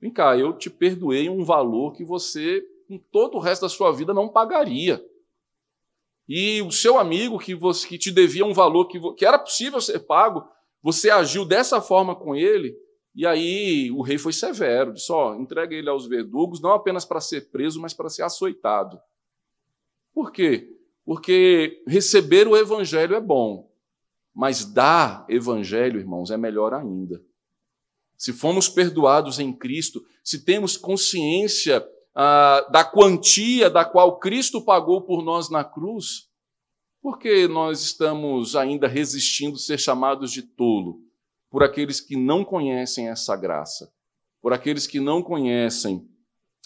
Vem 0.00 0.12
cá, 0.12 0.36
eu 0.36 0.52
te 0.52 0.68
perdoei 0.68 1.30
um 1.30 1.44
valor 1.44 1.92
que 1.92 2.04
você, 2.04 2.62
em 2.90 2.98
todo 2.98 3.36
o 3.36 3.40
resto 3.40 3.62
da 3.62 3.68
sua 3.68 3.92
vida, 3.92 4.12
não 4.12 4.28
pagaria. 4.28 5.02
E 6.28 6.60
o 6.62 6.70
seu 6.70 6.98
amigo 6.98 7.38
que, 7.38 7.54
você, 7.54 7.86
que 7.86 7.98
te 7.98 8.10
devia 8.10 8.44
um 8.44 8.52
valor 8.52 8.86
que, 8.86 8.98
que 9.14 9.24
era 9.24 9.38
possível 9.38 9.80
ser 9.80 10.00
pago, 10.00 10.46
você 10.82 11.10
agiu 11.10 11.44
dessa 11.44 11.80
forma 11.80 12.16
com 12.16 12.34
ele, 12.34 12.76
e 13.14 13.24
aí 13.26 13.90
o 13.92 14.02
rei 14.02 14.18
foi 14.18 14.32
severo, 14.32 14.92
disse: 14.92 15.12
ó, 15.12 15.34
entrega 15.36 15.74
ele 15.74 15.88
aos 15.88 16.06
verdugos, 16.06 16.60
não 16.60 16.72
apenas 16.72 17.04
para 17.04 17.20
ser 17.20 17.50
preso, 17.50 17.80
mas 17.80 17.94
para 17.94 18.10
ser 18.10 18.22
açoitado. 18.22 18.98
Por 20.14 20.30
quê? 20.30 20.70
Porque 21.04 21.82
receber 21.86 22.46
o 22.46 22.56
evangelho 22.56 23.14
é 23.14 23.20
bom, 23.20 23.70
mas 24.32 24.64
dar 24.64 25.26
evangelho, 25.28 25.98
irmãos, 25.98 26.30
é 26.30 26.36
melhor 26.36 26.72
ainda. 26.72 27.20
Se 28.16 28.32
fomos 28.32 28.68
perdoados 28.68 29.38
em 29.38 29.52
Cristo, 29.52 30.04
se 30.22 30.44
temos 30.44 30.76
consciência 30.76 31.86
ah, 32.14 32.66
da 32.70 32.84
quantia 32.84 33.68
da 33.68 33.84
qual 33.84 34.18
Cristo 34.18 34.62
pagou 34.62 35.02
por 35.02 35.22
nós 35.22 35.50
na 35.50 35.64
cruz, 35.64 36.30
por 37.02 37.18
que 37.18 37.46
nós 37.46 37.82
estamos 37.82 38.56
ainda 38.56 38.88
resistindo 38.88 39.58
ser 39.58 39.78
chamados 39.78 40.32
de 40.32 40.42
tolo 40.42 41.02
por 41.50 41.62
aqueles 41.62 42.00
que 42.00 42.16
não 42.16 42.44
conhecem 42.44 43.08
essa 43.08 43.36
graça, 43.36 43.92
por 44.40 44.52
aqueles 44.52 44.86
que 44.86 45.00
não 45.00 45.22
conhecem 45.22 46.08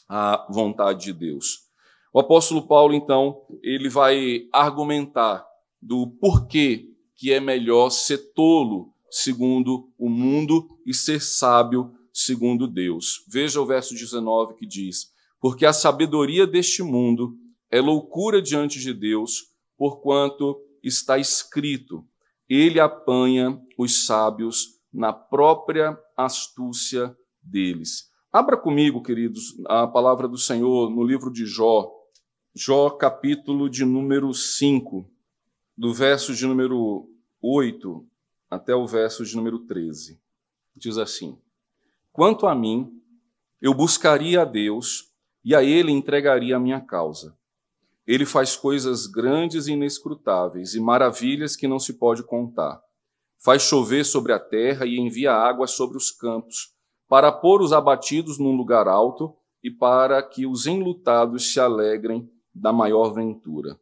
a 0.09 0.47
vontade 0.49 1.07
de 1.07 1.13
Deus? 1.13 1.68
O 2.13 2.21
apóstolo 2.21 2.67
Paulo, 2.67 2.95
então, 2.95 3.43
ele 3.63 3.89
vai 3.89 4.49
argumentar 4.53 5.47
do 5.81 6.07
porquê 6.21 6.87
que 7.15 7.33
é 7.33 7.41
melhor 7.41 7.91
ser 7.91 8.33
tolo 8.33 8.95
segundo 9.11 9.91
o 9.99 10.09
mundo 10.09 10.69
e 10.87 10.95
ser 10.95 11.21
sábio 11.21 11.93
segundo 12.13 12.67
Deus. 12.67 13.25
Veja 13.29 13.61
o 13.61 13.67
verso 13.67 13.95
19 13.95 14.55
que 14.55 14.67
diz: 14.67 15.11
Porque 15.41 15.67
a 15.67 15.73
sabedoria 15.73 16.47
deste 16.47 16.83
mundo 16.83 17.37
é 17.71 17.81
loucura 17.81 18.41
diante 18.41 18.81
de 18.81 18.93
Deus, 18.93 19.53
porquanto 19.77 20.57
está 20.83 21.19
escrito: 21.19 22.05
Ele 22.49 22.81
apanha 22.81 23.61
os 23.77 24.07
sábios 24.07 24.79
na 24.93 25.13
própria 25.13 25.99
astúcia 26.17 27.15
deles. 27.43 28.09
Abra 28.33 28.57
comigo, 28.57 29.03
queridos, 29.03 29.55
a 29.67 29.87
palavra 29.87 30.29
do 30.29 30.37
Senhor 30.37 30.91
no 30.91 31.03
livro 31.03 31.33
de 31.33 31.47
Jó, 31.47 31.91
Jó, 32.61 32.91
capítulo 32.91 33.71
de 33.71 33.85
número 33.85 34.35
5, 34.35 35.09
do 35.77 35.95
verso 35.95 36.35
de 36.35 36.45
número 36.45 37.09
8 37.41 38.05
até 38.51 38.75
o 38.75 38.85
verso 38.85 39.25
de 39.25 39.37
número 39.37 39.61
13. 39.61 40.21
Diz 40.75 40.99
assim: 40.99 41.39
Quanto 42.11 42.49
a 42.49 42.57
mim, 42.57 42.91
eu 43.63 43.73
buscaria 43.73 44.43
a 44.43 44.45
Deus 44.45 45.15
e 45.45 45.55
a 45.55 45.63
Ele 45.63 45.93
entregaria 45.93 46.57
a 46.57 46.59
minha 46.59 46.81
causa. 46.81 47.39
Ele 48.05 48.27
faz 48.27 48.57
coisas 48.57 49.07
grandes 49.07 49.69
e 49.69 49.75
inescrutáveis 49.75 50.75
e 50.75 50.81
maravilhas 50.81 51.55
que 51.55 51.69
não 51.69 51.79
se 51.79 51.93
pode 51.93 52.25
contar. 52.25 52.83
Faz 53.39 53.63
chover 53.63 54.05
sobre 54.05 54.33
a 54.33 54.41
terra 54.41 54.85
e 54.85 54.99
envia 54.99 55.33
água 55.33 55.69
sobre 55.69 55.97
os 55.97 56.11
campos, 56.11 56.75
para 57.09 57.31
pôr 57.31 57.63
os 57.63 57.73
abatidos 57.73 58.37
num 58.37 58.57
lugar 58.57 58.89
alto 58.89 59.33
e 59.63 59.71
para 59.71 60.21
que 60.25 60.45
os 60.45 60.67
enlutados 60.67 61.53
se 61.53 61.61
alegrem 61.61 62.29
da 62.59 62.73
maior 62.73 63.13
ventura. 63.13 63.79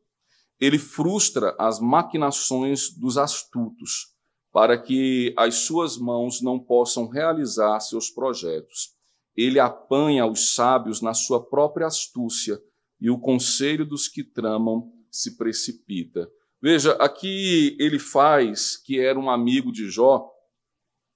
Ele 0.60 0.78
frustra 0.78 1.54
as 1.58 1.80
maquinações 1.80 2.90
dos 2.90 3.18
astutos, 3.18 4.14
para 4.52 4.78
que 4.78 5.34
as 5.36 5.56
suas 5.66 5.98
mãos 5.98 6.40
não 6.40 6.58
possam 6.58 7.08
realizar 7.08 7.78
seus 7.80 8.08
projetos. 8.08 8.94
Ele 9.36 9.60
apanha 9.60 10.26
os 10.26 10.54
sábios 10.54 11.02
na 11.02 11.12
sua 11.12 11.44
própria 11.44 11.86
astúcia, 11.86 12.58
e 12.98 13.10
o 13.10 13.18
conselho 13.18 13.84
dos 13.84 14.08
que 14.08 14.24
tramam 14.24 14.90
se 15.10 15.36
precipita. 15.36 16.30
Veja, 16.60 16.92
aqui 16.92 17.76
ele 17.78 17.98
faz, 17.98 18.78
que 18.78 18.98
era 18.98 19.18
um 19.18 19.28
amigo 19.28 19.70
de 19.70 19.90
Jó, 19.90 20.26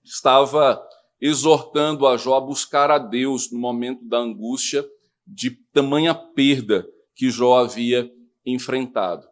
estava 0.05 0.81
exortando 1.19 2.07
a 2.07 2.19
Jó 2.19 2.37
a 2.37 2.41
buscar 2.41 2.91
a 2.91 2.99
Deus 2.99 3.51
no 3.51 3.59
momento 3.59 4.05
da 4.07 4.19
angústia 4.19 4.87
de 5.27 5.51
tamanha 5.73 6.15
perda 6.15 6.87
que 7.15 7.31
Jó 7.31 7.59
havia 7.59 8.11
enfrentado. 8.45 9.27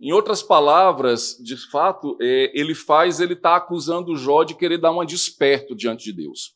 Em 0.00 0.12
outras 0.12 0.42
palavras, 0.42 1.36
de 1.42 1.56
fato, 1.70 2.16
é, 2.20 2.50
ele 2.58 2.74
faz, 2.74 3.20
ele 3.20 3.34
está 3.34 3.56
acusando 3.56 4.16
Jó 4.16 4.44
de 4.44 4.54
querer 4.54 4.78
dar 4.78 4.90
uma 4.90 5.06
desperto 5.06 5.74
diante 5.74 6.04
de 6.04 6.12
Deus. 6.12 6.54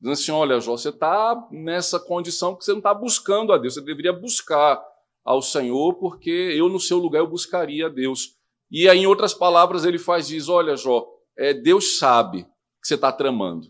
Dizendo 0.00 0.12
assim: 0.12 0.32
olha, 0.32 0.60
Jó, 0.60 0.76
você 0.76 0.88
está 0.88 1.36
nessa 1.50 2.00
condição 2.00 2.56
que 2.56 2.64
você 2.64 2.72
não 2.72 2.78
está 2.78 2.94
buscando 2.94 3.52
a 3.52 3.58
Deus, 3.58 3.74
você 3.74 3.80
deveria 3.82 4.12
buscar 4.12 4.82
ao 5.24 5.42
Senhor, 5.42 5.94
porque 5.94 6.30
eu, 6.30 6.68
no 6.68 6.80
seu 6.80 6.98
lugar, 6.98 7.20
eu 7.20 7.28
buscaria 7.28 7.86
a 7.86 7.90
Deus. 7.90 8.34
E 8.70 8.88
aí, 8.88 9.00
em 9.00 9.06
outras 9.06 9.34
palavras, 9.34 9.84
ele 9.84 9.98
faz 9.98 10.28
diz: 10.28 10.48
olha, 10.48 10.74
Jó, 10.74 11.06
é, 11.36 11.52
Deus 11.52 11.98
sabe 11.98 12.44
que 12.44 12.88
você 12.88 12.94
está 12.94 13.12
tramando. 13.12 13.68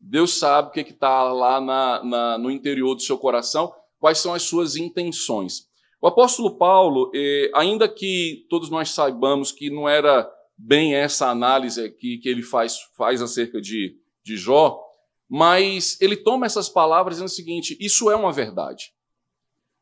Deus 0.00 0.38
sabe 0.38 0.68
o 0.68 0.70
que 0.72 0.80
está 0.80 1.24
lá 1.32 1.60
na, 1.60 2.04
na, 2.04 2.38
no 2.38 2.50
interior 2.50 2.94
do 2.94 3.02
seu 3.02 3.18
coração, 3.18 3.72
quais 3.98 4.18
são 4.18 4.34
as 4.34 4.42
suas 4.42 4.76
intenções. 4.76 5.66
O 6.06 6.08
apóstolo 6.08 6.56
Paulo, 6.56 7.10
eh, 7.12 7.50
ainda 7.52 7.88
que 7.88 8.46
todos 8.48 8.70
nós 8.70 8.90
saibamos 8.90 9.50
que 9.50 9.68
não 9.68 9.88
era 9.88 10.32
bem 10.56 10.94
essa 10.94 11.28
análise 11.28 11.90
que, 11.90 12.18
que 12.18 12.28
ele 12.28 12.44
faz, 12.44 12.78
faz 12.96 13.20
acerca 13.20 13.60
de, 13.60 13.98
de 14.22 14.36
Jó, 14.36 14.80
mas 15.28 16.00
ele 16.00 16.16
toma 16.16 16.46
essas 16.46 16.68
palavras 16.68 17.16
dizendo 17.16 17.26
o 17.26 17.32
seguinte: 17.32 17.76
isso 17.80 18.08
é 18.08 18.14
uma 18.14 18.30
verdade. 18.30 18.92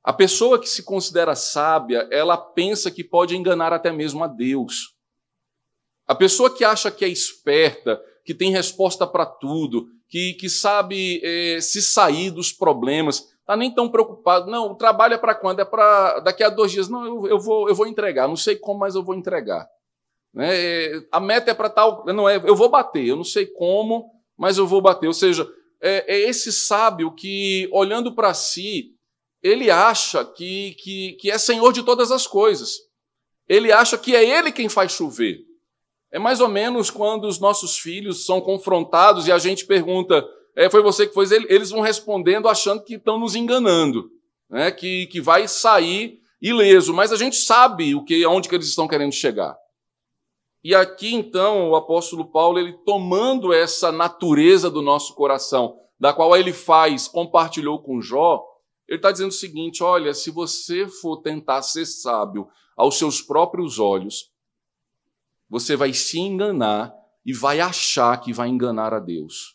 A 0.02 0.14
pessoa 0.14 0.58
que 0.58 0.66
se 0.66 0.82
considera 0.82 1.34
sábia, 1.34 2.08
ela 2.10 2.38
pensa 2.38 2.90
que 2.90 3.04
pode 3.04 3.36
enganar 3.36 3.74
até 3.74 3.92
mesmo 3.92 4.24
a 4.24 4.26
Deus. 4.26 4.94
A 6.06 6.14
pessoa 6.14 6.48
que 6.48 6.64
acha 6.64 6.90
que 6.90 7.04
é 7.04 7.08
esperta, 7.08 8.02
que 8.24 8.32
tem 8.32 8.50
resposta 8.50 9.06
para 9.06 9.26
tudo, 9.26 9.90
que, 10.08 10.32
que 10.32 10.48
sabe 10.48 11.20
eh, 11.22 11.60
se 11.60 11.82
sair 11.82 12.30
dos 12.30 12.50
problemas, 12.50 13.33
está 13.44 13.56
nem 13.56 13.70
tão 13.70 13.88
preocupado. 13.88 14.50
Não, 14.50 14.72
o 14.72 14.74
trabalho 14.74 15.14
é 15.14 15.18
para 15.18 15.34
quando? 15.34 15.60
É 15.60 15.64
para 15.64 16.20
daqui 16.20 16.42
a 16.42 16.48
dois 16.48 16.72
dias. 16.72 16.88
Não, 16.88 17.04
eu, 17.04 17.26
eu, 17.28 17.38
vou, 17.38 17.68
eu 17.68 17.74
vou 17.74 17.86
entregar. 17.86 18.26
Não 18.26 18.36
sei 18.36 18.56
como, 18.56 18.80
mas 18.80 18.94
eu 18.94 19.04
vou 19.04 19.14
entregar. 19.14 19.68
Né? 20.32 20.48
A 21.12 21.20
meta 21.20 21.50
é 21.50 21.54
para 21.54 21.68
tal. 21.68 22.04
Não 22.06 22.28
é, 22.28 22.36
eu 22.36 22.56
vou 22.56 22.70
bater. 22.70 23.06
Eu 23.06 23.16
não 23.16 23.24
sei 23.24 23.46
como, 23.46 24.10
mas 24.36 24.56
eu 24.56 24.66
vou 24.66 24.80
bater. 24.80 25.06
Ou 25.06 25.12
seja, 25.12 25.46
é, 25.80 26.16
é 26.16 26.20
esse 26.28 26.50
sábio 26.50 27.14
que, 27.14 27.68
olhando 27.70 28.14
para 28.14 28.32
si, 28.32 28.94
ele 29.42 29.70
acha 29.70 30.24
que, 30.24 30.74
que, 30.82 31.12
que 31.20 31.30
é 31.30 31.36
senhor 31.36 31.70
de 31.70 31.82
todas 31.82 32.10
as 32.10 32.26
coisas. 32.26 32.78
Ele 33.46 33.70
acha 33.70 33.98
que 33.98 34.16
é 34.16 34.24
ele 34.24 34.50
quem 34.50 34.70
faz 34.70 34.92
chover. 34.92 35.38
É 36.10 36.18
mais 36.18 36.40
ou 36.40 36.48
menos 36.48 36.90
quando 36.90 37.26
os 37.26 37.38
nossos 37.38 37.76
filhos 37.76 38.24
são 38.24 38.40
confrontados 38.40 39.26
e 39.26 39.32
a 39.32 39.36
gente 39.36 39.66
pergunta: 39.66 40.26
é, 40.56 40.70
foi 40.70 40.82
você 40.82 41.06
que 41.06 41.14
fez? 41.14 41.30
Eles 41.32 41.70
vão 41.70 41.80
respondendo 41.80 42.48
achando 42.48 42.82
que 42.82 42.94
estão 42.94 43.18
nos 43.18 43.34
enganando, 43.34 44.10
né? 44.48 44.70
que, 44.70 45.06
que 45.06 45.20
vai 45.20 45.48
sair 45.48 46.20
ileso, 46.40 46.92
mas 46.92 47.12
a 47.12 47.16
gente 47.16 47.36
sabe 47.36 47.94
o 47.94 48.04
que, 48.04 48.22
aonde 48.24 48.48
que 48.48 48.54
eles 48.54 48.68
estão 48.68 48.86
querendo 48.86 49.12
chegar. 49.12 49.56
E 50.62 50.74
aqui 50.74 51.12
então 51.14 51.70
o 51.70 51.76
apóstolo 51.76 52.30
Paulo, 52.30 52.58
ele 52.58 52.72
tomando 52.84 53.52
essa 53.52 53.90
natureza 53.90 54.70
do 54.70 54.80
nosso 54.80 55.14
coração, 55.14 55.78
da 55.98 56.12
qual 56.12 56.36
ele 56.36 56.52
faz, 56.52 57.08
compartilhou 57.08 57.82
com 57.82 58.00
Jó, 58.00 58.42
ele 58.88 58.98
está 58.98 59.10
dizendo 59.10 59.30
o 59.30 59.34
seguinte: 59.34 59.82
olha, 59.82 60.14
se 60.14 60.30
você 60.30 60.86
for 60.86 61.18
tentar 61.18 61.62
ser 61.62 61.86
sábio 61.86 62.48
aos 62.76 62.98
seus 62.98 63.20
próprios 63.20 63.78
olhos, 63.78 64.30
você 65.48 65.76
vai 65.76 65.92
se 65.92 66.18
enganar 66.18 66.94
e 67.24 67.32
vai 67.32 67.60
achar 67.60 68.18
que 68.20 68.32
vai 68.32 68.48
enganar 68.48 68.92
a 68.92 68.98
Deus. 68.98 69.53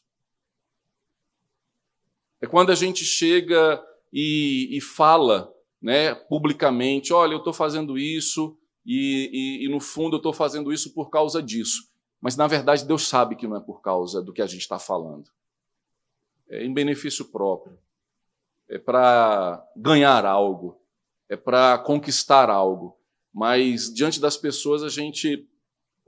É 2.42 2.48
quando 2.48 2.72
a 2.72 2.76
gente 2.76 3.04
chega 3.04 3.84
e, 4.12 4.70
e 4.72 4.82
fala 4.82 5.54
né, 5.82 6.14
publicamente: 6.14 7.14
olha, 7.14 7.34
eu 7.34 7.40
estou 7.40 7.54
fazendo 7.54 7.98
isso 7.98 8.58
e, 8.86 9.30
e, 9.62 9.66
e, 9.66 9.70
no 9.70 9.80
fundo 9.80 10.16
eu 10.16 10.20
estou 10.20 10.34
fazendo 10.34 10.72
isso 10.72 10.94
por 10.94 11.10
causa 11.10 11.42
disso. 11.42 11.90
Mas 12.22 12.36
na 12.36 12.48
verdade 12.48 12.86
Deus 12.86 13.08
sabe 13.08 13.36
que 13.36 13.48
não 13.48 13.58
é 13.58 13.62
por 13.62 13.82
causa 13.82 14.22
do 14.22 14.34
que 14.34 14.42
a 14.42 14.48
gente 14.48 14.62
está 14.62 14.80
falando. 14.80 15.30
É 16.50 16.66
em 16.66 16.74
benefício 16.74 17.26
próprio. 17.26 17.78
É 18.68 18.78
para 18.78 19.66
ganhar 19.76 20.26
algo. 20.26 20.82
É 21.28 21.36
para 21.36 21.78
conquistar 21.78 22.50
algo. 22.50 22.98
Mas 23.34 23.94
diante 23.94 24.20
das 24.20 24.36
pessoas 24.36 24.84
a 24.84 24.90
gente 24.90 25.48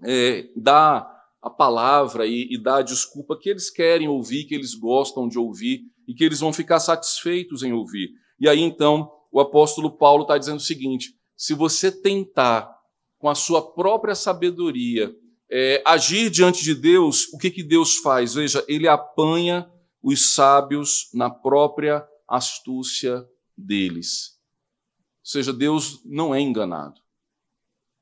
é, 0.04 0.50
dá 0.56 1.08
a 1.42 1.50
palavra 1.50 2.26
e, 2.26 2.48
e 2.52 2.58
dá 2.58 2.78
a 2.78 2.82
desculpa 2.82 3.38
que 3.38 3.50
eles 3.50 3.70
querem 3.70 4.08
ouvir, 4.08 4.46
que 4.46 4.56
eles 4.56 4.74
gostam 4.76 5.28
de 5.28 5.40
ouvir 5.40 5.91
e 6.08 6.14
que 6.14 6.24
eles 6.24 6.40
vão 6.40 6.52
ficar 6.52 6.80
satisfeitos 6.80 7.64
em 7.64 7.74
ouvir. 7.74 8.12
E 8.40 8.48
aí 8.48 8.60
então 8.60 9.12
o 9.32 9.40
apóstolo 9.40 9.98
Paulo 9.98 10.24
está 10.24 10.38
dizendo 10.38 10.58
o 10.58 10.62
seguinte: 10.62 11.16
se 11.36 11.54
você 11.54 11.92
tentar, 11.92 12.72
com 13.18 13.30
a 13.30 13.36
sua 13.36 13.74
própria 13.74 14.16
sabedoria, 14.16 15.16
é, 15.50 15.82
agir 15.86 16.30
diante 16.30 16.64
de 16.64 16.74
Deus, 16.74 17.32
o 17.34 17.38
que, 17.38 17.52
que 17.52 17.64
Deus 17.64 17.98
faz? 17.98 18.34
Veja, 18.34 18.64
ele 18.68 18.88
apanha 18.88 19.70
os 20.02 20.34
sábios 20.34 21.10
na 21.14 21.30
própria 21.30 22.08
astúcia 22.28 23.28
deles. 23.56 24.40
Ou 25.20 25.26
seja, 25.26 25.54
Deus 25.54 26.02
não 26.06 26.34
é 26.34 26.40
enganado. 26.40 27.00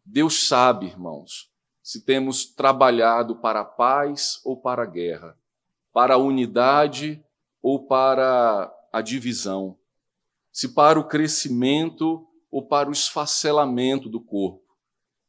Deus 0.05 0.47
sabe, 0.47 0.85
irmãos, 0.85 1.51
se 1.83 2.05
temos 2.05 2.45
trabalhado 2.45 3.35
para 3.35 3.62
a 3.62 3.65
paz 3.65 4.39
ou 4.45 4.55
para 4.55 4.83
a 4.83 4.85
guerra, 4.85 5.38
para 5.91 6.13
a 6.13 6.17
unidade 6.17 7.23
ou 7.62 7.86
para 7.86 8.72
a 8.91 9.02
divisão, 9.02 9.78
se 10.52 10.74
para 10.74 11.00
o 11.00 11.08
crescimento 11.08 12.28
ou 12.52 12.67
para 12.67 12.89
o 12.89 12.91
esfacelamento 12.91 14.10
do 14.10 14.19
corpo. 14.19 14.63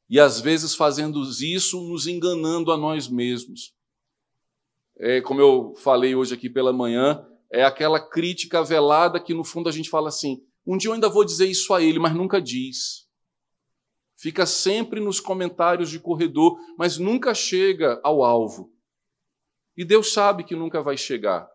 E 0.08 0.18
às 0.18 0.40
vezes 0.40 0.74
fazendo 0.74 1.22
isso, 1.22 1.80
nos 1.82 2.06
enganando 2.06 2.72
a 2.72 2.76
nós 2.76 3.08
mesmos. 3.08 3.74
É, 4.98 5.20
como 5.20 5.40
eu 5.40 5.74
falei 5.76 6.14
hoje 6.14 6.34
aqui 6.34 6.50
pela 6.50 6.72
manhã, 6.72 7.26
é 7.50 7.64
aquela 7.64 8.00
crítica 8.00 8.62
velada 8.62 9.20
que 9.20 9.34
no 9.34 9.44
fundo 9.44 9.68
a 9.68 9.72
gente 9.72 9.88
fala 9.88 10.08
assim: 10.08 10.42
um 10.66 10.76
dia 10.76 10.90
eu 10.90 10.94
ainda 10.94 11.08
vou 11.08 11.24
dizer 11.24 11.46
isso 11.46 11.72
a 11.72 11.82
ele, 11.82 11.98
mas 11.98 12.14
nunca 12.14 12.40
diz 12.40 13.08
fica 14.20 14.44
sempre 14.44 15.00
nos 15.00 15.18
comentários 15.18 15.88
de 15.88 15.98
corredor, 15.98 16.58
mas 16.76 16.98
nunca 16.98 17.34
chega 17.34 17.98
ao 18.04 18.22
alvo. 18.22 18.70
E 19.74 19.82
Deus 19.82 20.12
sabe 20.12 20.44
que 20.44 20.54
nunca 20.54 20.82
vai 20.82 20.98
chegar. 20.98 21.48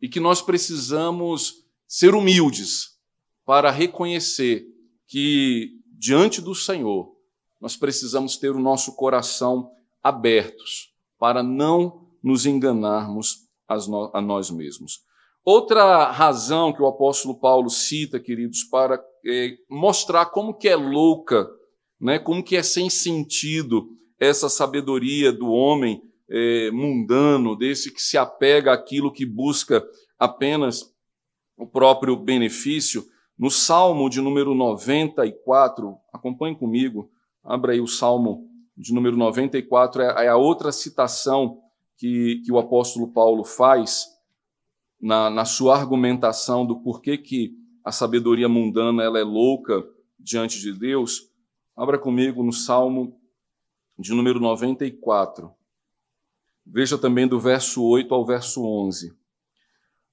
E 0.00 0.08
que 0.08 0.20
nós 0.20 0.40
precisamos 0.40 1.64
ser 1.86 2.14
humildes 2.14 2.98
para 3.44 3.70
reconhecer 3.70 4.66
que, 5.06 5.80
diante 5.98 6.40
do 6.40 6.54
Senhor, 6.54 7.14
nós 7.60 7.76
precisamos 7.76 8.36
ter 8.36 8.50
o 8.50 8.60
nosso 8.60 8.94
coração 8.96 9.70
abertos 10.02 10.94
para 11.18 11.42
não 11.42 12.06
nos 12.22 12.46
enganarmos 12.46 13.48
a 13.68 14.20
nós 14.20 14.50
mesmos. 14.50 15.04
Outra 15.44 16.10
razão 16.10 16.72
que 16.72 16.82
o 16.82 16.86
apóstolo 16.86 17.38
Paulo 17.38 17.70
cita, 17.70 18.20
queridos, 18.20 18.64
para 18.64 19.02
é, 19.26 19.56
mostrar 19.68 20.26
como 20.26 20.54
que 20.54 20.68
é 20.68 20.76
louca, 20.76 21.48
né, 22.00 22.18
como 22.18 22.42
que 22.42 22.56
é 22.56 22.62
sem 22.62 22.88
sentido 22.90 23.88
essa 24.18 24.48
sabedoria 24.48 25.32
do 25.32 25.48
homem 25.48 26.02
é, 26.30 26.70
mundano, 26.70 27.56
desse 27.56 27.92
que 27.92 28.00
se 28.00 28.16
apega 28.16 28.72
àquilo 28.72 29.12
que 29.12 29.26
busca 29.26 29.84
apenas 30.18 30.94
o 31.56 31.66
próprio 31.66 32.16
benefício, 32.16 33.04
no 33.38 33.50
Salmo 33.50 34.08
de 34.08 34.20
número 34.20 34.54
94, 34.54 35.96
acompanhe 36.12 36.54
comigo, 36.54 37.10
abra 37.42 37.72
aí 37.72 37.80
o 37.80 37.86
Salmo 37.86 38.48
de 38.76 38.94
número 38.94 39.16
94, 39.16 40.02
é, 40.02 40.26
é 40.26 40.28
a 40.28 40.36
outra 40.36 40.70
citação 40.70 41.58
que, 41.96 42.42
que 42.44 42.52
o 42.52 42.58
apóstolo 42.58 43.12
Paulo 43.12 43.44
faz 43.44 44.06
na, 45.00 45.28
na 45.28 45.44
sua 45.44 45.76
argumentação 45.76 46.64
do 46.64 46.80
porquê 46.80 47.18
que 47.18 47.54
a 47.84 47.90
sabedoria 47.90 48.48
mundana 48.48 49.02
ela 49.02 49.18
é 49.18 49.24
louca 49.24 49.82
diante 50.18 50.60
de 50.60 50.72
Deus, 50.72 51.30
abra 51.74 51.98
comigo 51.98 52.42
no 52.42 52.52
Salmo 52.52 53.18
de 53.98 54.12
número 54.12 54.38
94. 54.38 55.50
Veja 56.66 56.98
também 56.98 57.26
do 57.26 57.40
verso 57.40 57.82
8 57.82 58.14
ao 58.14 58.24
verso 58.24 58.64
11. 58.64 59.12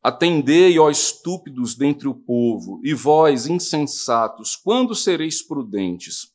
Atendei, 0.01 0.79
ó 0.79 0.89
estúpidos 0.89 1.75
dentre 1.75 2.07
o 2.07 2.15
povo, 2.15 2.79
e 2.83 2.93
vós, 2.93 3.47
insensatos, 3.47 4.55
quando 4.55 4.95
sereis 4.95 5.45
prudentes? 5.45 6.31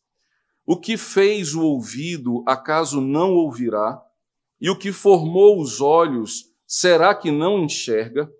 O 0.67 0.77
que 0.77 0.97
fez 0.97 1.55
o 1.55 1.63
ouvido, 1.63 2.45
acaso 2.47 3.01
não 3.01 3.33
ouvirá? 3.35 4.01
E 4.61 4.71
o 4.71 4.79
que 4.79 4.93
formou 4.93 5.61
os 5.61 5.81
olhos, 5.81 6.45
será 6.67 7.15
que 7.15 7.31
não 7.31 7.65
enxerga? 7.65 8.31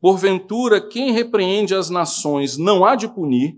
Porventura, 0.00 0.80
quem 0.80 1.12
repreende 1.12 1.74
as 1.74 1.90
nações 1.90 2.56
não 2.56 2.84
há 2.84 2.94
de 2.94 3.08
punir, 3.08 3.56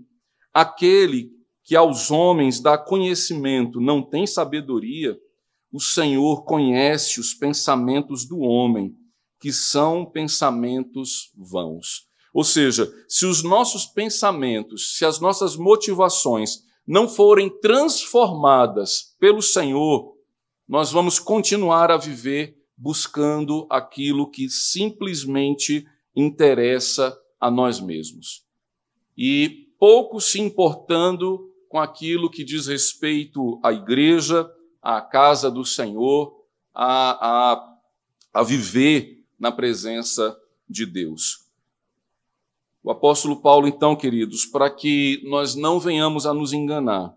aquele 0.53 1.29
que 1.63 1.75
aos 1.75 2.09
homens 2.09 2.59
dá 2.59 2.77
conhecimento 2.77 3.79
não 3.79 4.01
tem 4.01 4.25
sabedoria, 4.25 5.17
o 5.71 5.79
Senhor 5.79 6.43
conhece 6.43 7.19
os 7.19 7.33
pensamentos 7.33 8.25
do 8.25 8.39
homem, 8.39 8.95
que 9.39 9.51
são 9.51 10.05
pensamentos 10.05 11.31
vãos. 11.35 12.07
Ou 12.33 12.43
seja, 12.43 12.91
se 13.07 13.25
os 13.25 13.43
nossos 13.43 13.85
pensamentos, 13.85 14.97
se 14.97 15.05
as 15.05 15.19
nossas 15.19 15.55
motivações 15.55 16.63
não 16.87 17.07
forem 17.07 17.49
transformadas 17.59 19.15
pelo 19.19 19.41
Senhor, 19.41 20.15
nós 20.67 20.91
vamos 20.91 21.19
continuar 21.19 21.91
a 21.91 21.97
viver 21.97 22.57
buscando 22.77 23.67
aquilo 23.69 24.29
que 24.29 24.49
simplesmente 24.49 25.85
interessa 26.15 27.17
a 27.39 27.51
nós 27.51 27.79
mesmos. 27.79 28.43
E 29.17 29.67
pouco 29.79 30.19
se 30.19 30.39
importando 30.39 31.49
com 31.67 31.79
aquilo 31.79 32.29
que 32.29 32.43
diz 32.43 32.67
respeito 32.67 33.59
à 33.63 33.71
igreja, 33.71 34.49
à 34.81 35.01
casa 35.01 35.51
do 35.51 35.63
Senhor, 35.63 36.33
a, 36.73 37.53
a, 37.53 37.77
a 38.33 38.43
viver 38.43 39.23
na 39.39 39.51
presença 39.51 40.37
de 40.67 40.85
Deus. 40.85 41.49
O 42.83 42.89
apóstolo 42.89 43.41
Paulo, 43.41 43.67
então, 43.67 43.95
queridos, 43.95 44.45
para 44.45 44.69
que 44.69 45.21
nós 45.25 45.53
não 45.55 45.79
venhamos 45.79 46.25
a 46.25 46.33
nos 46.33 46.51
enganar, 46.51 47.15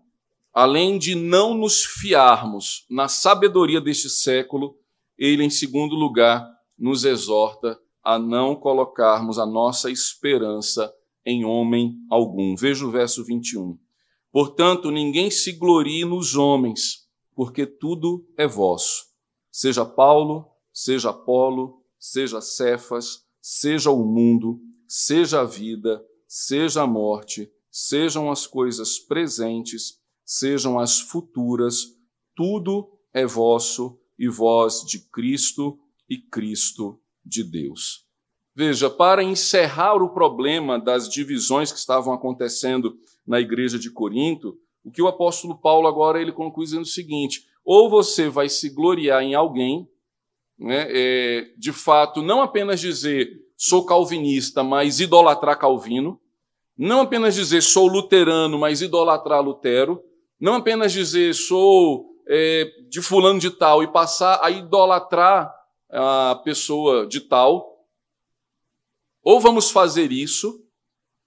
além 0.53 0.99
de 0.99 1.15
não 1.15 1.55
nos 1.55 1.85
fiarmos 1.85 2.85
na 2.91 3.09
sabedoria 3.09 3.81
deste 3.81 4.11
século, 4.11 4.77
ele, 5.17 5.43
em 5.43 5.51
segundo 5.51 5.95
lugar, 5.95 6.47
nos 6.79 7.05
exorta 7.05 7.79
a 8.03 8.19
não 8.19 8.55
colocarmos 8.55 9.39
a 9.39 9.47
nossa 9.47 9.91
esperança 9.91 10.93
em 11.25 11.45
homem 11.45 11.97
algum. 12.11 12.55
Veja 12.55 12.87
o 12.87 12.91
verso 12.91 13.25
21. 13.25 13.79
Portanto, 14.31 14.91
ninguém 14.91 15.31
se 15.31 15.53
glorie 15.53 16.05
nos 16.05 16.37
homens, 16.37 17.04
porque 17.35 17.67
tudo 17.67 18.27
é 18.37 18.47
vosso. 18.47 19.07
Seja 19.51 19.85
Paulo, 19.85 20.47
seja 20.73 21.11
Apolo, 21.11 21.83
seja 21.99 22.41
Cefas, 22.41 23.25
seja 23.41 23.91
o 23.91 24.05
mundo, 24.05 24.61
seja 24.89 25.41
a 25.41 25.45
vida, 25.45 26.05
seja 26.27 26.83
a 26.83 26.87
morte, 26.87 27.51
sejam 27.71 28.31
as 28.31 28.47
coisas 28.47 28.99
presentes, 28.99 30.01
sejam 30.25 30.79
as 30.79 31.01
futuras, 31.01 31.85
tudo 32.35 32.91
é 33.13 33.27
vosso 33.27 33.99
e 34.19 34.29
vós 34.29 34.83
de 34.85 34.99
Cristo 35.11 35.79
e 36.09 36.19
Cristo 36.19 37.01
de 37.25 37.43
Deus. 37.43 38.05
Veja, 38.55 38.89
para 38.89 39.23
encerrar 39.23 40.03
o 40.03 40.15
problema 40.15 40.79
das 40.79 41.09
divisões 41.09 41.73
que 41.73 41.79
estavam 41.79 42.15
acontecendo 42.15 42.97
na 43.27 43.41
igreja 43.41 43.79
de 43.79 43.91
Corinto, 43.91 44.57
o 44.85 44.91
que 44.91 45.03
o 45.03 45.09
apóstolo 45.09 45.59
Paulo 45.59 45.89
agora 45.89 46.21
ele 46.21 46.33
conclui 46.33 46.67
dizendo 46.67 46.83
o 46.83 46.87
seguinte: 46.87 47.47
ou 47.65 47.89
você 47.89 48.29
vai 48.29 48.49
se 48.49 48.69
gloriar 48.69 49.23
em 49.23 49.35
alguém, 49.35 49.89
né, 50.59 50.87
é, 50.91 51.51
de 51.57 51.73
fato, 51.73 52.23
não 52.23 52.43
apenas 52.43 52.81
dizer 52.81 53.31
sou 53.57 53.87
calvinista, 53.87 54.63
mas 54.63 55.01
idolatrar 55.01 55.59
Calvino, 55.59 56.21
não 56.77 57.01
apenas 57.03 57.35
dizer 57.35 57.63
sou 57.63 57.87
luterano, 57.87 58.59
mas 58.59 58.83
idolatrar 58.83 59.43
Lutero, 59.43 60.03
não 60.39 60.55
apenas 60.55 60.93
dizer 60.93 61.35
sou 61.35 62.11
é, 62.29 62.71
de 62.89 63.01
fulano 63.01 63.39
de 63.39 63.51
tal 63.51 63.83
e 63.83 63.91
passar 63.91 64.41
a 64.43 64.51
idolatrar 64.51 65.55
a 65.91 66.41
pessoa 66.45 67.07
de 67.07 67.21
tal, 67.21 67.87
ou 69.23 69.41
vamos 69.41 69.71
fazer 69.71 70.13
isso, 70.13 70.61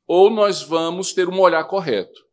ou 0.05 0.29
nós 0.29 0.61
vamos 0.61 1.13
ter 1.13 1.27
um 1.27 1.39
olhar 1.39 1.63
correto. 1.63 2.26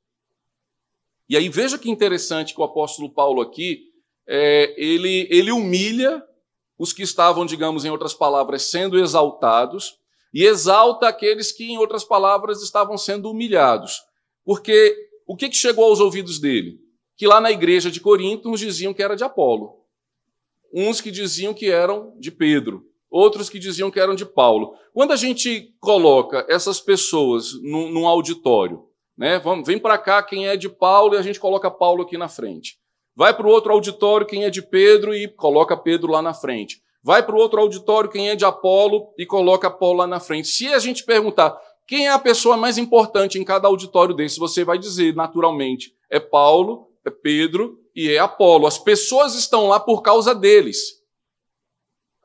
E 1.28 1.36
aí 1.36 1.48
veja 1.48 1.78
que 1.78 1.90
interessante 1.90 2.54
que 2.54 2.60
o 2.60 2.64
apóstolo 2.64 3.10
Paulo 3.10 3.40
aqui, 3.40 3.84
é, 4.26 4.74
ele, 4.76 5.26
ele 5.30 5.50
humilha 5.52 6.22
os 6.78 6.92
que 6.92 7.02
estavam, 7.02 7.46
digamos, 7.46 7.84
em 7.84 7.90
outras 7.90 8.14
palavras, 8.14 8.62
sendo 8.62 8.98
exaltados, 8.98 9.98
e 10.32 10.44
exalta 10.44 11.08
aqueles 11.08 11.52
que, 11.52 11.64
em 11.64 11.78
outras 11.78 12.04
palavras, 12.04 12.62
estavam 12.62 12.98
sendo 12.98 13.30
humilhados. 13.30 14.02
Porque 14.44 14.96
o 15.26 15.36
que, 15.36 15.48
que 15.48 15.56
chegou 15.56 15.84
aos 15.84 16.00
ouvidos 16.00 16.38
dele? 16.38 16.80
Que 17.16 17.26
lá 17.26 17.40
na 17.40 17.52
igreja 17.52 17.90
de 17.90 18.00
Corinto, 18.00 18.50
uns 18.50 18.60
diziam 18.60 18.92
que 18.92 19.02
era 19.02 19.14
de 19.14 19.22
Apolo, 19.22 19.84
uns 20.72 21.00
que 21.00 21.10
diziam 21.10 21.54
que 21.54 21.70
eram 21.70 22.12
de 22.18 22.32
Pedro, 22.32 22.84
outros 23.08 23.48
que 23.48 23.60
diziam 23.60 23.92
que 23.92 24.00
eram 24.00 24.14
de 24.16 24.26
Paulo. 24.26 24.74
Quando 24.92 25.12
a 25.12 25.16
gente 25.16 25.72
coloca 25.78 26.44
essas 26.48 26.80
pessoas 26.80 27.52
num, 27.62 27.88
num 27.90 28.08
auditório, 28.08 28.88
né, 29.16 29.38
vamos, 29.38 29.66
vem 29.66 29.78
para 29.78 29.96
cá 29.98 30.22
quem 30.22 30.48
é 30.48 30.56
de 30.56 30.68
Paulo 30.68 31.14
e 31.14 31.18
a 31.18 31.22
gente 31.22 31.38
coloca 31.38 31.70
Paulo 31.70 32.02
aqui 32.02 32.18
na 32.18 32.28
frente. 32.28 32.78
Vai 33.16 33.34
para 33.34 33.46
o 33.46 33.50
outro 33.50 33.72
auditório 33.72 34.26
quem 34.26 34.44
é 34.44 34.50
de 34.50 34.60
Pedro 34.60 35.14
e 35.14 35.28
coloca 35.28 35.76
Pedro 35.76 36.10
lá 36.10 36.20
na 36.20 36.34
frente. 36.34 36.82
Vai 37.02 37.22
para 37.22 37.34
o 37.34 37.38
outro 37.38 37.60
auditório 37.60 38.10
quem 38.10 38.30
é 38.30 38.34
de 38.34 38.44
Apolo 38.44 39.12
e 39.18 39.24
coloca 39.24 39.68
Apolo 39.68 39.98
lá 39.98 40.06
na 40.06 40.18
frente. 40.18 40.48
Se 40.48 40.66
a 40.68 40.78
gente 40.78 41.04
perguntar 41.04 41.56
quem 41.86 42.06
é 42.06 42.10
a 42.10 42.18
pessoa 42.18 42.56
mais 42.56 42.78
importante 42.78 43.38
em 43.38 43.44
cada 43.44 43.68
auditório 43.68 44.14
desse, 44.14 44.38
você 44.38 44.64
vai 44.64 44.78
dizer 44.78 45.14
naturalmente 45.14 45.94
é 46.10 46.18
Paulo, 46.18 46.88
é 47.04 47.10
Pedro 47.10 47.78
e 47.94 48.10
é 48.10 48.18
Apolo. 48.18 48.66
As 48.66 48.78
pessoas 48.78 49.34
estão 49.34 49.68
lá 49.68 49.78
por 49.78 50.02
causa 50.02 50.34
deles. 50.34 50.78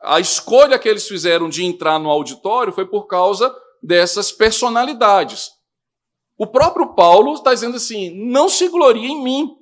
A 0.02 0.18
escolha 0.18 0.78
que 0.78 0.88
eles 0.88 1.06
fizeram 1.06 1.48
de 1.48 1.62
entrar 1.62 1.98
no 1.98 2.08
auditório 2.08 2.72
foi 2.72 2.86
por 2.86 3.06
causa 3.06 3.54
dessas 3.82 4.32
personalidades. 4.32 5.50
O 6.40 6.46
próprio 6.46 6.94
Paulo 6.94 7.34
está 7.34 7.52
dizendo 7.52 7.76
assim: 7.76 8.14
não 8.14 8.48
se 8.48 8.66
glorie 8.68 9.10
em 9.10 9.22
mim. 9.22 9.58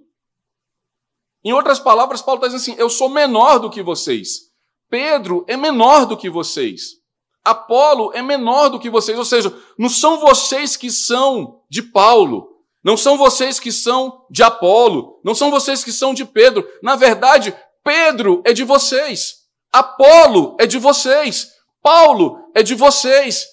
Em 1.44 1.52
outras 1.52 1.80
palavras, 1.80 2.22
Paulo 2.22 2.38
está 2.38 2.46
dizendo 2.46 2.74
assim: 2.74 2.80
eu 2.80 2.88
sou 2.88 3.08
menor 3.08 3.58
do 3.58 3.68
que 3.68 3.82
vocês. 3.82 4.52
Pedro 4.88 5.44
é 5.48 5.56
menor 5.56 6.06
do 6.06 6.16
que 6.16 6.30
vocês. 6.30 6.98
Apolo 7.44 8.12
é 8.14 8.22
menor 8.22 8.68
do 8.68 8.78
que 8.78 8.88
vocês. 8.88 9.18
Ou 9.18 9.24
seja, 9.24 9.52
não 9.76 9.88
são 9.88 10.20
vocês 10.20 10.76
que 10.76 10.88
são 10.88 11.62
de 11.68 11.82
Paulo. 11.82 12.48
Não 12.84 12.96
são 12.96 13.18
vocês 13.18 13.58
que 13.58 13.72
são 13.72 14.24
de 14.30 14.44
Apolo. 14.44 15.20
Não 15.24 15.34
são 15.34 15.50
vocês 15.50 15.82
que 15.82 15.90
são 15.90 16.14
de 16.14 16.24
Pedro. 16.24 16.64
Na 16.80 16.94
verdade, 16.94 17.52
Pedro 17.82 18.40
é 18.46 18.52
de 18.52 18.62
vocês. 18.62 19.38
Apolo 19.72 20.56
é 20.60 20.66
de 20.66 20.78
vocês. 20.78 21.50
Paulo 21.82 22.38
é 22.54 22.62
de 22.62 22.76
vocês. 22.76 23.48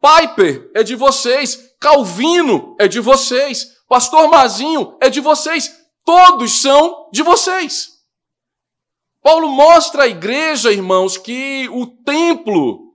Piper 0.00 0.70
é 0.74 0.82
de 0.82 0.96
vocês. 0.96 1.71
Calvino 1.82 2.74
é 2.78 2.88
de 2.88 3.00
vocês. 3.00 3.66
Pastor 3.86 4.26
Mazinho 4.30 4.96
é 5.02 5.10
de 5.10 5.20
vocês 5.20 5.82
todos 6.04 6.60
são 6.60 7.08
de 7.12 7.22
vocês. 7.22 7.90
Paulo 9.22 9.48
mostra 9.48 10.04
à 10.04 10.08
igreja, 10.08 10.72
irmãos, 10.72 11.16
que 11.16 11.68
o 11.70 11.86
templo 11.86 12.92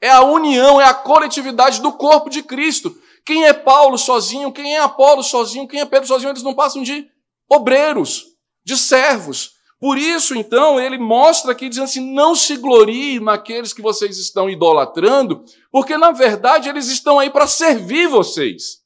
é 0.00 0.10
a 0.10 0.22
união, 0.22 0.80
é 0.80 0.84
a 0.84 0.94
coletividade 0.94 1.80
do 1.82 1.92
corpo 1.92 2.30
de 2.30 2.42
Cristo. 2.42 2.96
Quem 3.26 3.44
é 3.44 3.52
Paulo 3.52 3.98
sozinho, 3.98 4.52
quem 4.52 4.74
é 4.74 4.80
Apolo 4.80 5.22
sozinho, 5.22 5.68
quem 5.68 5.80
é 5.80 5.86
Pedro 5.86 6.08
sozinho, 6.08 6.30
eles 6.30 6.42
não 6.42 6.54
passam 6.54 6.82
de 6.82 7.06
obreiros, 7.48 8.24
de 8.64 8.76
servos. 8.76 9.52
Por 9.84 9.98
isso, 9.98 10.34
então, 10.34 10.80
ele 10.80 10.96
mostra 10.96 11.52
aqui, 11.52 11.68
dizendo 11.68 11.84
assim: 11.84 12.14
não 12.14 12.34
se 12.34 12.56
glorie 12.56 13.20
naqueles 13.20 13.74
que 13.74 13.82
vocês 13.82 14.16
estão 14.16 14.48
idolatrando, 14.48 15.44
porque 15.70 15.98
na 15.98 16.10
verdade 16.10 16.70
eles 16.70 16.88
estão 16.88 17.18
aí 17.18 17.28
para 17.28 17.46
servir 17.46 18.08
vocês. 18.08 18.82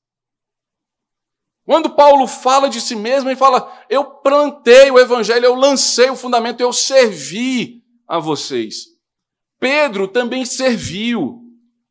Quando 1.65 1.95
Paulo 1.95 2.27
fala 2.27 2.69
de 2.69 2.81
si 2.81 2.97
mesmo, 2.97 3.29
ele 3.29 3.37
fala: 3.37 3.73
Eu 3.89 4.07
plantei 4.07 4.91
o 4.91 4.99
evangelho, 4.99 5.47
eu 5.47 5.55
lancei 5.55 6.11
o 6.11 6.17
fundamento, 6.17 6.61
eu 6.61 6.73
servi 6.73 7.81
a 8.09 8.19
vocês. 8.19 8.87
Pedro 9.61 10.09
também 10.09 10.45
serviu. 10.45 11.39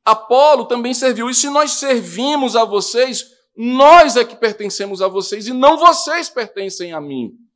Apolo 0.03 0.65
também 0.65 0.93
serviu. 0.93 1.29
E 1.29 1.33
se 1.33 1.49
nós 1.49 1.71
servimos 1.71 2.57
a 2.57 2.65
vocês, 2.65 3.23
nós 3.55 4.17
é 4.17 4.25
que 4.25 4.35
pertencemos 4.35 5.01
a 5.01 5.07
vocês 5.07 5.47
e 5.47 5.53
não 5.53 5.77
vocês 5.77 6.27
pertencem 6.27 6.91
a 6.91 6.99
mim. 6.99 7.46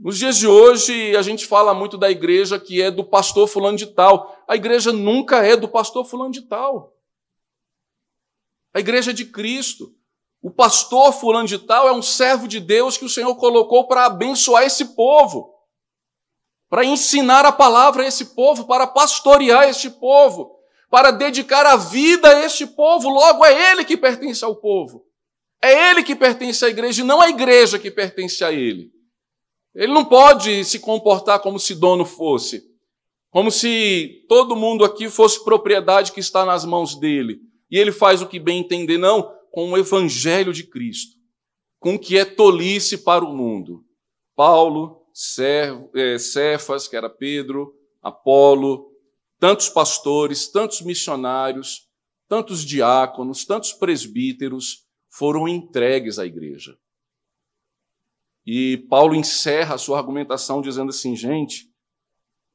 Nos 0.00 0.16
dias 0.16 0.38
de 0.38 0.48
hoje, 0.48 1.14
a 1.14 1.20
gente 1.20 1.46
fala 1.46 1.74
muito 1.74 1.98
da 1.98 2.10
igreja 2.10 2.58
que 2.58 2.80
é 2.80 2.90
do 2.90 3.04
pastor 3.04 3.46
fulano 3.46 3.76
de 3.76 3.86
tal. 3.86 4.34
A 4.48 4.56
igreja 4.56 4.92
nunca 4.92 5.44
é 5.44 5.54
do 5.54 5.68
pastor 5.68 6.06
fulano 6.06 6.32
de 6.32 6.40
tal. 6.40 6.96
A 8.72 8.80
igreja 8.80 9.10
é 9.10 9.14
de 9.14 9.26
Cristo. 9.26 9.94
O 10.40 10.50
pastor 10.50 11.12
fulano 11.12 11.46
de 11.46 11.58
tal 11.58 11.86
é 11.86 11.92
um 11.92 12.00
servo 12.00 12.48
de 12.48 12.58
Deus 12.58 12.96
que 12.96 13.04
o 13.04 13.10
Senhor 13.10 13.36
colocou 13.36 13.86
para 13.86 14.06
abençoar 14.06 14.62
esse 14.62 14.96
povo, 14.96 15.54
para 16.70 16.82
ensinar 16.82 17.44
a 17.44 17.52
palavra 17.52 18.02
a 18.02 18.06
esse 18.06 18.34
povo, 18.34 18.66
para 18.66 18.86
pastorear 18.86 19.68
este 19.68 19.90
povo, 19.90 20.58
para 20.88 21.10
dedicar 21.10 21.66
a 21.66 21.76
vida 21.76 22.26
a 22.26 22.40
este 22.46 22.66
povo. 22.66 23.10
Logo 23.10 23.44
é 23.44 23.72
ele 23.72 23.84
que 23.84 23.98
pertence 23.98 24.42
ao 24.42 24.56
povo. 24.56 25.04
É 25.60 25.90
ele 25.90 26.02
que 26.02 26.16
pertence 26.16 26.64
à 26.64 26.70
igreja 26.70 27.02
e 27.02 27.04
não 27.04 27.20
a 27.20 27.28
igreja 27.28 27.78
que 27.78 27.90
pertence 27.90 28.42
a 28.42 28.50
ele. 28.50 28.98
Ele 29.80 29.94
não 29.94 30.04
pode 30.04 30.62
se 30.62 30.78
comportar 30.78 31.40
como 31.40 31.58
se 31.58 31.74
dono 31.74 32.04
fosse, 32.04 32.62
como 33.30 33.50
se 33.50 34.26
todo 34.28 34.54
mundo 34.54 34.84
aqui 34.84 35.08
fosse 35.08 35.42
propriedade 35.42 36.12
que 36.12 36.20
está 36.20 36.44
nas 36.44 36.66
mãos 36.66 37.00
dele. 37.00 37.40
E 37.70 37.78
ele 37.78 37.90
faz 37.90 38.20
o 38.20 38.26
que 38.26 38.38
bem 38.38 38.60
entender, 38.60 38.98
não 38.98 39.34
com 39.50 39.70
o 39.70 39.78
evangelho 39.78 40.52
de 40.52 40.64
Cristo, 40.64 41.16
com 41.78 41.94
o 41.94 41.98
que 41.98 42.18
é 42.18 42.26
tolice 42.26 42.98
para 42.98 43.24
o 43.24 43.34
mundo. 43.34 43.82
Paulo, 44.36 45.00
é, 45.94 46.18
Cefas, 46.18 46.86
que 46.86 46.94
era 46.94 47.08
Pedro, 47.08 47.72
Apolo, 48.02 48.90
tantos 49.38 49.70
pastores, 49.70 50.46
tantos 50.48 50.82
missionários, 50.82 51.88
tantos 52.28 52.66
diáconos, 52.66 53.46
tantos 53.46 53.72
presbíteros 53.72 54.84
foram 55.08 55.48
entregues 55.48 56.18
à 56.18 56.26
igreja. 56.26 56.76
E 58.52 58.78
Paulo 58.88 59.14
encerra 59.14 59.76
a 59.76 59.78
sua 59.78 59.98
argumentação 59.98 60.60
dizendo 60.60 60.90
assim: 60.90 61.14
gente, 61.14 61.72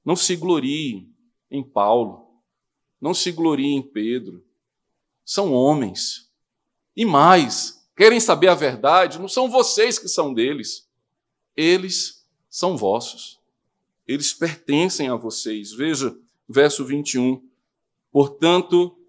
não 0.03 0.13
se 0.13 0.35
glorie 0.35 1.09
em 1.49 1.63
Paulo, 1.63 2.27
não 2.99 3.13
se 3.13 3.31
glorie 3.31 3.71
em 3.71 3.81
Pedro, 3.81 4.43
são 5.23 5.53
homens, 5.53 6.29
e 6.97 7.05
mais, 7.05 7.87
querem 7.95 8.19
saber 8.19 8.49
a 8.49 8.55
verdade? 8.55 9.19
Não 9.19 9.29
são 9.29 9.49
vocês 9.49 9.97
que 9.97 10.09
são 10.09 10.33
deles, 10.33 10.85
eles 11.55 12.27
são 12.49 12.75
vossos. 12.75 13.39
Eles 14.05 14.33
pertencem 14.33 15.07
a 15.07 15.15
vocês. 15.15 15.71
Veja, 15.71 16.13
verso 16.45 16.83
21. 16.83 17.41
Portanto, 18.11 18.99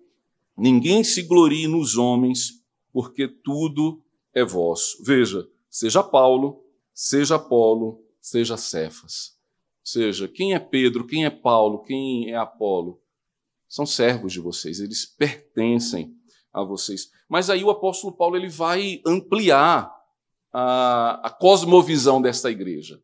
ninguém 0.57 1.03
se 1.03 1.23
glorie 1.23 1.67
nos 1.67 1.97
homens, 1.97 2.63
porque 2.93 3.27
tudo 3.27 4.01
é 4.33 4.45
vosso. 4.45 5.03
Veja, 5.03 5.51
seja 5.69 6.01
Paulo, 6.01 6.65
seja 6.97 7.37
Apolo, 7.37 8.03
seja 8.19 8.57
Cefas. 8.57 9.37
Ou 9.81 9.87
seja, 9.87 10.27
quem 10.27 10.55
é 10.55 10.59
Pedro, 10.59 11.07
quem 11.07 11.27
é 11.27 11.31
Paulo, 11.31 11.83
quem 11.83 12.31
é 12.31 12.37
Apolo? 12.37 13.03
São 13.69 13.85
servos 13.85 14.33
de 14.33 14.41
vocês, 14.41 14.81
eles 14.81 15.05
pertencem 15.05 16.17
a 16.53 16.65
vocês. 16.65 17.11
Mas 17.29 17.51
aí 17.51 17.63
o 17.63 17.69
apóstolo 17.71 18.17
Paulo 18.17 18.35
ele 18.35 18.49
vai 18.49 19.03
ampliar 19.07 19.95
a, 20.51 21.21
a 21.23 21.31
cosmovisão 21.31 22.23
dessa 22.23 22.51
igreja. 22.51 23.01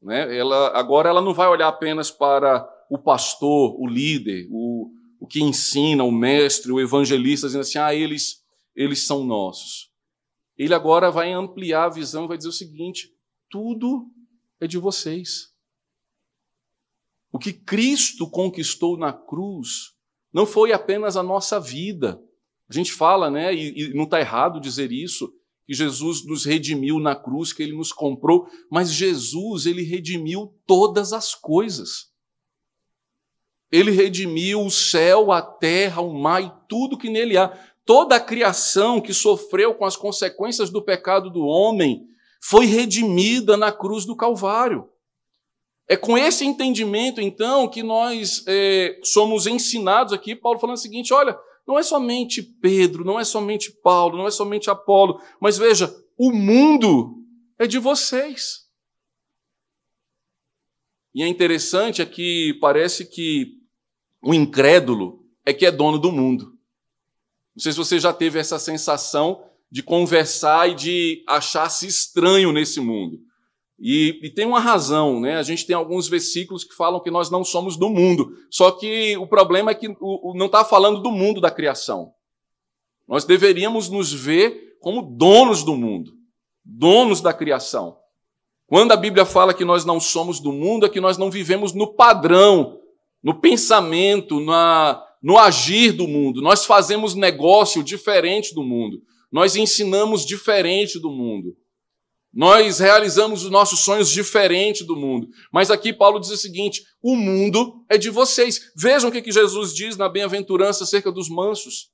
Né? 0.00 0.36
Ela, 0.36 0.78
agora 0.78 1.08
ela 1.08 1.20
não 1.20 1.34
vai 1.34 1.48
olhar 1.48 1.66
apenas 1.66 2.12
para 2.12 2.66
o 2.88 2.96
pastor, 2.96 3.74
o 3.80 3.86
líder, 3.86 4.46
o, 4.50 4.92
o 5.18 5.26
que 5.26 5.42
ensina 5.42 6.04
o 6.04 6.12
mestre, 6.12 6.70
o 6.70 6.80
evangelista, 6.80 7.48
dizendo 7.48 7.62
assim: 7.62 7.78
ah, 7.78 7.92
eles, 7.92 8.44
eles 8.76 9.04
são 9.04 9.24
nossos. 9.24 9.87
Ele 10.58 10.74
agora 10.74 11.10
vai 11.10 11.32
ampliar 11.32 11.84
a 11.84 11.90
visão 11.90 12.24
e 12.24 12.28
vai 12.28 12.36
dizer 12.36 12.48
o 12.48 12.52
seguinte: 12.52 13.14
tudo 13.48 14.10
é 14.60 14.66
de 14.66 14.76
vocês. 14.76 15.54
O 17.32 17.38
que 17.38 17.52
Cristo 17.52 18.28
conquistou 18.28 18.98
na 18.98 19.12
cruz 19.12 19.94
não 20.32 20.44
foi 20.44 20.72
apenas 20.72 21.16
a 21.16 21.22
nossa 21.22 21.60
vida. 21.60 22.20
A 22.68 22.72
gente 22.72 22.92
fala, 22.92 23.30
né, 23.30 23.54
e, 23.54 23.90
e 23.90 23.94
não 23.94 24.04
está 24.04 24.20
errado 24.20 24.60
dizer 24.60 24.92
isso, 24.92 25.32
que 25.66 25.74
Jesus 25.74 26.24
nos 26.26 26.44
redimiu 26.44 26.98
na 26.98 27.14
cruz, 27.14 27.52
que 27.52 27.62
ele 27.62 27.76
nos 27.76 27.92
comprou, 27.92 28.48
mas 28.70 28.92
Jesus, 28.92 29.66
ele 29.66 29.82
redimiu 29.82 30.54
todas 30.66 31.12
as 31.12 31.34
coisas. 31.34 32.10
Ele 33.70 33.90
redimiu 33.90 34.64
o 34.64 34.70
céu, 34.70 35.30
a 35.30 35.42
terra, 35.42 36.00
o 36.00 36.14
mar 36.14 36.42
e 36.42 36.50
tudo 36.66 36.96
que 36.96 37.10
nele 37.10 37.36
há. 37.36 37.52
Toda 37.88 38.16
a 38.16 38.20
criação 38.20 39.00
que 39.00 39.14
sofreu 39.14 39.72
com 39.72 39.86
as 39.86 39.96
consequências 39.96 40.68
do 40.68 40.84
pecado 40.84 41.30
do 41.30 41.46
homem 41.46 42.06
foi 42.38 42.66
redimida 42.66 43.56
na 43.56 43.72
cruz 43.72 44.04
do 44.04 44.14
Calvário. 44.14 44.90
É 45.88 45.96
com 45.96 46.18
esse 46.18 46.44
entendimento, 46.44 47.18
então, 47.18 47.66
que 47.66 47.82
nós 47.82 48.44
é, 48.46 49.00
somos 49.02 49.46
ensinados 49.46 50.12
aqui, 50.12 50.36
Paulo 50.36 50.58
falando 50.58 50.76
o 50.76 50.78
seguinte: 50.78 51.14
olha, 51.14 51.34
não 51.66 51.78
é 51.78 51.82
somente 51.82 52.42
Pedro, 52.42 53.06
não 53.06 53.18
é 53.18 53.24
somente 53.24 53.72
Paulo, 53.82 54.18
não 54.18 54.26
é 54.26 54.30
somente 54.30 54.68
Apolo, 54.68 55.18
mas 55.40 55.56
veja, 55.56 55.90
o 56.18 56.30
mundo 56.30 57.24
é 57.58 57.66
de 57.66 57.78
vocês. 57.78 58.66
E 61.14 61.22
é 61.22 61.26
interessante 61.26 62.02
é 62.02 62.04
que 62.04 62.52
parece 62.60 63.06
que 63.06 63.46
o 64.22 64.34
incrédulo 64.34 65.24
é 65.46 65.54
que 65.54 65.64
é 65.64 65.70
dono 65.70 65.98
do 65.98 66.12
mundo. 66.12 66.57
Não 67.58 67.62
sei 67.64 67.72
se 67.72 67.78
você 67.78 67.98
já 67.98 68.12
teve 68.12 68.38
essa 68.38 68.56
sensação 68.56 69.42
de 69.68 69.82
conversar 69.82 70.70
e 70.70 70.76
de 70.76 71.24
achar-se 71.26 71.88
estranho 71.88 72.52
nesse 72.52 72.78
mundo. 72.78 73.18
E, 73.80 74.16
e, 74.22 74.30
tem 74.30 74.46
uma 74.46 74.60
razão, 74.60 75.18
né? 75.18 75.36
A 75.38 75.42
gente 75.42 75.66
tem 75.66 75.74
alguns 75.74 76.08
versículos 76.08 76.62
que 76.62 76.72
falam 76.72 77.02
que 77.02 77.10
nós 77.10 77.30
não 77.30 77.42
somos 77.42 77.76
do 77.76 77.90
mundo. 77.90 78.32
Só 78.48 78.70
que 78.70 79.16
o 79.16 79.26
problema 79.26 79.72
é 79.72 79.74
que 79.74 79.88
o, 79.88 79.96
o, 80.00 80.34
não 80.36 80.46
está 80.46 80.64
falando 80.64 81.02
do 81.02 81.10
mundo 81.10 81.40
da 81.40 81.50
criação. 81.50 82.12
Nós 83.08 83.24
deveríamos 83.24 83.88
nos 83.88 84.12
ver 84.12 84.76
como 84.80 85.02
donos 85.02 85.64
do 85.64 85.74
mundo, 85.74 86.12
donos 86.64 87.20
da 87.20 87.32
criação. 87.32 87.96
Quando 88.68 88.92
a 88.92 88.96
Bíblia 88.96 89.26
fala 89.26 89.52
que 89.52 89.64
nós 89.64 89.84
não 89.84 89.98
somos 89.98 90.38
do 90.38 90.52
mundo, 90.52 90.86
é 90.86 90.88
que 90.88 91.00
nós 91.00 91.18
não 91.18 91.28
vivemos 91.28 91.72
no 91.72 91.92
padrão, 91.92 92.78
no 93.20 93.40
pensamento, 93.40 94.38
na, 94.38 95.07
no 95.22 95.38
agir 95.38 95.92
do 95.92 96.06
mundo. 96.06 96.40
Nós 96.40 96.64
fazemos 96.64 97.14
negócio 97.14 97.82
diferente 97.82 98.54
do 98.54 98.62
mundo. 98.62 99.02
Nós 99.30 99.56
ensinamos 99.56 100.24
diferente 100.24 100.98
do 100.98 101.10
mundo. 101.10 101.56
Nós 102.32 102.78
realizamos 102.78 103.42
os 103.42 103.50
nossos 103.50 103.80
sonhos 103.80 104.10
diferente 104.10 104.84
do 104.84 104.94
mundo. 104.94 105.28
Mas 105.52 105.70
aqui 105.70 105.92
Paulo 105.92 106.20
diz 106.20 106.30
o 106.30 106.36
seguinte: 106.36 106.82
o 107.02 107.16
mundo 107.16 107.84
é 107.88 107.96
de 107.96 108.10
vocês. 108.10 108.70
Vejam 108.76 109.10
o 109.10 109.12
que 109.12 109.32
Jesus 109.32 109.74
diz 109.74 109.96
na 109.96 110.08
bem-aventurança 110.08 110.84
acerca 110.84 111.10
dos 111.10 111.28
mansos. 111.28 111.90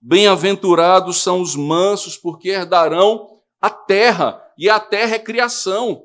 Bem-aventurados 0.00 1.22
são 1.22 1.40
os 1.40 1.56
mansos, 1.56 2.16
porque 2.16 2.50
herdarão 2.50 3.38
a 3.60 3.70
terra, 3.70 4.40
e 4.56 4.68
a 4.68 4.78
terra 4.78 5.16
é 5.16 5.18
criação. 5.18 6.04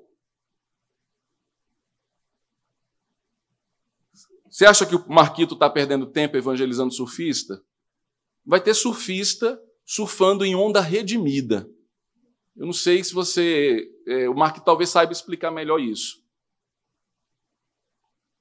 Você 4.54 4.68
acha 4.68 4.86
que 4.86 4.95
o 4.95 5.04
Marquito 5.10 5.56
está 5.56 5.68
perdendo 5.68 6.06
tempo 6.06 6.38
evangelizando 6.38 6.93
surfista? 6.93 7.60
Vai 8.45 8.62
ter 8.62 8.76
surfista 8.76 9.60
surfando 9.84 10.45
em 10.45 10.54
onda 10.56 10.80
redimida. 10.80 11.68
Eu 12.56 12.68
não 12.68 12.74
sei 12.74 13.04
se 13.04 13.16
você. 13.16 13.84
É, 14.08 14.30
o 14.30 14.36
Mark 14.36 14.64
talvez 14.64 14.91
saiba 14.91 15.12
explicar 15.12 15.49
melhor 15.49 15.80
isso. 15.80 16.22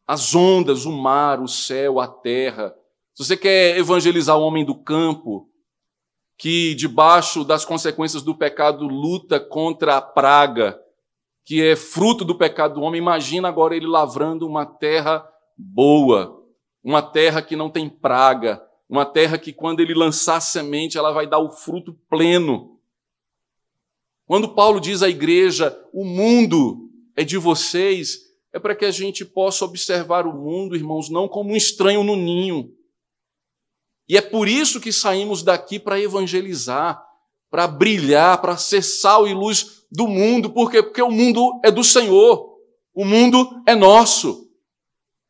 As 0.06 0.34
ondas, 0.34 0.84
o 0.84 0.92
mar, 0.92 1.40
o 1.40 1.48
céu, 1.48 1.98
a 1.98 2.06
terra. 2.06 2.76
Se 3.14 3.24
você 3.24 3.34
quer 3.34 3.78
evangelizar 3.78 4.36
o 4.36 4.42
homem 4.42 4.66
do 4.66 4.74
campo, 4.74 5.48
que 6.36 6.74
debaixo 6.74 7.42
das 7.42 7.64
consequências 7.64 8.22
do 8.22 8.36
pecado 8.36 8.86
luta 8.86 9.40
contra 9.40 9.96
a 9.96 10.02
praga, 10.02 10.78
que 11.42 11.62
é 11.62 11.74
fruto 11.74 12.22
do 12.22 12.36
pecado 12.36 12.74
do 12.74 12.82
homem, 12.82 13.00
imagina 13.00 13.48
agora 13.48 13.74
ele 13.74 13.86
lavrando 13.86 14.46
uma 14.46 14.66
terra 14.66 15.26
boa, 15.56 16.42
uma 16.82 17.02
terra 17.02 17.42
que 17.42 17.56
não 17.56 17.70
tem 17.70 17.88
praga, 17.88 18.62
uma 18.88 19.06
terra 19.06 19.38
que 19.38 19.52
quando 19.52 19.80
ele 19.80 19.94
lançar 19.94 20.40
semente, 20.40 20.98
ela 20.98 21.12
vai 21.12 21.26
dar 21.26 21.38
o 21.38 21.50
fruto 21.50 21.94
pleno. 22.08 22.78
Quando 24.26 24.54
Paulo 24.54 24.80
diz 24.80 25.02
à 25.02 25.08
igreja, 25.08 25.78
o 25.92 26.04
mundo 26.04 26.90
é 27.16 27.24
de 27.24 27.38
vocês, 27.38 28.20
é 28.52 28.58
para 28.58 28.74
que 28.74 28.84
a 28.84 28.90
gente 28.90 29.24
possa 29.24 29.64
observar 29.64 30.26
o 30.26 30.32
mundo, 30.32 30.76
irmãos, 30.76 31.08
não 31.08 31.26
como 31.26 31.52
um 31.52 31.56
estranho 31.56 32.04
no 32.04 32.16
ninho. 32.16 32.70
E 34.08 34.16
é 34.16 34.20
por 34.20 34.46
isso 34.46 34.80
que 34.80 34.92
saímos 34.92 35.42
daqui 35.42 35.78
para 35.78 36.00
evangelizar, 36.00 37.02
para 37.50 37.66
brilhar, 37.66 38.40
para 38.40 38.56
ser 38.56 38.82
sal 38.82 39.26
e 39.26 39.32
luz 39.32 39.86
do 39.90 40.06
mundo. 40.06 40.50
Por 40.50 40.70
quê? 40.70 40.82
Porque 40.82 41.02
o 41.02 41.10
mundo 41.10 41.60
é 41.64 41.70
do 41.70 41.84
Senhor. 41.84 42.58
O 42.94 43.04
mundo 43.04 43.62
é 43.66 43.74
nosso. 43.74 44.50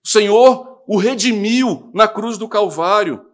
O 0.05 0.09
Senhor 0.09 0.83
o 0.87 0.97
redimiu 0.97 1.91
na 1.95 2.09
cruz 2.09 2.37
do 2.37 2.49
Calvário. 2.49 3.25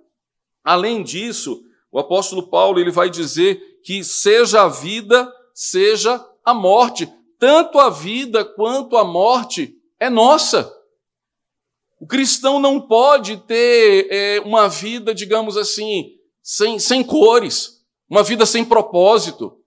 Além 0.62 1.02
disso, 1.02 1.62
o 1.90 1.98
apóstolo 1.98 2.48
Paulo 2.48 2.78
ele 2.78 2.90
vai 2.90 3.08
dizer 3.08 3.80
que 3.82 4.04
seja 4.04 4.62
a 4.62 4.68
vida 4.68 5.32
seja 5.58 6.24
a 6.44 6.54
morte. 6.54 7.12
Tanto 7.36 7.80
a 7.80 7.90
vida 7.90 8.44
quanto 8.44 8.96
a 8.96 9.04
morte 9.04 9.74
é 9.98 10.08
nossa. 10.08 10.72
O 12.00 12.06
cristão 12.06 12.60
não 12.60 12.80
pode 12.80 13.38
ter 13.38 14.06
é, 14.08 14.40
uma 14.40 14.68
vida, 14.68 15.12
digamos 15.12 15.56
assim, 15.56 16.12
sem, 16.40 16.78
sem 16.78 17.02
cores, 17.02 17.84
uma 18.08 18.22
vida 18.22 18.46
sem 18.46 18.64
propósito, 18.64 19.58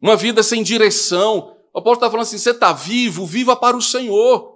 uma 0.00 0.14
vida 0.14 0.44
sem 0.44 0.62
direção. 0.62 1.56
O 1.74 1.78
apóstolo 1.80 1.94
está 1.94 2.10
falando 2.10 2.22
assim: 2.22 2.38
você 2.38 2.50
está 2.50 2.72
vivo, 2.72 3.26
viva 3.26 3.56
para 3.56 3.76
o 3.76 3.82
Senhor. 3.82 4.51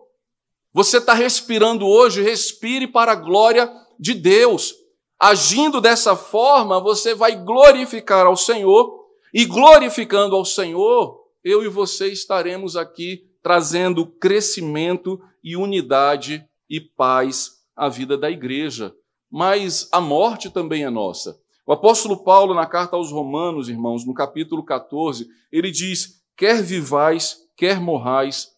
Você 0.77 0.99
está 0.99 1.14
respirando 1.14 1.87
hoje, 1.87 2.20
respire 2.20 2.87
para 2.87 3.12
a 3.12 3.14
glória 3.14 3.72
de 3.99 4.12
Deus. 4.12 4.74
Agindo 5.18 5.81
dessa 5.81 6.14
forma, 6.14 6.79
você 6.79 7.14
vai 7.14 7.35
glorificar 7.35 8.27
ao 8.27 8.37
Senhor 8.37 9.07
e 9.33 9.47
glorificando 9.47 10.37
ao 10.37 10.45
Senhor, 10.45 11.18
eu 11.43 11.64
e 11.64 11.68
você 11.68 12.09
estaremos 12.09 12.77
aqui 12.77 13.24
trazendo 13.43 14.05
crescimento 14.05 15.18
e 15.43 15.57
unidade 15.57 16.47
e 16.68 16.79
paz 16.79 17.53
à 17.74 17.89
vida 17.89 18.18
da 18.18 18.31
igreja. 18.31 18.95
Mas 19.31 19.89
a 19.91 19.99
morte 19.99 20.51
também 20.51 20.85
é 20.85 20.91
nossa. 20.91 21.41
O 21.66 21.72
apóstolo 21.72 22.22
Paulo, 22.22 22.53
na 22.53 22.66
carta 22.66 22.97
aos 22.97 23.11
Romanos, 23.11 23.70
irmãos, 23.70 24.05
no 24.05 24.12
capítulo 24.12 24.62
14, 24.62 25.27
ele 25.51 25.70
diz: 25.70 26.22
quer 26.37 26.62
vivais, 26.62 27.39
quer 27.57 27.81
morrais, 27.81 28.51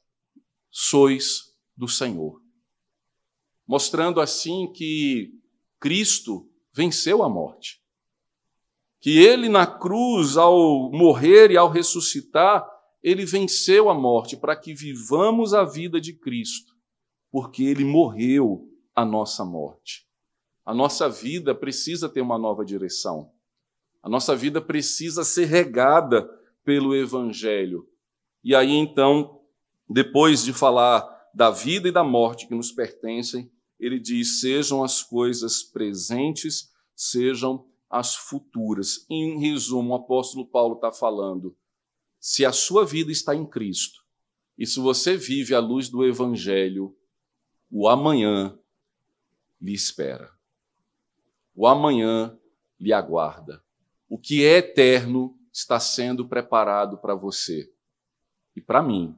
sois 0.68 1.47
do 1.78 1.88
Senhor. 1.88 2.42
Mostrando 3.66 4.20
assim 4.20 4.70
que 4.70 5.32
Cristo 5.80 6.50
venceu 6.74 7.22
a 7.22 7.28
morte 7.30 7.80
que 9.00 9.18
ele 9.18 9.48
na 9.48 9.66
cruz, 9.66 10.36
ao 10.36 10.90
morrer 10.90 11.50
e 11.50 11.56
ao 11.56 11.68
ressuscitar, 11.68 12.66
ele 13.02 13.24
venceu 13.24 13.88
a 13.88 13.94
morte 13.94 14.36
para 14.36 14.56
que 14.56 14.74
vivamos 14.74 15.54
a 15.54 15.64
vida 15.64 16.00
de 16.00 16.12
Cristo, 16.12 16.74
porque 17.30 17.62
ele 17.62 17.84
morreu 17.84 18.68
a 18.94 19.04
nossa 19.04 19.44
morte. 19.44 20.06
A 20.64 20.74
nossa 20.74 21.08
vida 21.08 21.54
precisa 21.54 22.08
ter 22.08 22.20
uma 22.20 22.36
nova 22.38 22.64
direção. 22.64 23.30
A 24.02 24.08
nossa 24.08 24.34
vida 24.34 24.60
precisa 24.60 25.24
ser 25.24 25.46
regada 25.46 26.28
pelo 26.64 26.94
Evangelho. 26.94 27.88
E 28.42 28.54
aí 28.54 28.74
então, 28.74 29.40
depois 29.88 30.44
de 30.44 30.52
falar 30.52 31.17
da 31.34 31.50
vida 31.50 31.88
e 31.88 31.92
da 31.92 32.04
morte 32.04 32.46
que 32.46 32.54
nos 32.54 32.72
pertencem, 32.72 33.50
ele 33.78 33.98
diz: 33.98 34.40
sejam 34.40 34.82
as 34.82 35.02
coisas 35.02 35.62
presentes, 35.62 36.72
sejam 36.94 37.66
as 37.88 38.14
futuras. 38.14 39.06
Em 39.08 39.38
resumo, 39.38 39.90
o 39.90 39.94
apóstolo 39.94 40.46
Paulo 40.46 40.74
está 40.74 40.92
falando: 40.92 41.56
se 42.18 42.44
a 42.44 42.52
sua 42.52 42.84
vida 42.84 43.12
está 43.12 43.34
em 43.34 43.46
Cristo 43.46 44.04
e 44.56 44.66
se 44.66 44.80
você 44.80 45.16
vive 45.16 45.54
à 45.54 45.60
luz 45.60 45.88
do 45.88 46.04
Evangelho, 46.04 46.96
o 47.70 47.88
amanhã 47.88 48.58
lhe 49.60 49.72
espera. 49.72 50.32
O 51.54 51.66
amanhã 51.66 52.36
lhe 52.78 52.92
aguarda. 52.92 53.62
O 54.08 54.18
que 54.18 54.44
é 54.44 54.58
eterno 54.58 55.38
está 55.52 55.78
sendo 55.78 56.26
preparado 56.26 56.98
para 56.98 57.14
você 57.14 57.70
e 58.54 58.60
para 58.60 58.82
mim. 58.82 59.14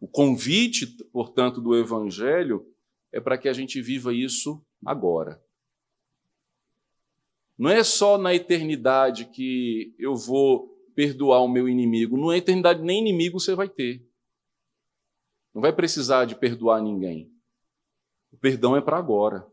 O 0.00 0.08
convite, 0.08 0.86
portanto, 1.12 1.60
do 1.60 1.76
Evangelho 1.76 2.66
é 3.12 3.20
para 3.20 3.38
que 3.38 3.48
a 3.48 3.52
gente 3.52 3.80
viva 3.80 4.12
isso 4.12 4.64
agora 4.84 5.40
Não 7.56 7.70
é 7.70 7.82
só 7.84 8.18
na 8.18 8.34
eternidade 8.34 9.26
que 9.26 9.94
eu 9.98 10.14
vou 10.16 10.74
perdoar 10.94 11.40
o 11.40 11.48
meu 11.48 11.68
inimigo. 11.68 12.16
Na 12.16 12.36
eternidade, 12.36 12.82
nem 12.82 13.00
inimigo 13.00 13.38
você 13.38 13.54
vai 13.54 13.68
ter. 13.68 14.04
Não 15.54 15.62
vai 15.62 15.72
precisar 15.72 16.24
de 16.24 16.34
perdoar 16.34 16.82
ninguém. 16.82 17.32
O 18.32 18.36
perdão 18.36 18.76
é 18.76 18.80
para 18.80 18.98
agora. 18.98 19.46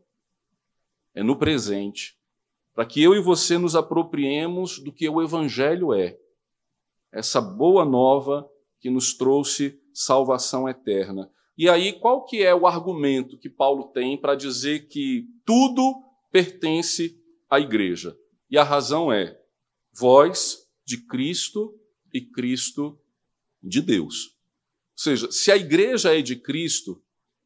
É 1.14 1.22
no 1.22 1.36
presente. 1.36 2.18
Para 2.74 2.86
que 2.86 3.02
eu 3.02 3.14
e 3.14 3.22
você 3.22 3.58
nos 3.58 3.76
apropriemos 3.76 4.80
do 4.80 4.92
que 4.92 5.08
o 5.08 5.22
Evangelho 5.22 5.94
é. 5.94 6.18
Essa 7.12 7.42
boa 7.42 7.86
nova 7.86 8.50
que 8.80 8.90
nos 8.90 9.14
trouxe 9.14 9.81
salvação 9.94 10.68
eterna. 10.68 11.30
E 11.58 11.70
aí, 11.70 11.94
qual 11.94 12.26
que 12.26 12.44
é 12.44 12.56
o 12.56 12.66
argumento 12.66 13.38
que 13.38 13.50
Paulo 13.50 13.92
tem 13.94 14.18
para 14.18 14.36
dizer 14.36 14.88
que 14.88 15.28
tudo 15.46 16.04
pertence 16.32 17.20
à 17.50 17.60
igreja? 17.60 18.18
E 18.50 18.58
a 18.58 18.64
razão 18.64 19.12
é: 19.12 19.40
voz 19.94 20.68
de 20.86 20.98
Cristo 21.06 21.78
e 22.14 22.22
Cristo 22.22 23.00
de 23.62 23.82
Deus. 23.82 24.26
Ou 24.26 25.04
seja, 25.04 25.32
se 25.32 25.52
a 25.52 25.56
igreja 25.58 26.18
é 26.18 26.22
de 26.22 26.36
Cristo 26.36 27.02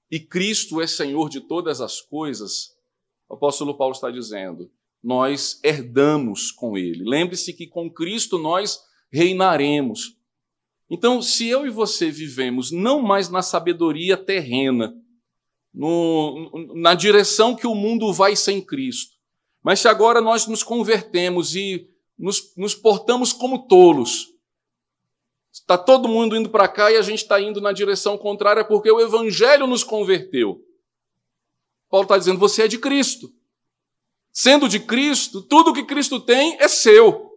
e 0.10 0.20
Cristo 0.20 0.82
é 0.82 0.88
Senhor 0.88 1.30
de 1.30 1.42
todas 1.42 1.82
as 1.82 2.02
coisas, 2.02 2.76
o 3.28 3.36
apóstolo 3.36 3.78
Paulo 3.78 3.94
está 3.94 4.12
dizendo, 4.12 4.72
nós 5.04 5.60
herdamos 5.64 6.52
com 6.52 6.78
ele. 6.78 7.04
Lembre-se 7.04 7.54
que 7.54 7.68
com 7.68 7.92
Cristo 7.92 8.38
nós 8.38 8.80
reinaremos. 9.12 10.18
Então, 10.90 11.22
se 11.22 11.48
eu 11.48 11.66
e 11.66 11.70
você 11.70 12.12
vivemos 12.12 12.72
não 12.72 13.02
mais 13.02 13.30
na 13.30 13.42
sabedoria 13.42 14.16
terrena, 14.16 14.96
no, 15.74 16.52
na 16.76 16.94
direção 16.94 17.56
que 17.56 17.68
o 17.68 17.76
mundo 17.76 18.14
vai 18.14 18.36
sem 18.36 18.62
Cristo, 18.62 19.16
mas 19.64 19.80
se 19.80 19.88
agora 19.88 20.22
nós 20.22 20.46
nos 20.48 20.62
convertemos 20.62 21.56
e 21.56 21.90
nos, 22.18 22.56
nos 22.56 22.76
portamos 22.76 23.34
como 23.34 23.68
tolos, 23.68 24.28
está 25.52 25.78
todo 25.78 26.08
mundo 26.08 26.36
indo 26.36 26.50
para 26.50 26.68
cá 26.68 26.92
e 26.92 26.98
a 26.98 27.02
gente 27.02 27.24
está 27.24 27.42
indo 27.42 27.60
na 27.60 27.72
direção 27.72 28.18
contrária 28.18 28.64
porque 28.64 28.90
o 28.90 29.02
Evangelho 29.02 29.66
nos 29.66 29.84
converteu. 29.84 30.64
Paulo 31.90 32.06
está 32.06 32.18
dizendo: 32.18 32.40
você 32.40 32.64
é 32.64 32.68
de 32.68 32.78
Cristo. 32.78 33.34
Sendo 34.32 34.70
de 34.70 34.82
Cristo, 34.82 35.42
tudo 35.42 35.74
que 35.74 35.84
Cristo 35.84 36.20
tem 36.20 36.58
é 36.60 36.68
seu, 36.68 37.32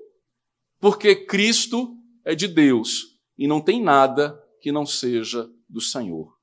porque 0.80 1.14
Cristo 1.14 1.96
é 2.24 2.34
de 2.34 2.46
Deus 2.48 3.17
e 3.38 3.46
não 3.46 3.60
tem 3.60 3.82
nada 3.82 4.42
que 4.60 4.72
não 4.72 4.84
seja 4.84 5.48
do 5.68 5.80
Senhor. 5.80 6.36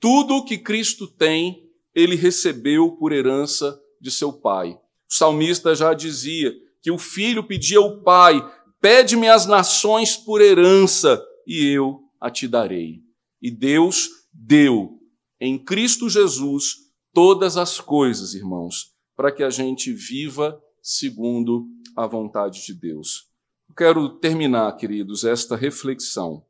Tudo 0.00 0.44
que 0.44 0.58
Cristo 0.58 1.06
tem, 1.06 1.70
ele 1.94 2.16
recebeu 2.16 2.92
por 2.92 3.12
herança 3.12 3.78
de 4.00 4.10
seu 4.10 4.32
Pai. 4.32 4.72
O 4.72 5.14
salmista 5.14 5.74
já 5.74 5.94
dizia 5.94 6.52
que 6.80 6.90
o 6.90 6.98
filho 6.98 7.46
pedia 7.46 7.78
ao 7.78 8.02
Pai: 8.02 8.40
Pede-me 8.80 9.28
as 9.28 9.46
nações 9.46 10.16
por 10.16 10.40
herança, 10.40 11.22
e 11.46 11.66
eu 11.66 12.02
a 12.20 12.30
te 12.30 12.48
darei. 12.48 13.02
E 13.40 13.50
Deus 13.50 14.08
deu 14.32 14.98
em 15.40 15.58
Cristo 15.58 16.08
Jesus 16.08 16.76
todas 17.12 17.56
as 17.56 17.78
coisas, 17.80 18.34
irmãos, 18.34 18.92
para 19.14 19.30
que 19.30 19.42
a 19.42 19.50
gente 19.50 19.92
viva 19.92 20.60
segundo 20.80 21.66
a 21.96 22.06
vontade 22.06 22.64
de 22.64 22.74
Deus. 22.74 23.31
Quero 23.76 24.08
terminar, 24.18 24.76
queridos, 24.76 25.24
esta 25.24 25.56
reflexão 25.56 26.44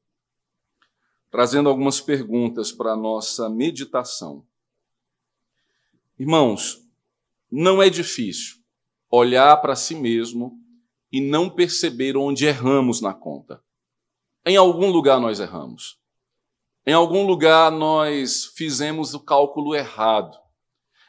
trazendo 1.32 1.70
algumas 1.70 1.98
perguntas 1.98 2.70
para 2.70 2.92
a 2.92 2.96
nossa 2.96 3.48
meditação. 3.48 4.46
Irmãos, 6.18 6.86
não 7.50 7.82
é 7.82 7.88
difícil 7.88 8.56
olhar 9.10 9.56
para 9.62 9.74
si 9.74 9.94
mesmo 9.94 10.60
e 11.10 11.22
não 11.22 11.48
perceber 11.48 12.18
onde 12.18 12.44
erramos 12.44 13.00
na 13.00 13.14
conta. 13.14 13.64
Em 14.44 14.56
algum 14.58 14.90
lugar 14.90 15.18
nós 15.18 15.40
erramos. 15.40 15.98
Em 16.86 16.92
algum 16.92 17.26
lugar 17.26 17.72
nós 17.72 18.52
fizemos 18.54 19.14
o 19.14 19.20
cálculo 19.20 19.74
errado. 19.74 20.36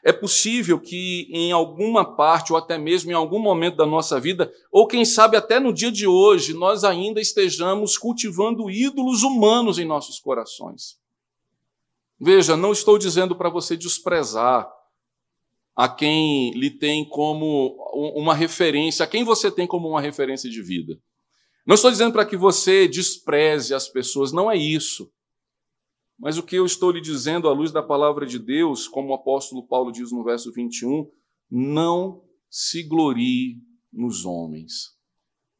É 0.03 0.11
possível 0.11 0.77
que 0.79 1.29
em 1.31 1.53
alguma 1.53 2.03
parte, 2.03 2.51
ou 2.51 2.57
até 2.57 2.77
mesmo 2.77 3.09
em 3.09 3.13
algum 3.13 3.39
momento 3.39 3.77
da 3.77 3.85
nossa 3.85 4.19
vida, 4.19 4.51
ou 4.69 4.85
quem 4.85 5.05
sabe 5.05 5.37
até 5.37 5.61
no 5.61 5.73
dia 5.73 5.91
de 5.91 6.05
hoje, 6.05 6.53
nós 6.53 6.83
ainda 6.83 7.21
estejamos 7.21 7.97
cultivando 7.97 8.69
ídolos 8.69 9.23
humanos 9.23 9.79
em 9.79 9.85
nossos 9.85 10.19
corações. 10.19 10.97
Veja, 12.19 12.57
não 12.57 12.73
estou 12.73 12.97
dizendo 12.97 13.33
para 13.33 13.49
você 13.49 13.77
desprezar 13.77 14.69
a 15.75 15.87
quem 15.87 16.51
lhe 16.51 16.69
tem 16.69 17.07
como 17.07 17.75
uma 18.15 18.35
referência, 18.35 19.05
a 19.05 19.07
quem 19.07 19.23
você 19.23 19.49
tem 19.49 19.65
como 19.65 19.87
uma 19.87 20.01
referência 20.01 20.49
de 20.49 20.61
vida. 20.61 20.99
Não 21.65 21.75
estou 21.75 21.89
dizendo 21.89 22.11
para 22.11 22.25
que 22.25 22.35
você 22.35 22.89
despreze 22.89 23.73
as 23.73 23.87
pessoas, 23.87 24.33
não 24.33 24.51
é 24.51 24.57
isso. 24.57 25.09
Mas 26.23 26.37
o 26.37 26.43
que 26.43 26.55
eu 26.55 26.65
estou 26.65 26.89
lhe 26.89 27.01
dizendo 27.01 27.49
à 27.49 27.51
luz 27.51 27.69
da 27.69 27.83
palavra 27.83 28.25
de 28.25 28.39
Deus, 28.39 28.87
como 28.87 29.09
o 29.09 29.13
apóstolo 29.13 29.67
Paulo 29.67 29.91
diz 29.91 30.09
no 30.09 30.23
verso 30.23 30.53
21, 30.53 31.11
não 31.51 32.23
se 32.49 32.81
glorie 32.81 33.57
nos 33.91 34.23
homens. 34.23 34.93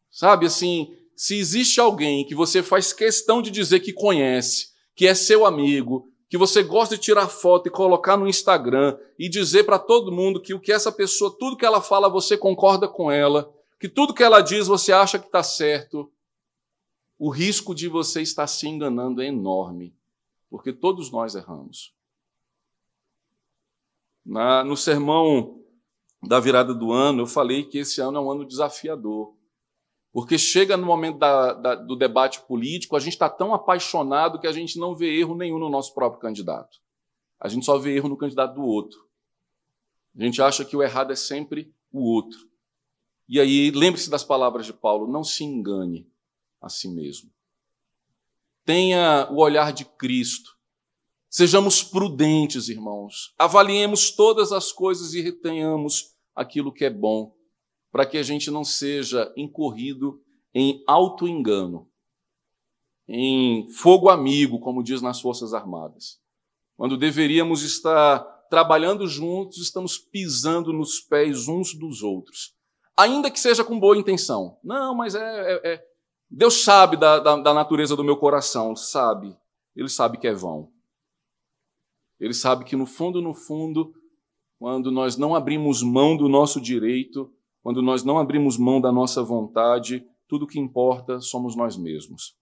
Sabe 0.10 0.46
assim, 0.46 0.96
se 1.18 1.36
existe 1.36 1.82
alguém 1.82 2.26
que 2.26 2.34
você 2.34 2.64
faz 2.64 2.94
questão 2.94 3.42
de 3.42 3.52
dizer 3.52 3.82
que 3.82 3.92
conhece, 3.92 4.70
que 4.96 5.06
é 5.06 5.14
seu 5.14 5.46
amigo, 5.46 6.10
que 6.30 6.38
você 6.38 6.64
gosta 6.64 6.96
de 6.96 7.02
tirar 7.02 7.28
foto 7.28 7.68
e 7.68 7.70
colocar 7.70 8.16
no 8.16 8.26
Instagram 8.26 8.98
e 9.20 9.28
dizer 9.28 9.66
para 9.66 9.78
todo 9.78 10.14
mundo 10.14 10.42
que 10.42 10.54
o 10.54 10.62
que 10.62 10.72
essa 10.72 10.94
pessoa, 10.94 11.36
tudo 11.38 11.58
que 11.58 11.66
ela 11.66 11.82
fala, 11.82 12.08
você 12.08 12.38
concorda 12.38 12.88
com 12.88 13.12
ela, 13.12 13.54
que 13.78 13.90
tudo 13.90 14.14
que 14.14 14.24
ela 14.24 14.40
diz 14.40 14.68
você 14.68 14.94
acha 14.94 15.20
que 15.20 15.26
está 15.26 15.44
certo, 15.44 16.10
o 17.20 17.30
risco 17.30 17.76
de 17.76 17.90
você 17.90 18.22
estar 18.22 18.48
se 18.48 18.66
enganando 18.66 19.22
é 19.22 19.28
enorme 19.28 19.94
porque 20.54 20.72
todos 20.72 21.10
nós 21.10 21.34
erramos. 21.34 21.96
Na, 24.24 24.64
no 24.64 24.78
sermão 24.78 25.66
da 26.22 26.40
virada 26.40 26.76
do 26.76 26.92
ano, 26.92 27.24
eu 27.24 27.26
falei 27.26 27.64
que 27.64 27.80
esse 27.80 28.00
ano 28.00 28.20
é 28.20 28.22
um 28.22 28.30
ano 28.30 28.46
desafiador. 28.46 29.36
Porque 30.12 30.38
chega 30.38 30.78
no 30.78 30.86
momento 30.86 31.18
da, 31.18 31.54
da, 31.54 31.74
do 31.74 31.96
debate 31.96 32.40
político, 32.42 32.96
a 32.96 33.00
gente 33.00 33.14
está 33.14 33.28
tão 33.32 33.52
apaixonado 33.52 34.40
que 34.40 34.46
a 34.46 34.52
gente 34.52 34.78
não 34.78 34.96
vê 34.96 35.18
erro 35.18 35.34
nenhum 35.34 35.58
no 35.58 35.72
nosso 35.72 35.92
próprio 35.92 36.22
candidato. 36.22 36.78
A 37.40 37.48
gente 37.48 37.66
só 37.66 37.80
vê 37.80 37.96
erro 37.96 38.10
no 38.10 38.16
candidato 38.16 38.54
do 38.54 38.62
outro. 38.62 39.10
A 40.16 40.24
gente 40.24 40.40
acha 40.40 40.64
que 40.64 40.78
o 40.78 40.84
errado 40.84 41.12
é 41.12 41.16
sempre 41.16 41.74
o 41.92 42.04
outro. 42.04 42.48
E 43.28 43.40
aí, 43.40 43.72
lembre-se 43.72 44.08
das 44.08 44.24
palavras 44.24 44.68
de 44.68 44.74
Paulo: 44.74 45.12
não 45.12 45.24
se 45.24 45.44
engane 45.44 46.08
a 46.62 46.70
si 46.70 46.88
mesmo 46.88 47.34
tenha 48.66 49.28
o 49.32 49.38
olhar 49.38 49.74
de 49.74 49.86
Cristo. 49.86 50.52
Sejamos 51.30 51.84
prudentes, 51.84 52.70
irmãos. 52.70 53.34
Avaliemos 53.40 54.12
todas 54.12 54.52
as 54.52 54.72
coisas 54.72 55.14
e 55.14 55.22
retenhamos 55.22 56.14
aquilo 56.36 56.72
que 56.72 56.86
é 56.86 56.90
bom, 56.90 57.36
para 57.92 58.06
que 58.06 58.18
a 58.18 58.24
gente 58.24 58.52
não 58.52 58.64
seja 58.64 59.32
incorrido 59.36 60.22
em 60.54 60.84
auto-engano, 60.88 61.90
em 63.08 63.68
fogo 63.72 64.10
amigo, 64.10 64.60
como 64.60 64.84
diz 64.84 65.02
nas 65.02 65.20
Forças 65.20 65.54
Armadas. 65.54 66.20
Quando 66.78 66.98
deveríamos 66.98 67.64
estar 67.64 68.20
trabalhando 68.50 69.08
juntos, 69.08 69.58
estamos 69.58 69.98
pisando 69.98 70.72
nos 70.72 71.00
pés 71.00 71.48
uns 71.48 71.74
dos 71.74 72.04
outros. 72.04 72.56
Ainda 72.96 73.32
que 73.32 73.40
seja 73.40 73.64
com 73.64 73.80
boa 73.80 73.98
intenção. 73.98 74.60
Não, 74.64 74.96
mas 74.96 75.16
é, 75.16 75.20
é, 75.20 75.74
é 75.74 75.86
Deus 76.36 76.64
sabe 76.64 76.98
da, 76.98 77.20
da, 77.20 77.36
da 77.36 77.54
natureza 77.54 77.96
do 77.96 78.04
meu 78.04 78.18
coração, 78.18 78.76
sabe. 78.76 79.38
Ele 79.76 79.88
sabe 79.88 80.18
que 80.18 80.28
é 80.28 80.34
vão. 80.34 80.72
Ele 82.20 82.34
sabe 82.34 82.66
que 82.66 82.76
no 82.76 82.88
fundo, 82.88 83.22
no 83.22 83.36
fundo, 83.36 83.94
quando 84.58 84.90
nós 84.90 85.16
não 85.16 85.36
abrimos 85.36 85.84
mão 85.84 86.18
do 86.18 86.28
nosso 86.28 86.60
direito, 86.60 87.32
quando 87.62 87.84
nós 87.84 88.04
não 88.04 88.18
abrimos 88.18 88.58
mão 88.58 88.82
da 88.82 88.92
nossa 88.92 89.22
vontade, 89.22 90.04
tudo 90.28 90.48
que 90.48 90.60
importa 90.60 91.22
somos 91.22 91.56
nós 91.56 91.78
mesmos. 91.78 92.36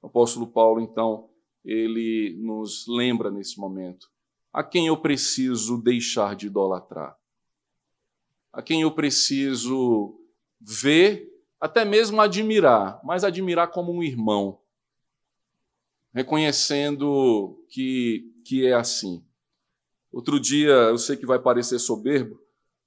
O 0.00 0.06
apóstolo 0.06 0.46
Paulo, 0.46 0.80
então, 0.80 1.28
ele 1.62 2.34
nos 2.40 2.86
lembra 2.88 3.30
nesse 3.30 3.60
momento 3.60 4.08
a 4.50 4.64
quem 4.64 4.86
eu 4.86 4.96
preciso 4.96 5.76
deixar 5.82 6.34
de 6.34 6.46
idolatrar, 6.46 7.14
a 8.50 8.62
quem 8.62 8.80
eu 8.80 8.90
preciso 8.90 10.18
ver 10.58 11.37
até 11.60 11.84
mesmo 11.84 12.20
admirar, 12.20 13.00
mas 13.04 13.24
admirar 13.24 13.68
como 13.68 13.92
um 13.92 14.02
irmão, 14.02 14.60
reconhecendo 16.12 17.64
que, 17.68 18.32
que 18.44 18.66
é 18.66 18.74
assim. 18.74 19.24
Outro 20.12 20.40
dia, 20.40 20.70
eu 20.70 20.98
sei 20.98 21.16
que 21.16 21.26
vai 21.26 21.38
parecer 21.38 21.78
soberbo, 21.78 22.40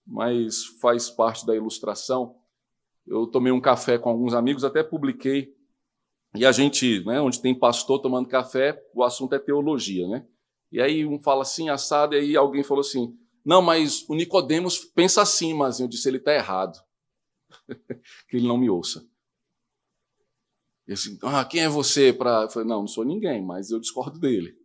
mas 0.06 0.66
faz 0.82 1.10
parte 1.10 1.46
da 1.46 1.56
ilustração. 1.56 2.36
Eu 3.06 3.28
tomei 3.28 3.52
um 3.52 3.62
café 3.62 3.98
com 3.98 4.10
alguns 4.10 4.34
amigos, 4.34 4.64
até 4.64 4.84
publiquei. 4.84 5.56
E 6.36 6.46
a 6.46 6.52
gente, 6.52 7.04
né, 7.06 7.20
onde 7.20 7.42
tem 7.42 7.54
pastor 7.54 8.00
tomando 8.00 8.28
café, 8.28 8.82
o 8.94 9.04
assunto 9.04 9.36
é 9.36 9.40
teologia, 9.40 10.08
né? 10.08 10.26
E 10.72 10.82
aí 10.82 11.06
um 11.06 11.20
fala 11.20 11.42
assim, 11.42 11.70
assado, 11.70 12.16
e 12.16 12.20
aí 12.20 12.36
alguém 12.38 12.64
falou 12.64 12.82
assim: 12.82 13.14
Não, 13.44 13.62
mas 13.62 14.08
o 14.08 14.16
Nicodemos 14.16 14.80
pensa 14.80 15.22
assim, 15.22 15.54
mas 15.54 15.82
eu 15.82 15.88
disse, 15.88 16.08
ele 16.08 16.18
está 16.18 16.34
errado. 16.34 16.82
que 18.28 18.38
ele 18.38 18.48
não 18.48 18.58
me 18.58 18.70
ouça. 18.70 19.08
E 20.88 20.94
assim, 20.94 21.18
ah, 21.22 21.46
quem 21.46 21.62
é 21.62 21.70
você 21.70 22.12
para. 22.12 22.48
Não, 22.58 22.82
não 22.82 22.88
sou 22.88 23.06
ninguém, 23.06 23.42
mas 23.42 23.72
eu 23.72 23.80
discordo 23.80 24.20
dele. 24.20 24.58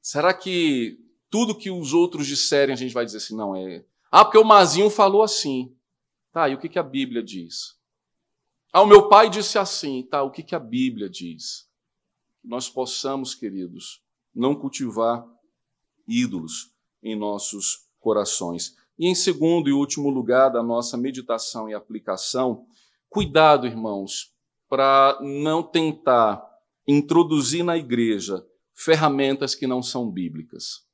Será 0.00 0.32
que 0.32 0.98
tudo 1.28 1.56
que 1.56 1.70
os 1.70 1.92
outros 1.92 2.26
disserem 2.26 2.72
a 2.72 2.76
gente 2.76 2.94
vai 2.94 3.04
dizer 3.04 3.18
assim, 3.18 3.36
não, 3.36 3.54
é. 3.54 3.84
Ah, 4.10 4.24
porque 4.24 4.38
o 4.38 4.44
Mazinho 4.44 4.90
falou 4.90 5.22
assim. 5.22 5.74
Tá, 6.32 6.48
e 6.48 6.54
o 6.54 6.58
que, 6.58 6.68
que 6.68 6.78
a 6.78 6.82
Bíblia 6.82 7.22
diz? 7.22 7.76
Ah, 8.72 8.82
o 8.82 8.86
meu 8.86 9.08
pai 9.08 9.28
disse 9.28 9.58
assim, 9.58 10.02
tá, 10.04 10.22
o 10.22 10.30
que, 10.30 10.44
que 10.44 10.54
a 10.54 10.60
Bíblia 10.60 11.10
diz? 11.10 11.68
Nós 12.42 12.70
possamos, 12.70 13.34
queridos, 13.34 14.00
não 14.32 14.54
cultivar 14.54 15.26
ídolos 16.06 16.72
em 17.02 17.16
nossos 17.16 17.88
corações. 17.98 18.76
E 19.00 19.08
em 19.08 19.14
segundo 19.14 19.66
e 19.70 19.72
último 19.72 20.10
lugar 20.10 20.50
da 20.50 20.62
nossa 20.62 20.94
meditação 20.94 21.70
e 21.70 21.72
aplicação, 21.72 22.66
cuidado, 23.08 23.66
irmãos, 23.66 24.34
para 24.68 25.18
não 25.22 25.62
tentar 25.62 26.46
introduzir 26.86 27.64
na 27.64 27.78
igreja 27.78 28.44
ferramentas 28.74 29.54
que 29.54 29.66
não 29.66 29.82
são 29.82 30.10
bíblicas, 30.10 30.86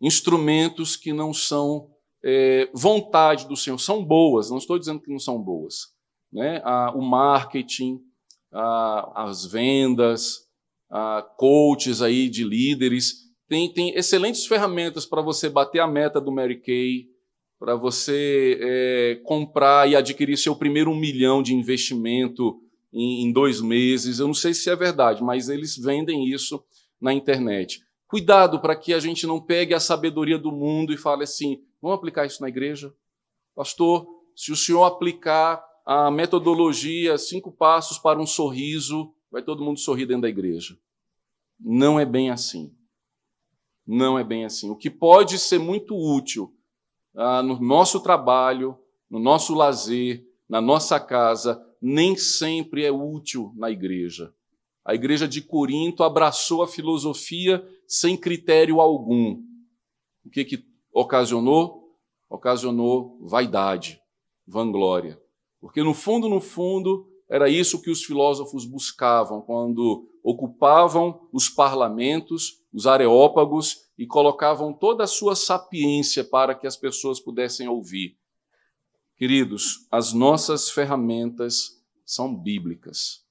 instrumentos 0.00 0.94
que 0.94 1.12
não 1.12 1.34
são 1.34 1.90
é, 2.22 2.70
vontade 2.72 3.48
do 3.48 3.56
Senhor, 3.56 3.78
são 3.80 4.04
boas, 4.04 4.48
não 4.48 4.58
estou 4.58 4.78
dizendo 4.78 5.00
que 5.00 5.10
não 5.10 5.18
são 5.18 5.42
boas. 5.42 5.92
Né? 6.32 6.62
Ah, 6.64 6.92
o 6.94 7.02
marketing, 7.02 8.00
ah, 8.52 9.24
as 9.24 9.44
vendas, 9.44 10.48
ah, 10.88 11.28
coaches 11.36 12.00
aí 12.00 12.28
de 12.28 12.44
líderes, 12.44 13.23
tem, 13.54 13.72
tem 13.72 13.94
excelentes 13.94 14.46
ferramentas 14.46 15.06
para 15.06 15.22
você 15.22 15.48
bater 15.48 15.78
a 15.78 15.86
meta 15.86 16.20
do 16.20 16.32
Mary 16.32 16.60
Kay, 16.60 17.08
para 17.56 17.76
você 17.76 18.58
é, 18.60 19.20
comprar 19.22 19.88
e 19.88 19.94
adquirir 19.94 20.36
seu 20.36 20.56
primeiro 20.56 20.90
um 20.90 20.98
milhão 20.98 21.40
de 21.40 21.54
investimento 21.54 22.60
em, 22.92 23.22
em 23.22 23.32
dois 23.32 23.60
meses. 23.60 24.18
Eu 24.18 24.26
não 24.26 24.34
sei 24.34 24.52
se 24.52 24.68
é 24.68 24.74
verdade, 24.74 25.22
mas 25.22 25.48
eles 25.48 25.76
vendem 25.76 26.28
isso 26.28 26.64
na 27.00 27.14
internet. 27.14 27.80
Cuidado 28.08 28.60
para 28.60 28.74
que 28.74 28.92
a 28.92 28.98
gente 28.98 29.24
não 29.24 29.40
pegue 29.40 29.72
a 29.72 29.78
sabedoria 29.78 30.36
do 30.36 30.50
mundo 30.50 30.92
e 30.92 30.96
fale 30.96 31.22
assim: 31.22 31.62
vamos 31.80 31.96
aplicar 31.96 32.26
isso 32.26 32.42
na 32.42 32.48
igreja? 32.48 32.92
Pastor, 33.54 34.04
se 34.34 34.50
o 34.50 34.56
senhor 34.56 34.82
aplicar 34.82 35.64
a 35.86 36.10
metodologia 36.10 37.16
cinco 37.18 37.52
passos 37.52 37.98
para 37.98 38.18
um 38.18 38.26
sorriso, 38.26 39.14
vai 39.30 39.42
todo 39.42 39.62
mundo 39.62 39.78
sorrir 39.78 40.06
dentro 40.06 40.22
da 40.22 40.28
igreja. 40.28 40.76
Não 41.60 42.00
é 42.00 42.04
bem 42.04 42.30
assim. 42.30 42.74
Não 43.86 44.18
é 44.18 44.24
bem 44.24 44.44
assim. 44.44 44.70
O 44.70 44.76
que 44.76 44.90
pode 44.90 45.38
ser 45.38 45.58
muito 45.58 45.94
útil 45.94 46.54
ah, 47.14 47.42
no 47.42 47.60
nosso 47.60 48.00
trabalho, 48.00 48.78
no 49.10 49.18
nosso 49.18 49.54
lazer, 49.54 50.24
na 50.48 50.60
nossa 50.60 50.98
casa, 50.98 51.62
nem 51.80 52.16
sempre 52.16 52.84
é 52.84 52.90
útil 52.90 53.52
na 53.56 53.70
igreja. 53.70 54.32
A 54.84 54.94
igreja 54.94 55.26
de 55.26 55.40
Corinto 55.40 56.02
abraçou 56.02 56.62
a 56.62 56.68
filosofia 56.68 57.66
sem 57.86 58.16
critério 58.16 58.80
algum. 58.80 59.40
O 60.24 60.30
que, 60.30 60.44
que 60.44 60.64
ocasionou? 60.92 61.96
Ocasionou 62.28 63.18
vaidade, 63.22 64.00
vanglória. 64.46 65.20
Porque 65.60 65.82
no 65.82 65.94
fundo, 65.94 66.28
no 66.28 66.40
fundo, 66.40 67.06
era 67.28 67.48
isso 67.48 67.80
que 67.80 67.90
os 67.90 68.04
filósofos 68.04 68.66
buscavam 68.66 69.40
quando 69.40 70.06
ocupavam 70.22 71.28
os 71.32 71.48
parlamentos, 71.48 72.62
os 72.74 72.88
areópagos 72.88 73.84
e 73.96 74.04
colocavam 74.04 74.72
toda 74.72 75.04
a 75.04 75.06
sua 75.06 75.36
sapiência 75.36 76.24
para 76.24 76.56
que 76.56 76.66
as 76.66 76.76
pessoas 76.76 77.20
pudessem 77.20 77.68
ouvir. 77.68 78.18
Queridos, 79.16 79.86
as 79.92 80.12
nossas 80.12 80.68
ferramentas 80.68 81.80
são 82.04 82.34
bíblicas. 82.34 83.24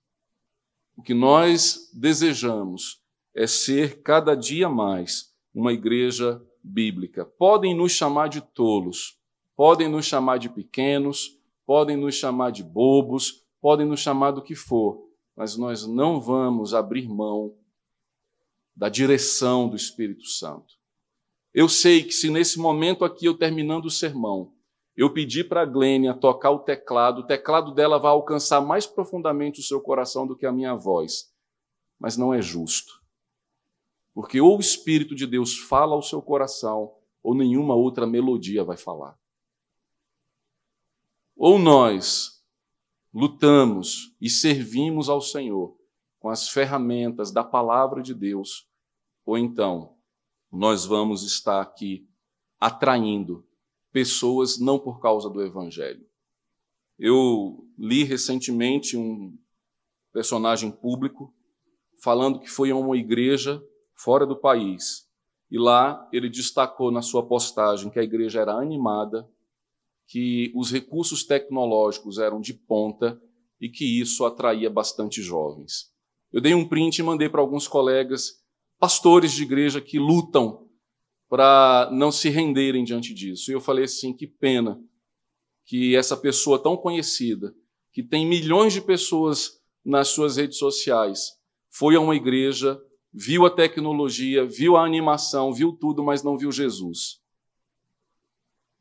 O 0.95 1.03
que 1.03 1.13
nós 1.13 1.91
desejamos 1.93 3.03
é 3.35 3.45
ser 3.45 4.01
cada 4.01 4.33
dia 4.33 4.69
mais 4.69 5.35
uma 5.53 5.73
igreja 5.73 6.41
bíblica. 6.63 7.25
Podem 7.25 7.75
nos 7.75 7.91
chamar 7.91 8.29
de 8.29 8.39
tolos, 8.39 9.19
podem 9.57 9.89
nos 9.89 10.05
chamar 10.05 10.37
de 10.37 10.47
pequenos, 10.47 11.37
podem 11.65 11.97
nos 11.97 12.15
chamar 12.15 12.51
de 12.51 12.63
bobos, 12.63 13.43
podem 13.59 13.85
nos 13.85 13.99
chamar 13.99 14.31
do 14.31 14.41
que 14.41 14.55
for, 14.55 15.05
mas 15.35 15.57
nós 15.57 15.85
não 15.85 16.21
vamos 16.21 16.73
abrir 16.73 17.09
mão 17.09 17.53
da 18.75 18.89
direção 18.89 19.69
do 19.69 19.75
Espírito 19.75 20.25
Santo. 20.25 20.73
Eu 21.53 21.69
sei 21.69 22.03
que 22.03 22.11
se 22.11 22.29
nesse 22.29 22.57
momento 22.57 23.05
aqui, 23.05 23.25
eu 23.25 23.37
terminando 23.37 23.85
o 23.85 23.91
sermão, 23.91 24.53
eu 24.95 25.11
pedi 25.11 25.43
para 25.43 25.61
a 25.61 25.65
Glênia 25.65 26.13
tocar 26.13 26.51
o 26.51 26.59
teclado, 26.59 27.21
o 27.21 27.25
teclado 27.25 27.73
dela 27.73 27.99
vai 27.99 28.11
alcançar 28.11 28.61
mais 28.61 28.85
profundamente 28.85 29.59
o 29.59 29.63
seu 29.63 29.81
coração 29.81 30.25
do 30.25 30.35
que 30.35 30.45
a 30.45 30.51
minha 30.51 30.75
voz. 30.75 31.31
Mas 31.99 32.17
não 32.17 32.33
é 32.33 32.41
justo. 32.41 33.01
Porque 34.13 34.39
ou 34.39 34.57
o 34.57 34.59
Espírito 34.59 35.15
de 35.15 35.25
Deus 35.25 35.57
fala 35.57 35.93
ao 35.95 36.01
seu 36.01 36.21
coração, 36.21 36.93
ou 37.21 37.33
nenhuma 37.33 37.75
outra 37.75 38.05
melodia 38.05 38.63
vai 38.63 38.77
falar. 38.77 39.17
Ou 41.35 41.57
nós 41.57 42.43
lutamos 43.13 44.15
e 44.21 44.29
servimos 44.29 45.09
ao 45.09 45.21
Senhor 45.21 45.75
com 46.23 46.29
as 46.29 46.47
ferramentas 46.47 47.33
da 47.33 47.43
palavra 47.43 48.01
de 48.01 48.13
Deus, 48.13 48.65
ou 49.25 49.37
então 49.37 49.97
nós 50.49 50.85
vamos 50.85 51.21
estar 51.21 51.59
aqui 51.59 52.07
atraindo 52.57 53.45
pessoas 53.91 54.57
não 54.57 54.79
por 54.79 55.01
causa 55.01 55.29
do 55.29 55.41
evangelho. 55.41 56.07
Eu 56.97 57.67
li 57.77 58.05
recentemente 58.05 58.95
um 58.95 59.37
personagem 60.13 60.71
público 60.71 61.35
falando 62.01 62.39
que 62.39 62.49
foi 62.49 62.71
a 62.71 62.75
uma 62.77 62.95
igreja 62.95 63.61
fora 63.93 64.25
do 64.25 64.39
país 64.39 65.05
e 65.51 65.59
lá 65.59 66.07
ele 66.13 66.29
destacou 66.29 66.89
na 66.89 67.01
sua 67.01 67.27
postagem 67.27 67.91
que 67.91 67.99
a 67.99 68.03
igreja 68.03 68.39
era 68.39 68.53
animada, 68.53 69.29
que 70.07 70.53
os 70.55 70.71
recursos 70.71 71.25
tecnológicos 71.25 72.17
eram 72.17 72.39
de 72.39 72.53
ponta 72.53 73.21
e 73.59 73.67
que 73.67 73.99
isso 73.99 74.23
atraía 74.23 74.69
bastante 74.69 75.21
jovens. 75.21 75.92
Eu 76.33 76.41
dei 76.41 76.55
um 76.55 76.67
print 76.67 76.97
e 76.97 77.03
mandei 77.03 77.29
para 77.29 77.39
alguns 77.39 77.67
colegas, 77.67 78.43
pastores 78.79 79.31
de 79.31 79.43
igreja 79.43 79.79
que 79.79 79.99
lutam 79.99 80.67
para 81.29 81.89
não 81.91 82.11
se 82.11 82.27
renderem 82.27 82.83
diante 82.83 83.13
disso. 83.13 83.51
E 83.51 83.53
eu 83.53 83.61
falei 83.61 83.85
assim: 83.85 84.11
que 84.11 84.25
pena 84.25 84.83
que 85.63 85.95
essa 85.95 86.17
pessoa 86.17 86.61
tão 86.61 86.75
conhecida, 86.75 87.55
que 87.91 88.01
tem 88.01 88.25
milhões 88.25 88.73
de 88.73 88.81
pessoas 88.81 89.61
nas 89.85 90.07
suas 90.07 90.37
redes 90.37 90.57
sociais, 90.57 91.39
foi 91.69 91.95
a 91.95 91.99
uma 91.99 92.15
igreja, 92.15 92.81
viu 93.13 93.45
a 93.45 93.49
tecnologia, 93.49 94.43
viu 94.43 94.75
a 94.75 94.83
animação, 94.83 95.53
viu 95.53 95.71
tudo, 95.71 96.03
mas 96.03 96.23
não 96.23 96.35
viu 96.35 96.51
Jesus. 96.51 97.21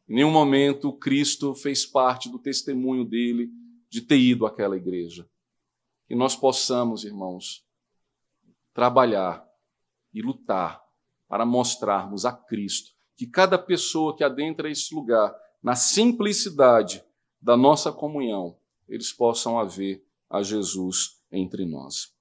Em 0.08 0.14
nenhum 0.14 0.30
momento 0.30 0.92
Cristo 0.92 1.54
fez 1.54 1.84
parte 1.84 2.30
do 2.30 2.38
testemunho 2.38 3.04
dele 3.04 3.50
de 3.90 4.00
ter 4.00 4.18
ido 4.18 4.46
àquela 4.46 4.76
igreja. 4.76 5.28
Que 6.12 6.16
nós 6.16 6.36
possamos, 6.36 7.04
irmãos, 7.04 7.64
trabalhar 8.74 9.48
e 10.12 10.20
lutar 10.20 10.84
para 11.26 11.46
mostrarmos 11.46 12.26
a 12.26 12.32
Cristo. 12.32 12.90
Que 13.16 13.26
cada 13.26 13.58
pessoa 13.58 14.14
que 14.14 14.22
adentra 14.22 14.70
esse 14.70 14.94
lugar, 14.94 15.34
na 15.62 15.74
simplicidade 15.74 17.02
da 17.40 17.56
nossa 17.56 17.90
comunhão, 17.90 18.58
eles 18.86 19.10
possam 19.10 19.58
haver 19.58 20.06
a 20.28 20.42
Jesus 20.42 21.18
entre 21.32 21.64
nós. 21.64 22.14